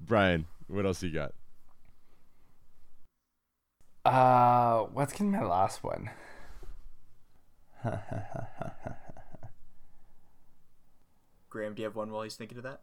Brian, 0.00 0.46
what 0.68 0.86
else 0.86 1.02
you 1.02 1.10
got? 1.10 1.34
Uh, 4.04 4.84
what's 4.92 5.12
gonna 5.12 5.30
be 5.30 5.36
my 5.36 5.44
last 5.44 5.82
one? 5.84 6.10
Graham, 11.50 11.74
do 11.74 11.82
you 11.82 11.86
have 11.86 11.96
one 11.96 12.10
while 12.10 12.22
he's 12.22 12.36
thinking 12.36 12.58
of 12.58 12.64
that? 12.64 12.80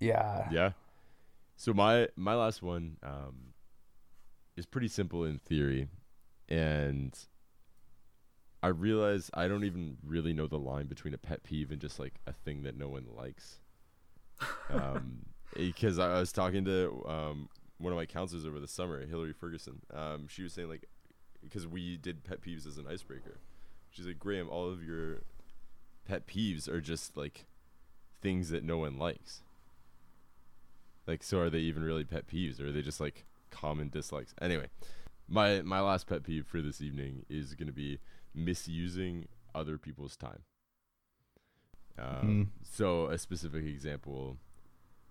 yeah. 0.00 0.48
Yeah. 0.50 0.70
So 1.56 1.72
my 1.74 2.08
my 2.16 2.34
last 2.34 2.62
one 2.62 2.98
um, 3.02 3.54
is 4.56 4.64
pretty 4.64 4.88
simple 4.88 5.24
in 5.24 5.38
theory, 5.38 5.88
and 6.48 7.18
I 8.62 8.68
realize 8.68 9.30
I 9.34 9.48
don't 9.48 9.64
even 9.64 9.96
really 10.04 10.32
know 10.32 10.46
the 10.46 10.58
line 10.58 10.86
between 10.86 11.14
a 11.14 11.18
pet 11.18 11.42
peeve 11.42 11.70
and 11.72 11.80
just 11.80 11.98
like 11.98 12.20
a 12.26 12.32
thing 12.32 12.62
that 12.62 12.76
no 12.76 12.88
one 12.88 13.06
likes. 13.14 13.60
Um, 14.70 15.24
because 15.56 15.98
I 15.98 16.18
was 16.18 16.32
talking 16.32 16.64
to 16.64 17.04
um, 17.08 17.48
one 17.78 17.92
of 17.92 17.96
my 17.96 18.06
counselors 18.06 18.46
over 18.46 18.60
the 18.60 18.68
summer, 18.68 19.06
Hillary 19.06 19.32
Ferguson. 19.32 19.80
Um, 19.92 20.28
she 20.28 20.42
was 20.42 20.52
saying 20.52 20.68
like, 20.68 20.84
because 21.42 21.66
we 21.66 21.96
did 21.96 22.24
pet 22.24 22.42
peeves 22.42 22.66
as 22.66 22.78
an 22.78 22.86
icebreaker. 22.86 23.38
She's 23.90 24.06
like, 24.06 24.18
Graham, 24.18 24.48
all 24.48 24.68
of 24.68 24.82
your 24.82 25.22
pet 26.06 26.26
peeves 26.26 26.68
are 26.68 26.80
just 26.80 27.16
like 27.16 27.46
things 28.20 28.50
that 28.50 28.64
no 28.64 28.78
one 28.78 28.98
likes. 28.98 29.42
Like, 31.06 31.22
so 31.22 31.38
are 31.38 31.50
they 31.50 31.60
even 31.60 31.82
really 31.82 32.04
pet 32.04 32.26
peeves, 32.28 32.60
or 32.60 32.68
are 32.68 32.72
they 32.72 32.82
just 32.82 33.00
like 33.00 33.24
common 33.50 33.88
dislikes? 33.88 34.34
Anyway, 34.42 34.66
my 35.26 35.62
my 35.62 35.80
last 35.80 36.06
pet 36.06 36.22
peeve 36.22 36.46
for 36.46 36.60
this 36.60 36.82
evening 36.82 37.24
is 37.30 37.54
gonna 37.54 37.72
be 37.72 37.98
misusing 38.34 39.26
other 39.54 39.78
people's 39.78 40.16
time. 40.16 40.40
Um, 41.98 42.52
So 42.62 43.06
a 43.06 43.16
specific 43.18 43.64
example 43.64 44.36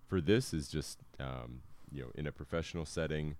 for 0.08 0.20
this 0.20 0.52
is 0.52 0.68
just 0.68 0.98
um, 1.20 1.60
you 1.92 2.02
know 2.02 2.10
in 2.16 2.26
a 2.26 2.32
professional 2.32 2.84
setting 2.84 3.36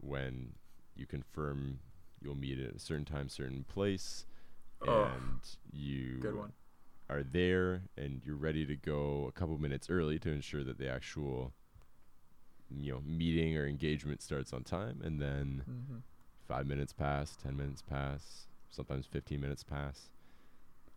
when 0.00 0.52
you 0.94 1.06
confirm 1.06 1.78
you'll 2.20 2.34
meet 2.34 2.58
at 2.58 2.74
a 2.74 2.78
certain 2.80 3.04
time, 3.04 3.28
certain 3.28 3.64
place, 3.68 4.26
Oh, 4.82 5.04
and 5.04 5.40
you 5.72 6.20
are 7.10 7.22
there 7.22 7.82
and 7.96 8.20
you're 8.24 8.36
ready 8.36 8.66
to 8.66 8.76
go 8.76 9.26
a 9.28 9.32
couple 9.32 9.56
minutes 9.58 9.88
early 9.88 10.18
to 10.18 10.30
ensure 10.30 10.64
that 10.64 10.78
the 10.78 10.88
actual 10.88 11.52
you 12.70 12.92
know 12.92 13.00
meeting 13.06 13.56
or 13.56 13.66
engagement 13.66 14.20
starts 14.22 14.52
on 14.52 14.62
time 14.62 15.00
and 15.02 15.20
then 15.20 15.62
Mm-hmm. 15.70 15.98
five 16.46 16.66
minutes 16.66 16.92
pass 16.92 17.36
ten 17.42 17.56
minutes 17.56 17.82
pass 17.82 18.46
sometimes 18.70 19.06
15 19.06 19.40
minutes 19.40 19.62
pass 19.64 20.10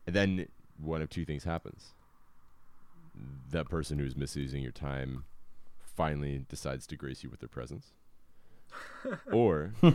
and 0.06 0.16
then 0.16 0.46
one 0.82 1.02
of 1.02 1.10
two 1.10 1.24
things 1.26 1.44
happens 1.46 1.94
that 3.50 3.70
person 3.70 4.00
who's 4.00 4.16
misusing 4.16 4.64
your 4.64 4.72
time 4.72 5.24
finally 5.80 6.46
decides 6.50 6.88
to 6.88 6.96
grace 6.96 7.24
you 7.24 7.30
with 7.30 7.40
their 7.42 7.50
presence 7.50 7.92
or 9.32 9.74
hmm. 9.82 9.90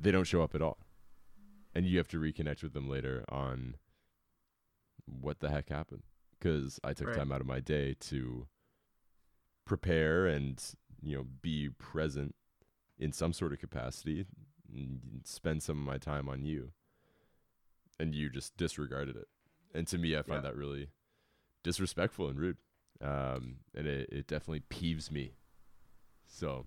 they 0.00 0.10
don't 0.12 0.24
show 0.26 0.42
up 0.42 0.54
at 0.54 0.62
all 0.62 0.78
and 1.74 1.86
you 1.86 1.98
have 1.98 2.08
to 2.08 2.20
reconnect 2.20 2.62
with 2.62 2.72
them 2.72 2.88
later 2.88 3.24
on 3.28 3.74
what 5.06 5.40
the 5.40 5.50
heck 5.50 5.68
happened 5.68 6.02
because 6.38 6.78
i 6.84 6.92
took 6.92 7.08
Right. 7.08 7.16
time 7.16 7.32
out 7.32 7.40
of 7.40 7.46
my 7.46 7.58
day 7.60 7.94
to 8.00 8.46
prepare 9.64 10.26
and 10.26 10.62
you 11.02 11.16
know 11.16 11.26
be 11.42 11.68
present 11.70 12.34
in 12.98 13.12
some 13.12 13.32
sort 13.32 13.52
of 13.52 13.58
capacity 13.58 14.24
and 14.72 15.00
spend 15.24 15.62
some 15.62 15.78
of 15.78 15.84
my 15.84 15.98
time 15.98 16.28
on 16.28 16.44
you 16.44 16.70
and 17.98 18.14
you 18.14 18.30
just 18.30 18.56
disregarded 18.56 19.16
it 19.16 19.26
and 19.74 19.86
to 19.88 19.98
me 19.98 20.16
i 20.16 20.22
find 20.22 20.44
Yeah. 20.44 20.50
that 20.50 20.56
really 20.56 20.88
disrespectful 21.62 22.28
and 22.28 22.38
rude 22.38 22.56
um, 23.00 23.56
and 23.74 23.86
it, 23.86 24.08
it 24.12 24.26
definitely 24.26 24.62
peeves 24.70 25.10
me 25.10 25.32
so 26.26 26.66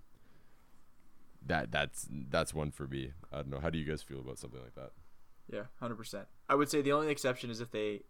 that 1.44 1.70
that's 1.70 2.06
that's 2.30 2.52
one 2.54 2.70
for 2.70 2.86
me 2.86 3.12
i 3.32 3.36
don't 3.36 3.50
know 3.50 3.60
how 3.60 3.70
do 3.70 3.78
you 3.78 3.84
guys 3.84 4.02
feel 4.02 4.20
about 4.20 4.38
something 4.38 4.60
like 4.62 4.74
that 4.74 4.90
Yeah, 5.48 5.66
hundred 5.80 5.96
percent. 5.96 6.26
I 6.48 6.54
would 6.56 6.68
say 6.68 6.82
the 6.82 6.92
only 6.92 7.08
exception 7.08 7.50
is 7.50 7.60
if 7.60 7.70
they 7.70 8.02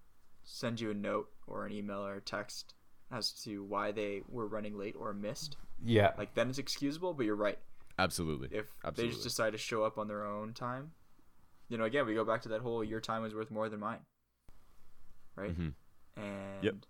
send 0.44 0.80
you 0.80 0.90
a 0.90 0.94
note 0.94 1.28
or 1.46 1.66
an 1.66 1.72
email 1.72 2.06
or 2.06 2.14
a 2.14 2.20
text 2.20 2.72
as 3.12 3.32
to 3.44 3.62
why 3.62 3.92
they 3.92 4.22
were 4.28 4.46
running 4.48 4.78
late 4.78 4.94
or 4.98 5.12
missed. 5.12 5.56
Yeah. 5.84 6.12
Like 6.16 6.34
then 6.34 6.48
it's 6.48 6.58
excusable. 6.58 7.12
But 7.12 7.26
you're 7.26 7.36
right. 7.36 7.58
absolutely 7.98 8.48
If 8.52 8.72
they 8.94 9.08
just 9.08 9.22
decide 9.22 9.52
to 9.52 9.58
show 9.58 9.84
up 9.84 9.98
on 9.98 10.08
their 10.08 10.24
own 10.24 10.54
time, 10.54 10.92
you 11.68 11.76
know, 11.76 11.84
again 11.84 12.06
we 12.06 12.14
go 12.14 12.24
back 12.24 12.40
to 12.42 12.48
that 12.50 12.62
whole 12.62 12.82
your 12.82 13.00
time 13.02 13.24
is 13.26 13.34
worth 13.34 13.50
more 13.50 13.68
than 13.68 13.80
mine. 13.80 14.00
Right. 15.36 15.54
Mhm. 15.58 15.74
And 16.16 16.86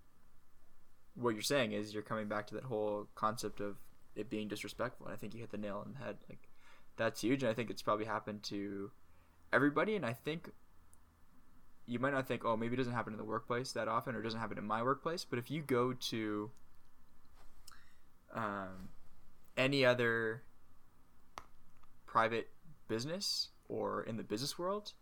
what 1.14 1.34
you're 1.34 1.42
saying 1.42 1.72
is 1.72 1.94
you're 1.94 2.02
coming 2.02 2.28
back 2.28 2.46
to 2.48 2.54
that 2.54 2.64
whole 2.64 3.08
concept 3.14 3.60
of 3.60 3.76
it 4.14 4.30
being 4.30 4.48
disrespectful. 4.48 5.06
And 5.06 5.14
I 5.14 5.18
think 5.18 5.34
you 5.34 5.40
hit 5.40 5.50
the 5.50 5.58
nail 5.58 5.82
on 5.84 5.92
the 5.92 6.04
head. 6.04 6.16
Like 6.28 6.48
that's 6.96 7.20
huge, 7.20 7.42
and 7.42 7.50
I 7.50 7.54
think 7.54 7.70
it's 7.70 7.82
probably 7.82 8.06
happened 8.06 8.42
to 8.44 8.90
everybody. 9.52 9.96
And 9.96 10.04
I 10.04 10.12
think 10.12 10.50
you 11.86 11.98
might 11.98 12.12
not 12.12 12.26
think, 12.26 12.44
oh, 12.44 12.56
maybe 12.56 12.74
it 12.74 12.78
doesn't 12.78 12.92
happen 12.92 13.12
in 13.12 13.18
the 13.18 13.24
workplace 13.24 13.72
that 13.72 13.88
often, 13.88 14.14
or 14.14 14.20
it 14.20 14.24
doesn't 14.24 14.40
happen 14.40 14.58
in 14.58 14.66
my 14.66 14.82
workplace. 14.82 15.24
But 15.24 15.38
if 15.38 15.50
you 15.50 15.62
go 15.62 15.92
to 15.92 16.50
um, 18.34 18.88
any 19.56 19.84
other 19.84 20.42
private 22.06 22.48
business 22.88 23.48
or 23.68 24.02
in 24.02 24.16
the 24.16 24.22
business 24.22 24.58
world, 24.58 24.92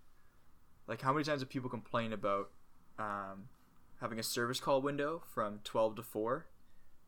like 0.87 1.01
how 1.01 1.13
many 1.13 1.25
times 1.25 1.41
have 1.41 1.49
people 1.49 1.71
complain 1.71 2.13
about 2.13 2.51
um, 2.99 3.49
having 4.01 4.19
a 4.19 4.23
service 4.23 4.61
call 4.61 4.83
window 4.83 5.23
from 5.33 5.61
12 5.65 5.97
to 5.97 6.03
4 6.03 6.47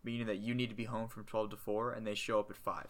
meaning 0.04 0.26
that 0.26 0.38
you 0.38 0.54
need 0.54 0.68
to 0.68 0.76
be 0.76 0.84
home 0.84 1.08
from 1.08 1.24
12 1.24 1.50
to 1.50 1.56
4 1.56 1.92
and 1.92 2.06
they 2.06 2.14
show 2.14 2.38
up 2.40 2.50
at 2.50 2.56
5 2.56 2.86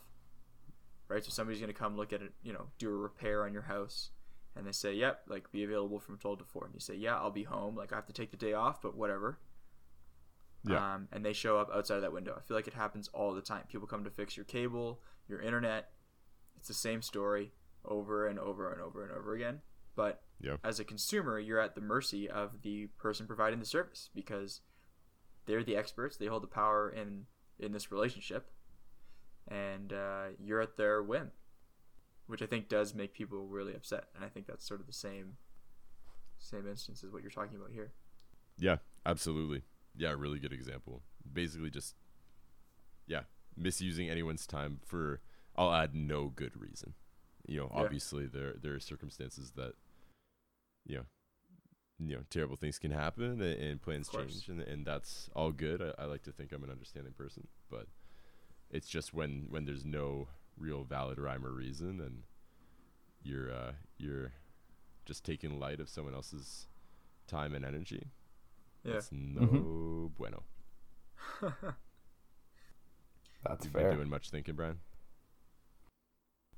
right 1.08 1.24
so 1.24 1.30
somebody's 1.30 1.60
going 1.60 1.72
to 1.72 1.78
come 1.78 1.96
look 1.96 2.12
at 2.12 2.22
it 2.22 2.32
you 2.42 2.52
know 2.52 2.66
do 2.78 2.88
a 2.88 2.92
repair 2.96 3.44
on 3.44 3.52
your 3.52 3.62
house 3.62 4.10
and 4.54 4.66
they 4.66 4.72
say 4.72 4.92
yep 4.94 5.22
like 5.28 5.50
be 5.52 5.64
available 5.64 5.98
from 5.98 6.18
12 6.18 6.38
to 6.40 6.44
4 6.44 6.64
and 6.66 6.74
you 6.74 6.80
say 6.80 6.94
yeah 6.94 7.16
i'll 7.16 7.30
be 7.30 7.44
home 7.44 7.74
like 7.76 7.92
i 7.92 7.96
have 7.96 8.06
to 8.06 8.12
take 8.12 8.30
the 8.30 8.36
day 8.36 8.52
off 8.52 8.82
but 8.82 8.96
whatever 8.96 9.38
Yeah. 10.68 10.94
Um, 10.94 11.08
and 11.12 11.24
they 11.24 11.32
show 11.32 11.58
up 11.58 11.70
outside 11.72 11.96
of 11.96 12.02
that 12.02 12.12
window. 12.12 12.34
I 12.36 12.40
feel 12.40 12.56
like 12.56 12.66
it 12.66 12.74
happens 12.74 13.08
all 13.12 13.32
the 13.34 13.40
time. 13.40 13.62
People 13.68 13.86
come 13.86 14.02
to 14.02 14.10
fix 14.10 14.36
your 14.36 14.44
cable, 14.44 15.00
your 15.28 15.40
internet. 15.40 15.90
It's 16.56 16.66
the 16.66 16.74
same 16.74 17.02
story 17.02 17.52
over 17.84 18.26
and 18.26 18.36
over 18.36 18.72
and 18.72 18.80
over 18.82 19.04
and 19.04 19.12
over 19.12 19.34
again. 19.34 19.60
But 19.96 20.22
Yeah. 20.38 20.58
as 20.62 20.78
a 20.78 20.84
consumer, 20.84 21.38
you're 21.40 21.58
at 21.58 21.74
the 21.74 21.80
mercy 21.80 22.28
of 22.28 22.62
the 22.62 22.86
person 22.98 23.26
providing 23.26 23.58
the 23.58 23.64
service 23.66 24.10
because 24.14 24.60
they're 25.46 25.64
the 25.64 25.76
experts. 25.76 26.16
They 26.16 26.26
hold 26.26 26.42
the 26.44 26.48
power 26.48 26.88
in 26.90 27.26
in 27.58 27.72
this 27.72 27.90
relationship, 27.90 28.52
and 29.48 29.92
uh, 29.92 30.26
you're 30.38 30.60
at 30.60 30.76
their 30.76 31.02
whim, 31.02 31.32
which 32.26 32.42
I 32.42 32.46
think 32.46 32.68
does 32.68 32.94
make 32.94 33.14
people 33.14 33.46
really 33.48 33.74
upset. 33.74 34.08
And 34.14 34.22
I 34.24 34.28
think 34.28 34.46
that's 34.46 34.66
sort 34.66 34.80
of 34.80 34.86
the 34.86 34.92
same 34.92 35.38
same 36.38 36.66
instance 36.68 37.02
as 37.02 37.10
what 37.10 37.22
you're 37.22 37.30
talking 37.30 37.56
about 37.56 37.70
here. 37.72 37.92
Yeah, 38.58 38.76
absolutely. 39.06 39.62
Yeah, 39.96 40.10
really 40.10 40.38
good 40.38 40.52
example. 40.52 41.02
Basically, 41.32 41.70
just 41.70 41.94
yeah, 43.06 43.22
misusing 43.56 44.10
anyone's 44.10 44.46
time 44.46 44.80
for 44.84 45.22
I'll 45.56 45.72
add 45.72 45.94
no 45.94 46.28
good 46.28 46.60
reason. 46.60 46.92
You 47.46 47.60
know, 47.60 47.70
Yeah. 47.74 47.80
obviously 47.84 48.26
there 48.26 48.52
there 48.60 48.74
are 48.74 48.80
circumstances 48.80 49.52
that 49.52 49.74
you 50.86 50.96
know 50.96 51.04
you 51.98 52.14
know 52.16 52.22
terrible 52.30 52.56
things 52.56 52.78
can 52.78 52.90
happen 52.90 53.24
and, 53.24 53.42
and 53.42 53.82
plans 53.82 54.08
change 54.08 54.48
and 54.48 54.60
and 54.60 54.86
that's 54.86 55.30
all 55.34 55.52
good. 55.52 55.82
I, 55.82 56.02
I 56.02 56.04
like 56.06 56.22
to 56.24 56.32
think 56.32 56.52
I'm 56.52 56.64
an 56.64 56.70
understanding 56.70 57.12
person, 57.14 57.48
but 57.70 57.86
it's 58.70 58.88
just 58.88 59.14
when 59.14 59.46
when 59.48 59.64
there's 59.64 59.84
no 59.84 60.28
real 60.58 60.84
valid 60.84 61.18
rhyme 61.18 61.44
or 61.44 61.52
reason 61.52 62.00
and 62.00 62.22
you're 63.22 63.50
uh 63.52 63.72
you're 63.98 64.32
just 65.04 65.24
taking 65.24 65.58
light 65.60 65.80
of 65.80 65.88
someone 65.88 66.14
else's 66.14 66.66
time 67.26 67.54
and 67.54 67.64
energy 67.64 68.10
Yeah. 68.84 68.94
that's 68.94 69.10
no 69.12 70.10
bueno. 70.16 70.42
That's 73.44 73.64
You've 73.64 73.72
fair. 73.72 73.88
been 73.88 73.98
doing 73.98 74.10
much 74.10 74.30
thinking, 74.30 74.54
Brian. 74.54 74.78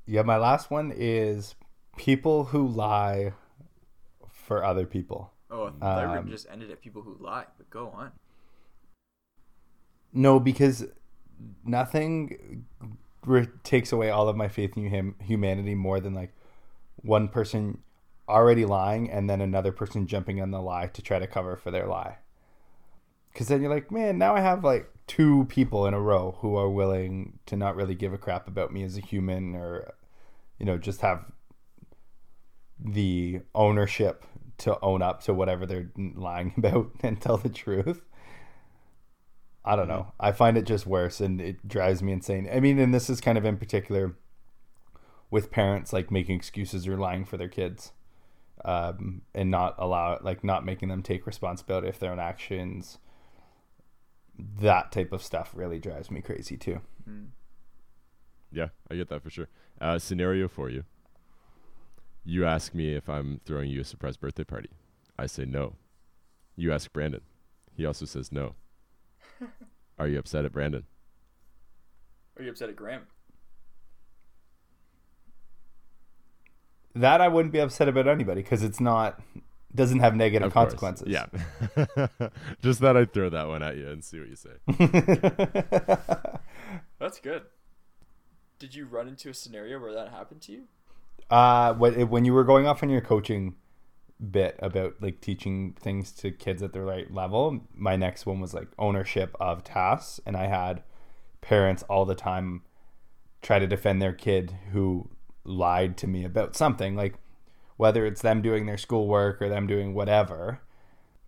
Yeah, 0.06 0.22
my 0.22 0.36
last 0.38 0.70
one 0.70 0.92
is 0.94 1.54
people 1.96 2.44
who 2.46 2.66
lie 2.66 3.32
for 4.48 4.64
other 4.64 4.87
people. 4.87 5.30
Oh, 5.50 5.70
I 5.82 6.16
Um, 6.16 6.28
just 6.28 6.48
ended 6.50 6.70
at 6.70 6.80
people 6.80 7.02
who 7.02 7.16
lie, 7.20 7.44
but 7.58 7.68
go 7.68 7.90
on. 7.90 8.12
No, 10.12 10.40
because 10.40 10.87
nothing 11.64 12.64
re- 13.26 13.46
takes 13.62 13.92
away 13.92 14.08
all 14.08 14.26
of 14.28 14.37
my 14.37 14.48
faith 14.48 14.74
in 14.76 14.90
hum- 14.90 15.16
humanity 15.20 15.74
more 15.74 16.00
than 16.00 16.14
like 16.14 16.32
one 17.02 17.28
person 17.28 17.82
already 18.26 18.64
lying 18.64 19.11
and 19.11 19.28
then 19.28 19.42
another 19.42 19.70
person 19.70 20.06
jumping 20.06 20.40
on 20.40 20.50
the 20.50 20.61
lie 20.61 20.87
to 20.87 21.02
try 21.02 21.18
to 21.18 21.26
cover 21.26 21.54
for 21.54 21.70
their 21.70 21.87
lie. 21.87 22.16
Because 23.30 23.48
then 23.48 23.61
you're 23.61 23.70
like, 23.70 23.90
man, 23.90 24.16
now 24.16 24.34
I 24.34 24.40
have 24.40 24.64
like 24.64 24.90
two 25.06 25.44
people 25.50 25.87
in 25.87 25.92
a 25.92 26.00
row 26.00 26.37
who 26.40 26.56
are 26.56 26.70
willing 26.70 27.38
to 27.46 27.56
not 27.56 27.76
really 27.76 27.94
give 27.94 28.14
a 28.14 28.18
crap 28.18 28.48
about 28.48 28.72
me 28.72 28.82
as 28.82 28.96
a 28.96 29.02
human 29.02 29.54
or, 29.54 29.92
you 30.58 30.64
know, 30.64 30.78
just 30.78 31.02
have 31.02 31.30
the 32.80 33.40
ownership 33.54 34.24
to 34.58 34.78
own 34.80 35.02
up 35.02 35.22
to 35.24 35.34
whatever 35.34 35.66
they're 35.66 35.90
lying 35.96 36.54
about 36.58 36.90
and 37.00 37.20
tell 37.20 37.36
the 37.36 37.48
truth. 37.48 38.02
I 39.64 39.76
don't 39.76 39.88
know. 39.88 40.12
I 40.18 40.32
find 40.32 40.56
it 40.56 40.66
just 40.66 40.86
worse 40.86 41.20
and 41.20 41.40
it 41.40 41.66
drives 41.66 42.02
me 42.02 42.12
insane. 42.12 42.48
I 42.52 42.60
mean, 42.60 42.78
and 42.78 42.94
this 42.94 43.10
is 43.10 43.20
kind 43.20 43.36
of 43.36 43.44
in 43.44 43.58
particular 43.58 44.16
with 45.30 45.50
parents 45.50 45.92
like 45.92 46.10
making 46.10 46.36
excuses 46.36 46.88
or 46.88 46.96
lying 46.96 47.24
for 47.24 47.36
their 47.36 47.48
kids 47.48 47.92
um, 48.64 49.22
and 49.34 49.50
not 49.50 49.74
allow 49.78 50.18
like 50.22 50.42
not 50.42 50.64
making 50.64 50.88
them 50.88 51.02
take 51.02 51.26
responsibility 51.26 51.90
for 51.92 51.98
their 51.98 52.12
own 52.12 52.18
actions. 52.18 52.98
That 54.38 54.92
type 54.92 55.12
of 55.12 55.22
stuff 55.22 55.50
really 55.54 55.78
drives 55.78 56.10
me 56.10 56.22
crazy 56.22 56.56
too. 56.56 56.80
Yeah, 58.50 58.68
I 58.90 58.96
get 58.96 59.08
that 59.08 59.22
for 59.22 59.30
sure. 59.30 59.48
Uh, 59.80 59.98
scenario 59.98 60.48
for 60.48 60.70
you. 60.70 60.84
You 62.24 62.44
ask 62.44 62.74
me 62.74 62.94
if 62.94 63.09
I'm 63.09 63.40
throwing 63.44 63.70
you 63.70 63.81
a 63.81 63.85
surprise 63.85 64.16
birthday 64.16 64.44
party. 64.44 64.70
I 65.18 65.26
say 65.26 65.44
no. 65.44 65.74
You 66.57 66.72
ask 66.72 66.92
Brandon. 66.92 67.22
He 67.74 67.87
also 67.87 68.04
says 68.04 68.31
no. 68.33 68.54
Are 69.98 70.09
you 70.09 70.18
upset 70.18 70.44
at 70.44 70.52
Brandon? 70.52 70.85
Are 72.38 72.42
you 72.42 72.50
upset 72.50 72.68
at 72.68 72.76
Graham? 72.76 73.07
That 76.94 77.20
I 77.20 77.28
wouldn't 77.28 77.52
be 77.52 77.61
upset 77.61 77.88
about 77.88 78.09
anybody 78.09 78.42
because 78.42 78.62
it's 78.62 78.81
not 78.81 79.20
doesn't 79.74 80.00
have 80.00 80.16
negative 80.16 80.46
Of 80.46 80.52
course. 80.54 80.74
consequences. 80.74 81.09
Yeah. 81.09 81.26
Just 82.62 82.81
thought 82.81 82.96
I'd 82.96 83.12
throw 83.12 83.28
that 83.31 83.46
one 83.48 83.62
at 83.62 83.76
you 83.76 83.88
and 83.88 84.02
see 84.02 84.18
what 84.18 84.28
you 84.28 84.37
say. 84.37 84.50
That's 86.98 87.20
good. 87.20 87.42
Did 88.59 88.74
you 88.74 88.87
run 88.87 89.07
into 89.09 89.28
a 89.28 89.35
scenario 89.35 89.78
where 89.78 89.92
that 89.92 90.09
happened 90.11 90.40
to 90.42 90.52
you? 90.52 90.62
Uh, 91.31 91.74
when 91.74 92.24
you 92.24 92.33
were 92.33 92.44
going 92.44 92.66
off 92.66 92.83
on 92.83 92.90
your 92.90 93.00
coaching 93.00 93.54
bit 94.31 94.59
about 94.61 94.94
like 95.00 95.20
teaching 95.20 95.76
things 95.78 96.11
to 96.11 96.31
kids 96.31 96.62
at 96.62 96.72
the 96.72 96.81
right 96.81 97.12
level, 97.12 97.61
my 97.74 97.96
next 97.96 98.26
one 98.26 98.40
was 98.40 98.54
like 98.54 98.68
ownership 98.78 99.37
of 99.38 99.62
tasks, 99.62 100.20
and 100.26 100.37
I 100.37 100.46
had 100.46 100.83
parents 101.40 101.83
all 101.85 102.04
the 102.04 102.14
time 102.14 102.62
try 103.42 103.59
to 103.59 103.66
defend 103.66 104.02
their 104.02 104.12
kid 104.12 104.54
who 104.72 105.11
lied 105.44 105.96
to 105.98 106.07
me 106.07 106.24
about 106.24 106.57
something, 106.57 106.96
like 106.96 107.14
whether 107.76 108.04
it's 108.04 108.22
them 108.22 108.42
doing 108.42 108.66
their 108.66 108.76
schoolwork 108.76 109.40
or 109.40 109.48
them 109.48 109.66
doing 109.66 109.94
whatever, 109.94 110.61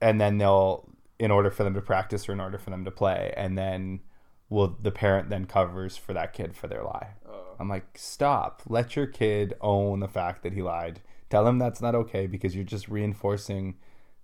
and 0.00 0.20
then 0.20 0.38
they'll 0.38 0.88
in 1.18 1.31
order 1.31 1.50
for 1.50 1.64
them 1.64 1.74
to 1.74 1.83
practice 1.83 2.29
or 2.29 2.33
in 2.33 2.40
order 2.40 2.59
for 2.59 2.70
them 2.70 2.85
to 2.85 2.90
play, 2.90 3.33
and 3.37 3.57
then 3.57 4.00
will 4.48 4.76
the 4.83 4.90
parent 4.90 5.29
then 5.31 5.44
covers 5.44 5.96
for 5.96 6.12
that 6.12 6.33
kid 6.33 6.57
for 6.57 6.66
their 6.66 6.83
lie. 6.83 7.11
I'm 7.61 7.68
like, 7.68 7.99
stop. 7.99 8.62
Let 8.66 8.96
your 8.96 9.07
kid 9.07 9.55
own 9.61 10.01
the 10.01 10.09
fact 10.09 10.42
that 10.42 10.55
he 10.55 10.62
lied. 10.62 11.01
Tell 11.29 11.46
him 11.46 11.59
that's 11.59 11.81
not 11.83 11.94
okay 11.94 12.27
because 12.27 12.55
you're 12.57 12.64
just 12.64 12.88
reinforcing 12.88 13.77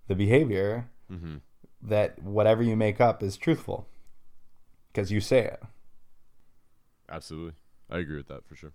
the 0.08 0.14
behavior 0.16 0.88
Mm-hmm. 1.12 1.36
that 1.82 2.20
whatever 2.20 2.64
you 2.64 2.74
make 2.74 3.00
up 3.00 3.22
is 3.22 3.36
truthful 3.36 3.86
because 4.92 5.12
you 5.12 5.20
say 5.20 5.44
it. 5.44 5.62
Absolutely. 7.08 7.52
I 7.90 7.98
agree 7.98 8.16
with 8.16 8.26
that 8.28 8.44
for 8.46 8.56
sure. 8.56 8.72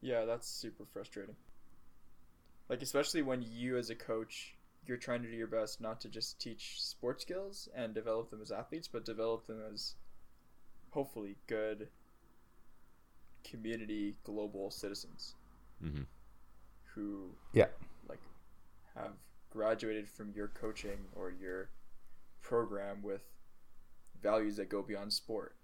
yeah, 0.00 0.24
that's 0.24 0.48
super 0.48 0.84
frustrating. 0.92 1.36
Like 2.70 2.80
especially 2.80 3.20
when 3.22 3.42
you 3.42 3.76
as 3.76 3.90
a 3.90 3.94
coach, 3.94 4.54
you're 4.86 4.96
trying 4.96 5.22
to 5.22 5.28
do 5.30 5.36
your 5.36 5.46
best 5.46 5.80
not 5.80 6.00
to 6.00 6.08
just 6.08 6.40
teach 6.40 6.76
sports 6.82 7.22
skills 7.22 7.68
and 7.76 7.92
develop 7.94 8.30
them 8.30 8.40
as 8.40 8.50
athletes, 8.50 8.88
but 8.88 9.04
develop 9.04 9.46
them 9.46 9.60
as 9.72 9.94
hopefully 10.90 11.36
good 11.46 11.88
community 13.44 14.16
global 14.24 14.70
citizens 14.70 15.34
Mm-hmm. 15.82 16.02
who 16.94 17.34
Yeah. 17.52 17.66
like 18.08 18.20
have 18.94 19.12
graduated 19.50 20.08
from 20.08 20.32
your 20.32 20.48
coaching 20.48 20.98
or 21.14 21.30
your 21.30 21.70
program 22.40 23.02
with 23.02 23.22
values 24.20 24.56
that 24.56 24.68
go 24.68 24.82
beyond 24.82 25.12
sport 25.12 25.56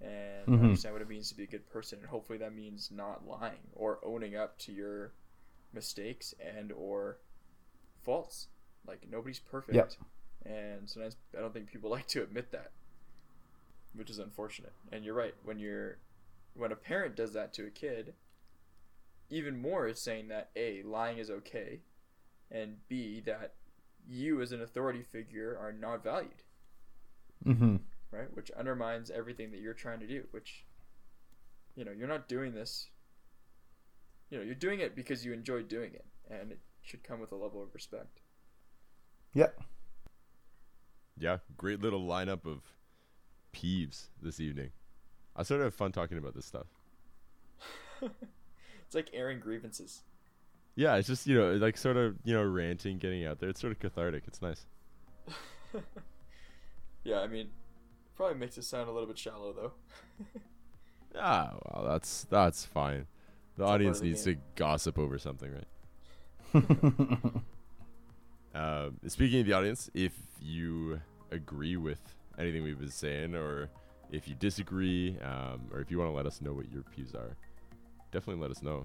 and 0.00 0.46
Mhm. 0.48 0.60
understand 0.62 0.94
what 0.94 1.02
it 1.02 1.08
means 1.08 1.28
to 1.28 1.36
be 1.36 1.44
a 1.44 1.46
good 1.46 1.68
person 1.68 1.98
and 2.00 2.08
hopefully 2.08 2.38
that 2.38 2.52
means 2.54 2.90
not 2.90 3.24
lying 3.26 3.70
or 3.74 4.04
owning 4.04 4.34
up 4.34 4.58
to 4.58 4.72
your 4.72 5.12
mistakes 5.72 6.32
and 6.40 6.72
or 6.72 7.18
faults 8.02 8.48
like 8.86 9.06
nobody's 9.08 9.38
perfect 9.38 9.76
Yep. 9.76 9.92
and 10.46 10.90
sometimes 10.90 11.16
i 11.36 11.40
don't 11.40 11.52
think 11.52 11.70
people 11.70 11.90
like 11.96 12.06
to 12.08 12.22
admit 12.22 12.50
that 12.50 12.72
which 13.92 14.10
is 14.10 14.18
unfortunate 14.18 14.72
and 14.90 15.04
you're 15.04 15.14
right 15.14 15.34
when 15.44 15.58
you're 15.58 15.98
when 16.54 16.72
a 16.72 16.76
parent 16.76 17.16
does 17.16 17.32
that 17.32 17.52
to 17.54 17.66
a 17.66 17.70
kid 17.70 18.14
even 19.28 19.60
more 19.60 19.86
is 19.86 20.00
saying 20.00 20.28
that 20.28 20.50
a 20.56 20.82
lying 20.82 21.18
is 21.18 21.30
okay 21.30 21.80
and 22.50 22.76
b 22.88 23.20
that 23.24 23.54
you 24.08 24.40
as 24.40 24.50
an 24.52 24.60
authority 24.62 25.02
figure 25.02 25.56
are 25.60 25.72
not 25.72 26.02
valued 26.02 26.42
Mm-hmm. 27.46 27.76
right 28.10 28.34
which 28.36 28.50
undermines 28.50 29.10
everything 29.10 29.50
that 29.52 29.60
you're 29.60 29.72
trying 29.72 30.00
to 30.00 30.06
do 30.06 30.24
which 30.30 30.66
you 31.74 31.84
know 31.86 31.92
you're 31.92 32.08
not 32.08 32.28
doing 32.28 32.52
this 32.54 32.88
you 34.28 34.36
know 34.36 34.44
you're 34.44 34.54
doing 34.54 34.80
it 34.80 34.94
because 34.94 35.24
you 35.24 35.32
enjoy 35.32 35.62
doing 35.62 35.94
it 35.94 36.04
and 36.30 36.52
it 36.52 36.58
should 36.82 37.02
come 37.02 37.18
with 37.20 37.32
a 37.32 37.36
level 37.36 37.62
of 37.62 37.72
respect 37.72 38.20
Yeah. 39.32 39.48
Yeah, 41.18 41.38
great 41.56 41.80
little 41.80 42.02
lineup 42.06 42.46
of 42.46 42.62
peeves 43.54 44.08
this 44.22 44.40
evening. 44.40 44.70
I 45.36 45.42
sort 45.42 45.60
of 45.60 45.66
have 45.66 45.74
fun 45.74 45.92
talking 45.92 46.18
about 46.18 46.34
this 46.34 46.46
stuff. 46.46 46.66
it's 48.02 48.94
like 48.94 49.10
airing 49.12 49.38
grievances 49.40 50.02
Yeah, 50.74 50.96
it's 50.96 51.06
just 51.08 51.26
you 51.26 51.38
know 51.38 51.52
like 51.54 51.76
sort 51.76 51.96
of 51.96 52.16
you 52.24 52.34
know 52.34 52.42
ranting, 52.42 52.98
getting 52.98 53.24
out 53.26 53.38
there. 53.40 53.48
It's 53.50 53.60
sort 53.60 53.72
of 53.72 53.78
cathartic. 53.78 54.24
It's 54.26 54.40
nice. 54.42 54.66
yeah 57.04 57.20
i 57.20 57.26
mean 57.26 57.48
probably 58.16 58.36
makes 58.36 58.58
it 58.58 58.64
sound 58.64 58.88
a 58.88 58.92
little 58.92 59.06
bit 59.06 59.16
shallow 59.16 59.52
though 59.52 59.72
Ah, 61.16 61.54
well, 61.64 61.84
that's 61.88 62.24
that's 62.30 62.64
fine. 62.64 63.06
The 63.56 63.64
all 63.64 63.70
audience 63.72 63.98
the 63.98 64.06
needs 64.06 64.24
game. 64.24 64.36
to 64.36 64.40
gossip 64.54 64.96
over 64.98 65.18
something, 65.18 65.50
right? 65.52 65.64
Uh, 68.54 68.90
speaking 69.06 69.40
of 69.40 69.46
the 69.46 69.52
audience, 69.52 69.90
if 69.94 70.12
you 70.40 71.00
agree 71.30 71.76
with 71.76 72.00
anything 72.38 72.62
we've 72.62 72.78
been 72.80 72.90
saying, 72.90 73.34
or 73.34 73.70
if 74.12 74.26
you 74.28 74.34
disagree, 74.34 75.16
um, 75.20 75.60
or 75.72 75.80
if 75.80 75.90
you 75.90 75.98
want 75.98 76.10
to 76.10 76.14
let 76.14 76.26
us 76.26 76.40
know 76.40 76.52
what 76.52 76.70
your 76.72 76.82
peeves 76.82 77.14
are, 77.14 77.36
definitely 78.12 78.40
let 78.42 78.50
us 78.50 78.62
know. 78.62 78.84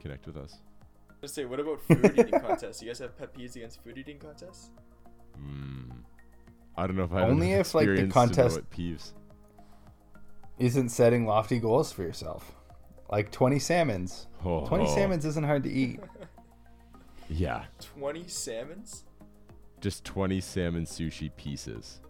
Connect 0.00 0.26
with 0.26 0.36
us. 0.36 0.58
Let's 1.22 1.34
say, 1.34 1.44
what 1.44 1.60
about 1.60 1.80
food 1.82 2.14
eating 2.18 2.40
contests? 2.46 2.80
You 2.82 2.88
guys 2.88 2.98
have 3.00 3.16
pet 3.18 3.34
peeves 3.34 3.56
against 3.56 3.82
food 3.84 3.98
eating 3.98 4.18
contests? 4.18 4.70
Mm. 5.38 5.90
I 6.76 6.86
don't 6.86 6.96
know 6.96 7.04
if 7.04 7.12
I 7.12 7.22
Only 7.22 7.52
enough 7.52 7.68
if, 7.68 7.74
like, 7.74 7.86
the 7.86 7.92
experience 7.92 8.14
contest- 8.14 8.56
what 8.56 8.70
peeves. 8.70 9.12
Isn't 10.58 10.90
setting 10.90 11.26
lofty 11.26 11.58
goals 11.58 11.90
for 11.92 12.02
yourself. 12.02 12.54
Like 13.10 13.30
20 13.32 13.58
salmons. 13.58 14.26
Oh, 14.44 14.66
20 14.66 14.86
salmons 14.88 15.24
isn't 15.24 15.44
hard 15.44 15.64
to 15.64 15.70
eat. 15.70 16.00
Yeah, 17.32 17.66
20 17.78 18.26
salmons? 18.26 19.04
just 19.80 20.04
20 20.04 20.40
salmon 20.40 20.84
sushi 20.84 21.30
pieces. 21.36 22.00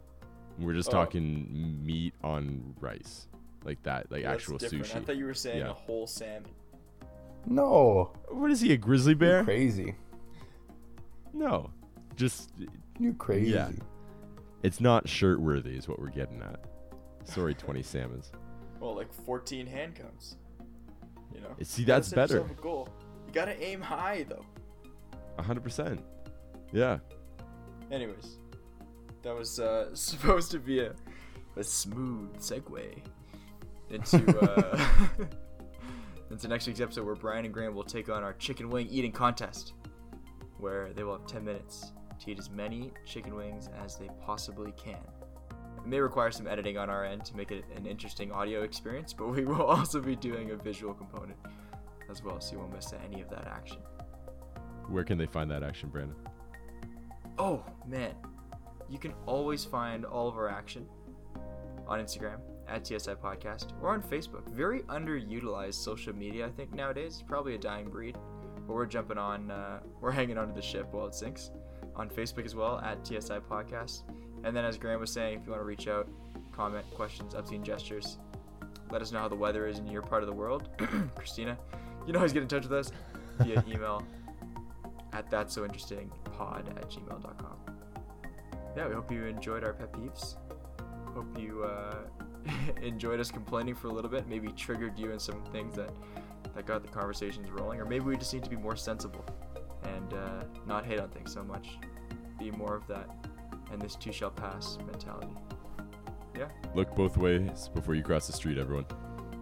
We're 0.58 0.74
just 0.74 0.88
Oh. 0.90 0.92
talking 0.92 1.84
meat 1.84 2.14
on 2.22 2.74
rice, 2.80 3.28
like 3.64 3.82
that, 3.84 4.10
like 4.10 4.22
That's 4.24 4.34
actual 4.42 4.58
different. 4.58 4.94
I 4.96 5.00
thought 5.00 5.16
you 5.16 5.24
were 5.26 5.34
saying 5.34 5.58
Yeah. 5.60 5.70
a 5.70 5.74
whole 5.74 6.06
salmon. 6.06 6.50
No. 7.46 8.12
What 8.28 8.50
is 8.50 8.60
he, 8.60 8.72
a 8.72 8.76
grizzly 8.76 9.14
bear? 9.14 9.44
Crazy. 9.44 9.94
No, 11.32 11.70
just 12.16 12.50
You 12.98 13.14
crazy. 13.14 13.52
Yeah. 13.52 13.70
it's 14.62 14.80
not 14.80 15.08
shirt 15.08 15.40
worthy, 15.40 15.76
is 15.76 15.88
what 15.88 15.98
we're 15.98 16.10
getting 16.10 16.42
at. 16.42 16.60
Sorry, 17.24 17.54
20 17.54 17.82
salmons. 17.82 18.32
Well, 18.80 18.94
like 18.96 19.12
14 19.12 19.66
hand 19.66 19.94
counts. 19.94 20.38
You 21.34 21.42
know? 21.42 21.54
See, 21.62 21.84
that's 21.84 22.08
set 22.08 22.16
better. 22.16 22.40
a 22.40 22.44
goal. 22.62 22.88
You 23.26 23.32
gotta 23.34 23.62
aim 23.62 23.82
high, 23.82 24.24
though. 24.26 24.42
100%. 25.38 26.00
Yeah. 26.72 26.98
Anyways, 27.90 28.38
that 29.22 29.34
was 29.34 29.60
uh, 29.60 29.88
supposed 29.94 30.50
to 30.52 30.58
be 30.58 30.80
a, 30.80 30.94
a 31.56 31.64
smooth 31.64 32.36
segue 32.38 33.02
into 33.90 34.40
uh, 34.40 34.86
into 36.30 36.48
next 36.48 36.66
week's 36.66 36.80
episode 36.80 37.04
where 37.04 37.16
Brian 37.16 37.44
and 37.44 37.52
Graham 37.52 37.74
will 37.74 37.84
take 37.84 38.08
on 38.08 38.22
our 38.22 38.34
chicken 38.34 38.70
wing 38.70 38.86
eating 38.90 39.12
contest, 39.12 39.72
where 40.58 40.92
they 40.92 41.02
will 41.02 41.18
have 41.18 41.26
10 41.26 41.44
minutes 41.44 41.92
to 42.20 42.30
eat 42.30 42.38
as 42.38 42.50
many 42.50 42.92
chicken 43.04 43.34
wings 43.34 43.68
as 43.82 43.96
they 43.96 44.08
possibly 44.24 44.72
can. 44.72 45.00
It 45.78 45.86
may 45.86 45.98
require 45.98 46.30
some 46.30 46.46
editing 46.46 46.76
on 46.76 46.90
our 46.90 47.04
end 47.04 47.24
to 47.26 47.36
make 47.36 47.50
it 47.50 47.64
an 47.74 47.86
interesting 47.86 48.30
audio 48.30 48.62
experience, 48.62 49.12
but 49.12 49.28
we 49.28 49.44
will 49.46 49.62
also 49.62 50.00
be 50.00 50.14
doing 50.14 50.50
a 50.50 50.56
visual 50.56 50.94
component 50.94 51.38
as 52.10 52.22
well, 52.22 52.40
so 52.40 52.52
you 52.52 52.58
won't 52.58 52.74
miss 52.74 52.92
any 53.04 53.22
of 53.22 53.30
that 53.30 53.46
action. 53.46 53.78
Where 54.88 55.04
can 55.04 55.18
they 55.18 55.26
find 55.26 55.50
that 55.50 55.62
action, 55.62 55.88
Brandon? 55.88 56.16
Oh 57.38 57.64
man, 57.86 58.14
you 58.90 58.98
can 58.98 59.14
always 59.26 59.64
find 59.64 60.04
all 60.04 60.28
of 60.28 60.36
our 60.36 60.48
action 60.48 60.86
on 61.86 62.00
Instagram 62.00 62.40
at 62.68 62.86
TSI 62.86 63.14
Podcast 63.14 63.68
or 63.80 63.90
on 63.90 64.02
Facebook. 64.02 64.48
Very 64.50 64.80
underutilized 64.82 65.74
social 65.74 66.14
media, 66.14 66.46
I 66.46 66.50
think 66.50 66.74
nowadays. 66.74 67.14
It's 67.14 67.22
probably 67.22 67.54
a 67.54 67.58
dying 67.58 67.88
breed, 67.88 68.16
but 68.66 68.74
we're 68.74 68.86
jumping 68.86 69.18
on. 69.18 69.50
Uh, 69.50 69.80
we're 70.00 70.10
hanging 70.10 70.38
onto 70.38 70.54
the 70.54 70.62
ship 70.62 70.88
while 70.92 71.06
it 71.06 71.14
sinks. 71.14 71.50
On 71.96 72.08
Facebook 72.08 72.44
as 72.44 72.54
well 72.54 72.78
at 72.78 73.04
TSI 73.06 73.40
Podcast, 73.40 74.02
and 74.44 74.56
then 74.56 74.64
as 74.64 74.78
Graham 74.78 75.00
was 75.00 75.12
saying, 75.12 75.40
if 75.40 75.44
you 75.44 75.50
want 75.50 75.60
to 75.60 75.66
reach 75.66 75.88
out, 75.88 76.08
comment, 76.52 76.84
questions, 76.94 77.34
obscene 77.34 77.64
gestures, 77.64 78.18
let 78.90 79.02
us 79.02 79.12
know 79.12 79.18
how 79.18 79.28
the 79.28 79.34
weather 79.34 79.66
is 79.66 79.78
in 79.78 79.86
your 79.88 80.00
part 80.00 80.22
of 80.22 80.28
the 80.28 80.34
world. 80.34 80.68
Christina, 81.14 81.58
you 82.00 82.06
can 82.06 82.16
always 82.16 82.32
get 82.32 82.42
in 82.42 82.48
touch 82.48 82.62
with 82.62 82.72
us 82.72 82.92
via 83.40 83.62
email 83.68 84.02
at 85.12 85.28
that's 85.30 85.54
so 85.54 85.64
interesting 85.64 86.10
pod 86.24 86.68
at 86.76 86.88
gmail.com. 86.90 87.69
Yeah, 88.76 88.88
we 88.88 88.94
hope 88.94 89.10
you 89.10 89.24
enjoyed 89.24 89.64
our 89.64 89.72
pet 89.72 89.92
peeves. 89.92 90.36
Hope 91.14 91.38
you 91.38 91.64
uh, 91.64 91.96
enjoyed 92.82 93.20
us 93.20 93.30
complaining 93.30 93.74
for 93.74 93.88
a 93.88 93.92
little 93.92 94.10
bit, 94.10 94.28
maybe 94.28 94.48
triggered 94.48 94.98
you 94.98 95.10
in 95.10 95.18
some 95.18 95.42
things 95.52 95.74
that, 95.76 95.90
that 96.54 96.66
got 96.66 96.82
the 96.82 96.88
conversations 96.88 97.50
rolling, 97.50 97.80
or 97.80 97.84
maybe 97.84 98.04
we 98.04 98.16
just 98.16 98.32
need 98.32 98.44
to 98.44 98.50
be 98.50 98.56
more 98.56 98.76
sensible 98.76 99.24
and 99.82 100.14
uh, 100.14 100.44
not 100.66 100.84
hate 100.86 101.00
on 101.00 101.08
things 101.08 101.32
so 101.32 101.42
much. 101.42 101.78
Be 102.38 102.50
more 102.52 102.76
of 102.76 102.86
that, 102.86 103.10
and 103.72 103.82
this 103.82 103.96
too 103.96 104.12
shall 104.12 104.30
pass 104.30 104.78
mentality. 104.86 105.34
Yeah, 106.36 106.48
Look 106.74 106.94
both 106.94 107.16
ways 107.16 107.68
before 107.74 107.94
you 107.96 108.02
cross 108.02 108.26
the 108.28 108.32
street, 108.32 108.56
everyone. 108.56 108.86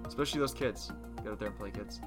especially 0.07 0.41
those 0.41 0.55
kids. 0.55 0.91
Get 1.23 1.29
out 1.33 1.39
there 1.39 1.49
and 1.49 1.59
play, 1.59 1.71
kids. 1.71 2.01